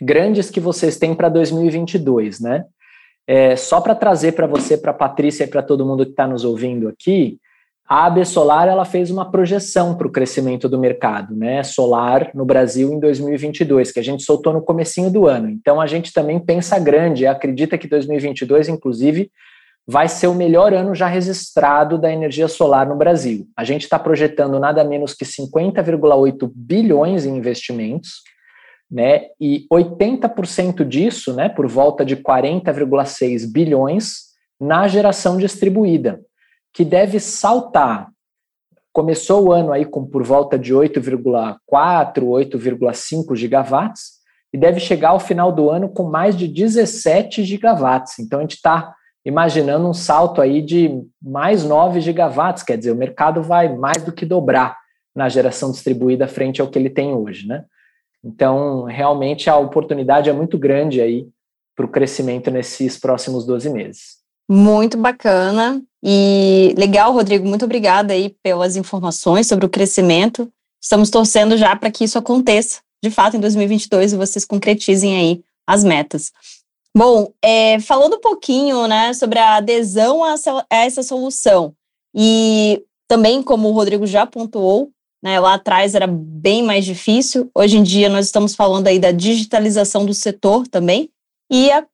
grandes 0.00 0.50
que 0.50 0.60
vocês 0.60 0.96
têm 0.96 1.14
para 1.14 1.28
2022, 1.28 2.40
né? 2.40 2.64
É, 3.26 3.56
só 3.56 3.80
para 3.80 3.94
trazer 3.94 4.32
para 4.32 4.46
você, 4.46 4.76
para 4.76 4.90
a 4.90 4.94
Patrícia 4.94 5.44
e 5.44 5.48
para 5.48 5.62
todo 5.62 5.86
mundo 5.86 6.04
que 6.04 6.10
está 6.10 6.26
nos 6.26 6.44
ouvindo 6.44 6.88
aqui, 6.88 7.40
a 7.94 8.06
AB 8.06 8.24
Solar 8.24 8.66
ela 8.66 8.84
fez 8.84 9.08
uma 9.08 9.30
projeção 9.30 9.96
para 9.96 10.08
o 10.08 10.10
crescimento 10.10 10.68
do 10.68 10.76
mercado, 10.76 11.32
né, 11.32 11.62
solar 11.62 12.28
no 12.34 12.44
Brasil 12.44 12.92
em 12.92 12.98
2022, 12.98 13.92
que 13.92 14.00
a 14.00 14.02
gente 14.02 14.24
soltou 14.24 14.52
no 14.52 14.60
comecinho 14.60 15.12
do 15.12 15.28
ano. 15.28 15.48
Então 15.48 15.80
a 15.80 15.86
gente 15.86 16.12
também 16.12 16.40
pensa 16.40 16.76
grande, 16.76 17.24
acredita 17.24 17.78
que 17.78 17.86
2022, 17.86 18.68
inclusive, 18.68 19.30
vai 19.86 20.08
ser 20.08 20.26
o 20.26 20.34
melhor 20.34 20.74
ano 20.74 20.92
já 20.92 21.06
registrado 21.06 21.96
da 21.96 22.12
energia 22.12 22.48
solar 22.48 22.84
no 22.84 22.96
Brasil. 22.96 23.46
A 23.56 23.62
gente 23.62 23.82
está 23.82 23.96
projetando 23.96 24.58
nada 24.58 24.82
menos 24.82 25.14
que 25.14 25.24
50,8 25.24 26.50
bilhões 26.52 27.24
em 27.24 27.36
investimentos, 27.36 28.22
né, 28.90 29.26
e 29.40 29.68
80% 29.72 30.84
disso, 30.84 31.32
né, 31.32 31.48
por 31.48 31.68
volta 31.68 32.04
de 32.04 32.16
40,6 32.16 33.46
bilhões, 33.46 34.34
na 34.60 34.88
geração 34.88 35.36
distribuída 35.36 36.18
que 36.74 36.84
deve 36.84 37.20
saltar. 37.20 38.10
Começou 38.92 39.46
o 39.46 39.52
ano 39.52 39.72
aí 39.72 39.84
com 39.84 40.04
por 40.04 40.24
volta 40.24 40.58
de 40.58 40.74
8,4, 40.74 41.58
8,5 41.70 43.36
gigawatts 43.36 44.14
e 44.52 44.58
deve 44.58 44.80
chegar 44.80 45.10
ao 45.10 45.20
final 45.20 45.52
do 45.52 45.70
ano 45.70 45.88
com 45.88 46.02
mais 46.02 46.36
de 46.36 46.48
17 46.48 47.44
gigawatts. 47.44 48.18
Então 48.18 48.40
a 48.40 48.42
gente 48.42 48.56
está 48.56 48.92
imaginando 49.24 49.88
um 49.88 49.94
salto 49.94 50.40
aí 50.40 50.60
de 50.60 51.00
mais 51.22 51.64
9 51.64 52.00
gigawatts, 52.00 52.62
quer 52.62 52.76
dizer, 52.76 52.90
o 52.90 52.96
mercado 52.96 53.42
vai 53.42 53.74
mais 53.74 54.02
do 54.02 54.12
que 54.12 54.26
dobrar 54.26 54.76
na 55.14 55.28
geração 55.28 55.70
distribuída 55.70 56.28
frente 56.28 56.60
ao 56.60 56.68
que 56.68 56.78
ele 56.78 56.90
tem 56.90 57.14
hoje, 57.14 57.46
né? 57.46 57.64
Então, 58.22 58.84
realmente 58.84 59.48
a 59.48 59.56
oportunidade 59.56 60.28
é 60.28 60.32
muito 60.32 60.58
grande 60.58 61.00
aí 61.00 61.28
para 61.76 61.86
o 61.86 61.90
crescimento 61.90 62.50
nesses 62.50 62.98
próximos 62.98 63.46
12 63.46 63.70
meses. 63.70 64.23
Muito 64.48 64.96
bacana. 64.96 65.82
E 66.02 66.74
legal, 66.76 67.12
Rodrigo, 67.12 67.48
muito 67.48 67.64
obrigada 67.64 68.12
aí 68.12 68.34
pelas 68.42 68.76
informações 68.76 69.46
sobre 69.46 69.64
o 69.64 69.70
crescimento. 69.70 70.52
Estamos 70.82 71.08
torcendo 71.08 71.56
já 71.56 71.74
para 71.74 71.90
que 71.90 72.04
isso 72.04 72.18
aconteça, 72.18 72.80
de 73.02 73.10
fato, 73.10 73.36
em 73.36 73.40
2022 73.40 74.12
e 74.12 74.16
vocês 74.16 74.44
concretizem 74.44 75.16
aí 75.16 75.42
as 75.66 75.82
metas. 75.82 76.30
Bom, 76.96 77.32
é, 77.42 77.80
falando 77.80 78.16
um 78.16 78.20
pouquinho 78.20 78.86
né, 78.86 79.12
sobre 79.14 79.38
a 79.38 79.56
adesão 79.56 80.22
a 80.22 80.34
essa, 80.70 81.02
solução, 81.02 81.74
e 82.14 82.84
também, 83.08 83.42
como 83.42 83.68
o 83.68 83.72
Rodrigo 83.72 84.06
já 84.06 84.24
pontuou, 84.24 84.90
né, 85.22 85.40
lá 85.40 85.54
atrás 85.54 85.94
era 85.94 86.06
bem 86.06 86.62
mais 86.62 86.84
difícil, 86.84 87.50
hoje 87.52 87.78
em 87.78 87.82
dia 87.82 88.08
nós 88.08 88.26
estamos 88.26 88.54
falando 88.54 88.86
aí 88.86 89.00
da 89.00 89.10
digitalização 89.10 90.06
do 90.06 90.14
setor 90.14 90.68
também, 90.68 91.10
e 91.50 91.70
a 91.72 91.84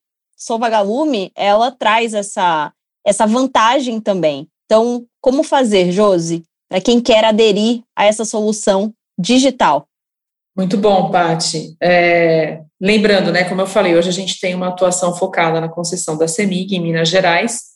Solvagalume, 0.41 1.30
ela 1.36 1.70
traz 1.70 2.14
essa, 2.14 2.72
essa 3.07 3.26
vantagem 3.26 4.01
também. 4.01 4.49
Então, 4.64 5.05
como 5.20 5.43
fazer, 5.43 5.93
Josi, 5.93 6.43
para 6.68 6.80
quem 6.80 7.01
quer 7.01 7.24
aderir 7.24 7.82
a 7.95 8.07
essa 8.07 8.24
solução 8.24 8.95
digital? 9.18 9.86
Muito 10.57 10.76
bom, 10.76 11.11
Pati. 11.11 11.76
É, 11.82 12.62
lembrando, 12.80 13.30
né, 13.30 13.45
como 13.45 13.61
eu 13.61 13.66
falei, 13.66 13.95
hoje 13.97 14.09
a 14.09 14.12
gente 14.12 14.41
tem 14.41 14.55
uma 14.55 14.68
atuação 14.68 15.14
focada 15.14 15.61
na 15.61 15.68
concessão 15.68 16.16
da 16.16 16.26
CEMIG 16.26 16.76
em 16.76 16.80
Minas 16.80 17.09
Gerais, 17.09 17.70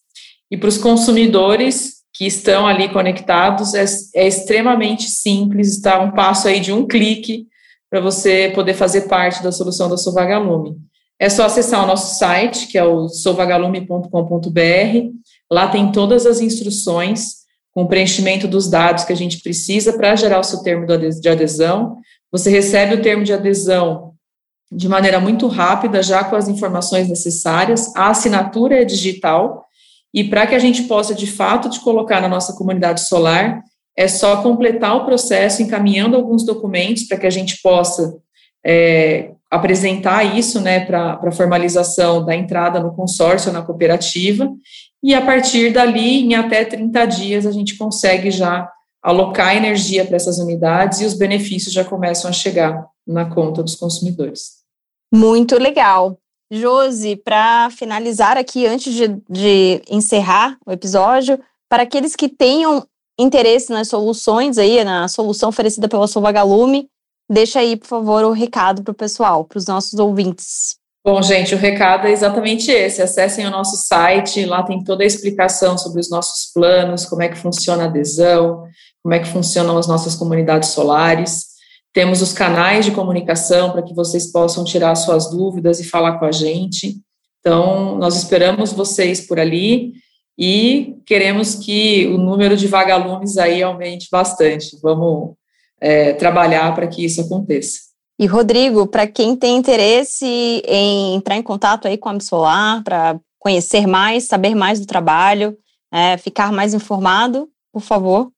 e 0.50 0.56
para 0.56 0.68
os 0.68 0.78
consumidores 0.78 2.02
que 2.12 2.26
estão 2.26 2.66
ali 2.66 2.88
conectados, 2.88 3.74
é, 3.74 3.84
é 4.14 4.26
extremamente 4.26 5.08
simples, 5.08 5.76
está 5.76 6.00
um 6.00 6.12
passo 6.12 6.46
aí 6.46 6.60
de 6.60 6.72
um 6.72 6.86
clique 6.86 7.46
para 7.90 8.00
você 8.00 8.52
poder 8.54 8.74
fazer 8.74 9.02
parte 9.02 9.42
da 9.42 9.50
solução 9.50 9.88
da 9.88 9.96
Sovagalume. 9.96 10.76
É 11.18 11.28
só 11.28 11.44
acessar 11.44 11.82
o 11.84 11.86
nosso 11.86 12.18
site, 12.18 12.66
que 12.66 12.76
é 12.76 12.84
o 12.84 13.08
sovagalume.com.br. 13.08 14.08
Lá 15.50 15.68
tem 15.68 15.92
todas 15.92 16.26
as 16.26 16.40
instruções 16.40 17.44
com 17.72 17.82
o 17.82 17.88
preenchimento 17.88 18.46
dos 18.46 18.68
dados 18.68 19.04
que 19.04 19.12
a 19.12 19.16
gente 19.16 19.40
precisa 19.40 19.92
para 19.92 20.14
gerar 20.16 20.40
o 20.40 20.44
seu 20.44 20.62
termo 20.62 20.86
de 20.86 21.28
adesão. 21.28 21.98
Você 22.30 22.50
recebe 22.50 22.94
o 22.94 23.02
termo 23.02 23.24
de 23.24 23.32
adesão 23.32 24.14
de 24.70 24.88
maneira 24.88 25.20
muito 25.20 25.46
rápida, 25.46 26.02
já 26.02 26.24
com 26.24 26.34
as 26.34 26.48
informações 26.48 27.08
necessárias. 27.08 27.94
A 27.94 28.10
assinatura 28.10 28.80
é 28.80 28.84
digital. 28.84 29.64
E 30.12 30.24
para 30.24 30.46
que 30.46 30.54
a 30.54 30.58
gente 30.58 30.84
possa, 30.84 31.14
de 31.14 31.26
fato, 31.26 31.68
te 31.68 31.80
colocar 31.80 32.20
na 32.20 32.28
nossa 32.28 32.52
comunidade 32.54 33.02
solar, 33.02 33.62
é 33.96 34.08
só 34.08 34.42
completar 34.42 34.96
o 34.96 35.04
processo 35.04 35.62
encaminhando 35.62 36.16
alguns 36.16 36.44
documentos 36.44 37.04
para 37.04 37.18
que 37.18 37.26
a 37.26 37.30
gente 37.30 37.60
possa 37.62 38.16
é, 38.64 39.30
apresentar 39.54 40.24
isso 40.36 40.60
né, 40.60 40.80
para 40.84 41.20
a 41.22 41.32
formalização 41.32 42.24
da 42.24 42.34
entrada 42.34 42.80
no 42.80 42.94
consórcio, 42.94 43.52
na 43.52 43.62
cooperativa, 43.62 44.50
e 45.02 45.14
a 45.14 45.20
partir 45.20 45.72
dali, 45.72 46.22
em 46.22 46.34
até 46.34 46.64
30 46.64 47.04
dias, 47.06 47.46
a 47.46 47.52
gente 47.52 47.76
consegue 47.76 48.30
já 48.30 48.68
alocar 49.02 49.54
energia 49.54 50.04
para 50.04 50.16
essas 50.16 50.38
unidades 50.38 51.00
e 51.00 51.04
os 51.04 51.12
benefícios 51.12 51.74
já 51.74 51.84
começam 51.84 52.28
a 52.30 52.32
chegar 52.32 52.86
na 53.06 53.26
conta 53.26 53.62
dos 53.62 53.74
consumidores. 53.74 54.64
Muito 55.12 55.58
legal. 55.58 56.18
Josi, 56.50 57.16
para 57.16 57.68
finalizar 57.70 58.38
aqui, 58.38 58.66
antes 58.66 58.94
de, 58.94 59.08
de 59.28 59.82
encerrar 59.90 60.56
o 60.66 60.72
episódio, 60.72 61.38
para 61.68 61.82
aqueles 61.82 62.16
que 62.16 62.28
tenham 62.28 62.86
interesse 63.18 63.70
nas 63.70 63.88
soluções 63.88 64.56
aí, 64.56 64.82
na 64.84 65.06
solução 65.08 65.50
oferecida 65.50 65.88
pela 65.88 66.06
Solvagalume, 66.06 66.88
Deixa 67.28 67.60
aí, 67.60 67.76
por 67.76 67.86
favor, 67.86 68.24
o 68.24 68.32
recado 68.32 68.82
para 68.82 68.92
o 68.92 68.94
pessoal, 68.94 69.44
para 69.44 69.58
os 69.58 69.66
nossos 69.66 69.98
ouvintes. 69.98 70.76
Bom, 71.06 71.20
gente, 71.20 71.54
o 71.54 71.58
recado 71.58 72.06
é 72.06 72.12
exatamente 72.12 72.70
esse. 72.70 73.02
Acessem 73.02 73.46
o 73.46 73.50
nosso 73.50 73.76
site, 73.76 74.46
lá 74.46 74.62
tem 74.62 74.82
toda 74.82 75.04
a 75.04 75.06
explicação 75.06 75.76
sobre 75.76 76.00
os 76.00 76.08
nossos 76.10 76.50
planos, 76.52 77.04
como 77.04 77.22
é 77.22 77.28
que 77.28 77.36
funciona 77.36 77.84
a 77.84 77.86
adesão, 77.86 78.64
como 79.02 79.14
é 79.14 79.18
que 79.18 79.28
funcionam 79.28 79.76
as 79.76 79.86
nossas 79.86 80.14
comunidades 80.14 80.70
solares. 80.70 81.54
Temos 81.92 82.22
os 82.22 82.32
canais 82.32 82.86
de 82.86 82.90
comunicação 82.90 83.70
para 83.70 83.82
que 83.82 83.94
vocês 83.94 84.32
possam 84.32 84.64
tirar 84.64 84.94
suas 84.94 85.30
dúvidas 85.30 85.78
e 85.78 85.84
falar 85.84 86.18
com 86.18 86.24
a 86.24 86.32
gente. 86.32 86.96
Então, 87.38 87.98
nós 87.98 88.16
esperamos 88.16 88.72
vocês 88.72 89.26
por 89.26 89.38
ali 89.38 89.92
e 90.38 90.96
queremos 91.04 91.54
que 91.54 92.06
o 92.06 92.16
número 92.16 92.56
de 92.56 92.66
vagalumes 92.66 93.36
aí 93.36 93.62
aumente 93.62 94.08
bastante. 94.10 94.78
Vamos 94.82 95.34
é, 95.80 96.12
trabalhar 96.12 96.74
para 96.74 96.86
que 96.86 97.04
isso 97.04 97.20
aconteça. 97.20 97.80
E 98.18 98.26
Rodrigo, 98.26 98.86
para 98.86 99.06
quem 99.06 99.34
tem 99.34 99.56
interesse 99.56 100.26
em 100.66 101.16
entrar 101.16 101.36
em 101.36 101.42
contato 101.42 101.88
aí 101.88 101.98
com 101.98 102.08
a 102.08 102.12
Absolar, 102.12 102.82
para 102.84 103.18
conhecer 103.38 103.86
mais, 103.86 104.24
saber 104.24 104.54
mais 104.54 104.78
do 104.78 104.86
trabalho, 104.86 105.56
é, 105.92 106.16
ficar 106.16 106.52
mais 106.52 106.74
informado, 106.74 107.48
por 107.72 107.82
favor. 107.82 108.30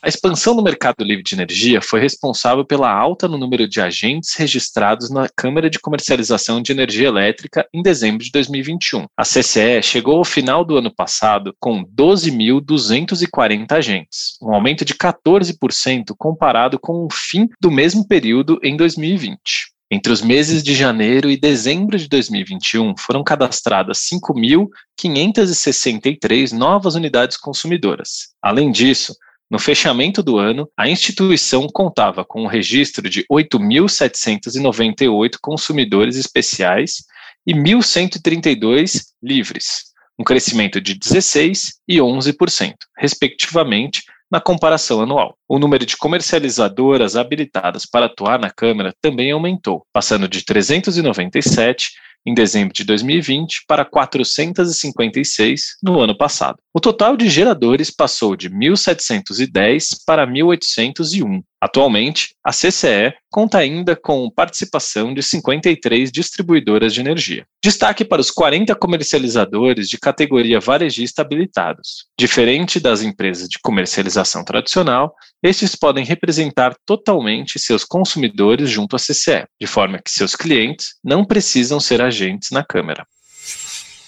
A 0.00 0.08
expansão 0.08 0.54
do 0.54 0.62
mercado 0.62 1.02
livre 1.02 1.24
de 1.24 1.34
energia 1.34 1.82
foi 1.82 2.00
responsável 2.00 2.64
pela 2.64 2.88
alta 2.88 3.26
no 3.26 3.36
número 3.36 3.68
de 3.68 3.80
agentes 3.80 4.36
registrados 4.36 5.10
na 5.10 5.28
Câmara 5.28 5.68
de 5.68 5.80
Comercialização 5.80 6.62
de 6.62 6.70
Energia 6.70 7.08
Elétrica 7.08 7.66
em 7.74 7.82
dezembro 7.82 8.24
de 8.24 8.30
2021. 8.30 9.06
A 9.16 9.24
CCE 9.24 9.82
chegou 9.82 10.18
ao 10.18 10.24
final 10.24 10.64
do 10.64 10.76
ano 10.76 10.94
passado 10.94 11.52
com 11.58 11.84
12.240 11.84 13.72
agentes, 13.72 14.38
um 14.40 14.54
aumento 14.54 14.84
de 14.84 14.94
14% 14.94 16.14
comparado 16.16 16.78
com 16.78 17.04
o 17.04 17.08
fim 17.12 17.48
do 17.60 17.68
mesmo 17.68 18.06
período 18.06 18.60
em 18.62 18.76
2020. 18.76 19.72
Entre 19.90 20.12
os 20.12 20.22
meses 20.22 20.62
de 20.62 20.76
janeiro 20.76 21.28
e 21.28 21.36
dezembro 21.36 21.98
de 21.98 22.08
2021, 22.08 22.94
foram 22.98 23.24
cadastradas 23.24 23.98
5.563 24.12 26.52
novas 26.52 26.94
unidades 26.94 27.36
consumidoras. 27.36 28.28
Além 28.40 28.70
disso, 28.70 29.12
no 29.50 29.58
fechamento 29.58 30.22
do 30.22 30.38
ano, 30.38 30.70
a 30.76 30.88
instituição 30.88 31.66
contava 31.66 32.24
com 32.24 32.42
um 32.42 32.46
registro 32.46 33.08
de 33.08 33.24
8.798 33.32 35.36
consumidores 35.40 36.16
especiais 36.16 37.04
e 37.46 37.54
1.132 37.54 39.04
livres, 39.22 39.84
um 40.18 40.24
crescimento 40.24 40.82
de 40.82 40.94
16% 40.96 41.60
e 41.88 41.96
11%, 41.96 42.74
respectivamente, 42.98 44.02
na 44.30 44.38
comparação 44.38 45.00
anual. 45.00 45.34
O 45.48 45.58
número 45.58 45.86
de 45.86 45.96
comercializadoras 45.96 47.16
habilitadas 47.16 47.86
para 47.86 48.04
atuar 48.04 48.38
na 48.38 48.50
Câmara 48.50 48.94
também 49.00 49.32
aumentou, 49.32 49.86
passando 49.94 50.28
de 50.28 50.44
397 50.44 51.92
em 52.28 52.34
dezembro 52.34 52.74
de 52.74 52.84
2020 52.84 53.64
para 53.66 53.84
456 53.84 55.78
no 55.82 55.98
ano 55.98 56.16
passado. 56.16 56.58
O 56.74 56.80
total 56.80 57.16
de 57.16 57.28
geradores 57.28 57.90
passou 57.90 58.36
de 58.36 58.50
1.710 58.50 59.96
para 60.06 60.26
1.801. 60.26 61.42
Atualmente, 61.60 62.36
a 62.44 62.52
CCE 62.52 63.12
conta 63.30 63.58
ainda 63.58 63.96
com 63.96 64.30
participação 64.30 65.12
de 65.12 65.22
53 65.24 66.12
distribuidoras 66.12 66.94
de 66.94 67.00
energia. 67.00 67.44
Destaque 67.62 68.04
para 68.04 68.20
os 68.20 68.30
40 68.30 68.74
comercializadores 68.76 69.88
de 69.88 69.98
categoria 69.98 70.60
varejista 70.60 71.22
habilitados. 71.22 72.06
Diferente 72.16 72.78
das 72.78 73.02
empresas 73.02 73.48
de 73.48 73.58
comercialização 73.60 74.44
tradicional, 74.44 75.12
estes 75.42 75.74
podem 75.74 76.04
representar 76.04 76.76
totalmente 76.86 77.58
seus 77.58 77.84
consumidores 77.84 78.70
junto 78.70 78.94
à 78.94 78.98
CCE, 78.98 79.44
de 79.60 79.66
forma 79.66 80.00
que 80.00 80.12
seus 80.12 80.36
clientes 80.36 80.94
não 81.02 81.24
precisam 81.24 81.80
ser 81.80 82.00
agentes 82.00 82.50
na 82.52 82.64
Câmara. 82.64 83.04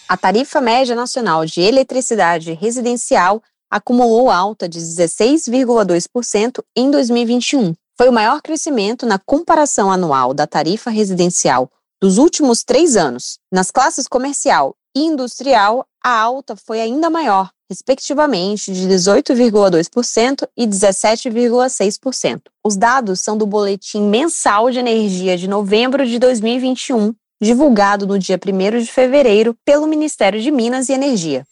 A 0.08 0.16
tarifa 0.16 0.60
média 0.60 0.94
nacional 0.96 1.46
de 1.46 1.60
eletricidade 1.60 2.52
residencial 2.52 3.40
acumulou 3.70 4.30
alta 4.30 4.68
de 4.68 4.80
16,2% 4.80 6.62
em 6.76 6.90
2021, 6.90 7.74
Foi 7.96 8.08
o 8.08 8.12
maior 8.12 8.40
crescimento 8.40 9.04
na 9.04 9.18
comparação 9.18 9.92
anual 9.92 10.32
da 10.32 10.46
tarifa 10.46 10.90
residencial 10.90 11.70
dos 12.00 12.16
últimos 12.16 12.64
três 12.64 12.96
anos. 12.96 13.38
Nas 13.52 13.70
classes 13.70 14.08
comercial 14.08 14.74
e 14.96 15.02
industrial, 15.02 15.86
a 16.02 16.18
alta 16.18 16.56
foi 16.56 16.80
ainda 16.80 17.10
maior, 17.10 17.50
respectivamente 17.68 18.72
de 18.72 18.88
18,2% 18.88 20.48
e 20.56 20.66
17,6%. 20.66 22.40
Os 22.64 22.76
dados 22.76 23.20
são 23.20 23.36
do 23.36 23.46
Boletim 23.46 24.02
Mensal 24.02 24.70
de 24.70 24.78
Energia 24.78 25.36
de 25.36 25.46
novembro 25.46 26.06
de 26.06 26.18
2021, 26.18 27.14
divulgado 27.40 28.06
no 28.06 28.18
dia 28.18 28.38
1 28.42 28.78
de 28.80 28.90
fevereiro 28.90 29.54
pelo 29.64 29.86
Ministério 29.86 30.40
de 30.40 30.50
Minas 30.50 30.88
e 30.88 30.92
Energia. 30.92 31.46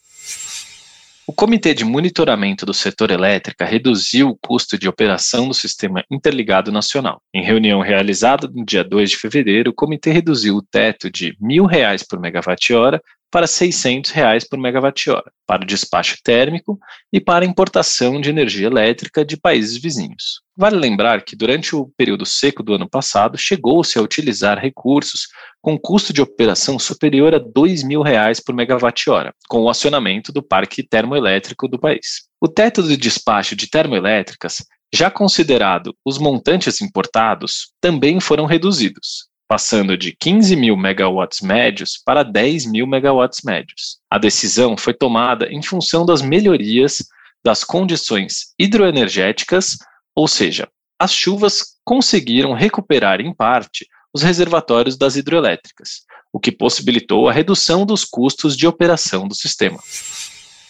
O 1.29 1.33
Comitê 1.35 1.75
de 1.75 1.85
Monitoramento 1.85 2.65
do 2.65 2.73
Setor 2.73 3.11
Elétrica 3.11 3.67
reduziu 3.67 4.31
o 4.31 4.35
custo 4.35 4.79
de 4.79 4.89
operação 4.89 5.47
do 5.47 5.53
Sistema 5.53 6.03
Interligado 6.11 6.73
Nacional. 6.73 7.21
Em 7.35 7.45
reunião 7.45 7.83
realizada 7.83 8.49
no 8.49 8.65
dia 8.65 8.83
2 8.83 9.11
de 9.11 9.17
fevereiro, 9.19 9.71
o 9.71 9.75
comitê 9.75 10.11
reduziu 10.11 10.57
o 10.57 10.63
teto 10.63 11.11
de 11.11 11.27
R$ 11.27 11.37
1.000 11.39 12.07
por 12.09 12.19
megawatt-hora 12.19 12.99
para 13.31 13.47
600 13.47 14.11
reais 14.11 14.49
por 14.49 14.59
megawatt-hora, 14.59 15.31
para 15.47 15.67
despacho 15.67 16.17
térmico 16.23 16.79
e 17.13 17.21
para 17.21 17.45
importação 17.45 18.21
de 18.21 18.31
energia 18.31 18.67
elétrica 18.67 19.25
de 19.25 19.37
países 19.37 19.77
vizinhos. 19.77 20.41
Vale 20.57 20.77
lembrar 20.77 21.23
que 21.23 21.37
durante 21.37 21.77
o 21.77 21.91
período 21.97 22.27
seco 22.27 22.63
do 22.63 22.75
ano 22.75 22.89
passado, 22.89 23.39
chegou-se 23.39 23.99
a 23.99 24.03
utilizar 24.03 24.59
recursos 24.59 25.29
com 25.61 25.79
custo 25.79 26.13
de 26.13 26.23
operação 26.23 26.79
superior 26.79 27.35
a 27.35 27.39
2 27.39 27.83
mil 27.83 28.03
reais 28.03 28.41
por 28.41 28.55
megawatt-hora, 28.55 29.33
com 29.49 29.63
o 29.63 29.71
acionamento 29.71 30.33
do 30.33 30.43
parque 30.43 30.83
termoelétrico 30.83 31.69
do 31.69 31.79
país. 31.79 32.29
O 32.41 32.49
teto 32.49 32.83
de 32.83 32.97
despacho 32.97 33.55
de 33.55 33.69
termoelétricas 33.69 34.65
já 34.93 35.11
considerado 35.11 35.95
os 36.05 36.19
montantes 36.19 36.81
importados, 36.81 37.73
também 37.81 38.21
foram 38.21 38.47
reduzidos, 38.47 39.28
passando 39.49 39.97
de 39.97 40.13
15 40.13 40.55
mil 40.55 40.77
megawatts 40.77 41.41
médios 41.41 41.99
para 42.05 42.23
10 42.23 42.67
mil 42.67 42.87
megawatts 42.87 43.41
médios. 43.43 43.99
A 44.11 44.19
decisão 44.19 44.77
foi 44.77 44.93
tomada 44.93 45.49
em 45.51 45.63
função 45.63 46.05
das 46.05 46.21
melhorias 46.21 46.99
das 47.43 47.65
condições 47.65 48.53
hidroenergéticas, 48.59 49.79
ou 50.15 50.29
seja, 50.29 50.69
as 51.01 51.13
chuvas 51.13 51.79
conseguiram 51.83 52.53
recuperar 52.53 53.21
em 53.21 53.35
parte 53.35 53.87
os 54.13 54.23
reservatórios 54.23 54.99
das 54.99 55.17
hidroelétricas, 55.17 56.03
o 56.33 56.39
que 56.39 56.53
possibilitou 56.53 57.29
a 57.29 57.33
redução 57.33 57.87
dos 57.87 58.05
custos 58.05 58.57
de 58.57 58.67
operação 58.67 59.27
do 59.27 59.35
sistema. 59.35 59.79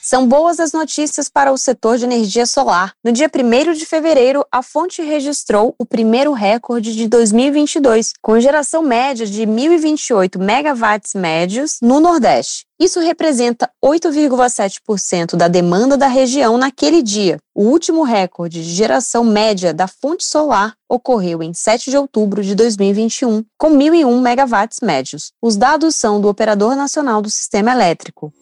São 0.09 0.27
boas 0.27 0.59
as 0.59 0.73
notícias 0.73 1.29
para 1.29 1.53
o 1.53 1.59
setor 1.59 1.99
de 1.99 2.07
energia 2.07 2.47
solar. 2.47 2.95
No 3.05 3.13
dia 3.13 3.29
1 3.31 3.75
de 3.75 3.85
fevereiro, 3.85 4.43
a 4.51 4.63
fonte 4.63 5.03
registrou 5.03 5.75
o 5.79 5.85
primeiro 5.85 6.33
recorde 6.33 6.97
de 6.97 7.07
2022, 7.07 8.15
com 8.23 8.41
geração 8.41 8.81
média 8.81 9.27
de 9.27 9.43
1.028 9.43 10.39
megawatts 10.39 11.13
médios 11.13 11.77
no 11.83 12.01
Nordeste. 12.01 12.65
Isso 12.81 13.01
representa 13.01 13.71
8,7% 13.85 15.37
da 15.37 15.47
demanda 15.47 15.95
da 15.95 16.09
região 16.09 16.57
naquele 16.57 17.03
dia. 17.03 17.37
O 17.55 17.65
último 17.65 18.03
recorde 18.03 18.65
de 18.65 18.71
geração 18.71 19.23
média 19.23 19.75
da 19.75 19.87
fonte 19.87 20.25
solar 20.25 20.75
ocorreu 20.89 21.43
em 21.43 21.53
7 21.53 21.91
de 21.91 21.99
outubro 21.99 22.43
de 22.43 22.55
2021, 22.55 23.45
com 23.59 23.69
1.001 23.69 24.23
megawatts 24.23 24.79
médios. 24.81 25.33
Os 25.43 25.55
dados 25.55 25.97
são 25.97 26.19
do 26.19 26.29
Operador 26.29 26.75
Nacional 26.75 27.21
do 27.21 27.29
Sistema 27.29 27.73
Elétrico. 27.73 28.33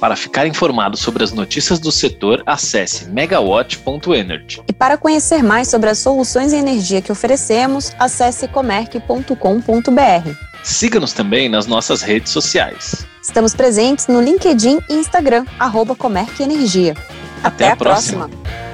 Para 0.00 0.14
ficar 0.14 0.46
informado 0.46 0.96
sobre 0.96 1.24
as 1.24 1.32
notícias 1.32 1.80
do 1.80 1.90
setor, 1.90 2.42
acesse 2.46 3.06
megawatt.energy. 3.06 4.62
E 4.68 4.72
para 4.72 4.96
conhecer 4.96 5.42
mais 5.42 5.68
sobre 5.68 5.90
as 5.90 5.98
soluções 5.98 6.52
em 6.52 6.58
energia 6.58 7.02
que 7.02 7.10
oferecemos, 7.10 7.92
acesse 7.98 8.46
comerc.com.br. 8.46 10.30
Siga-nos 10.62 11.12
também 11.12 11.48
nas 11.48 11.66
nossas 11.66 12.02
redes 12.02 12.30
sociais. 12.30 13.06
Estamos 13.22 13.54
presentes 13.54 14.06
no 14.06 14.20
LinkedIn 14.20 14.78
e 14.88 14.94
Instagram, 14.94 15.44
arroba 15.58 15.96
Comerc 15.96 16.40
Energia. 16.40 16.94
Até, 17.42 17.66
Até 17.66 17.72
a, 17.72 17.76
próxima. 17.76 18.28
próxima. 18.28 18.67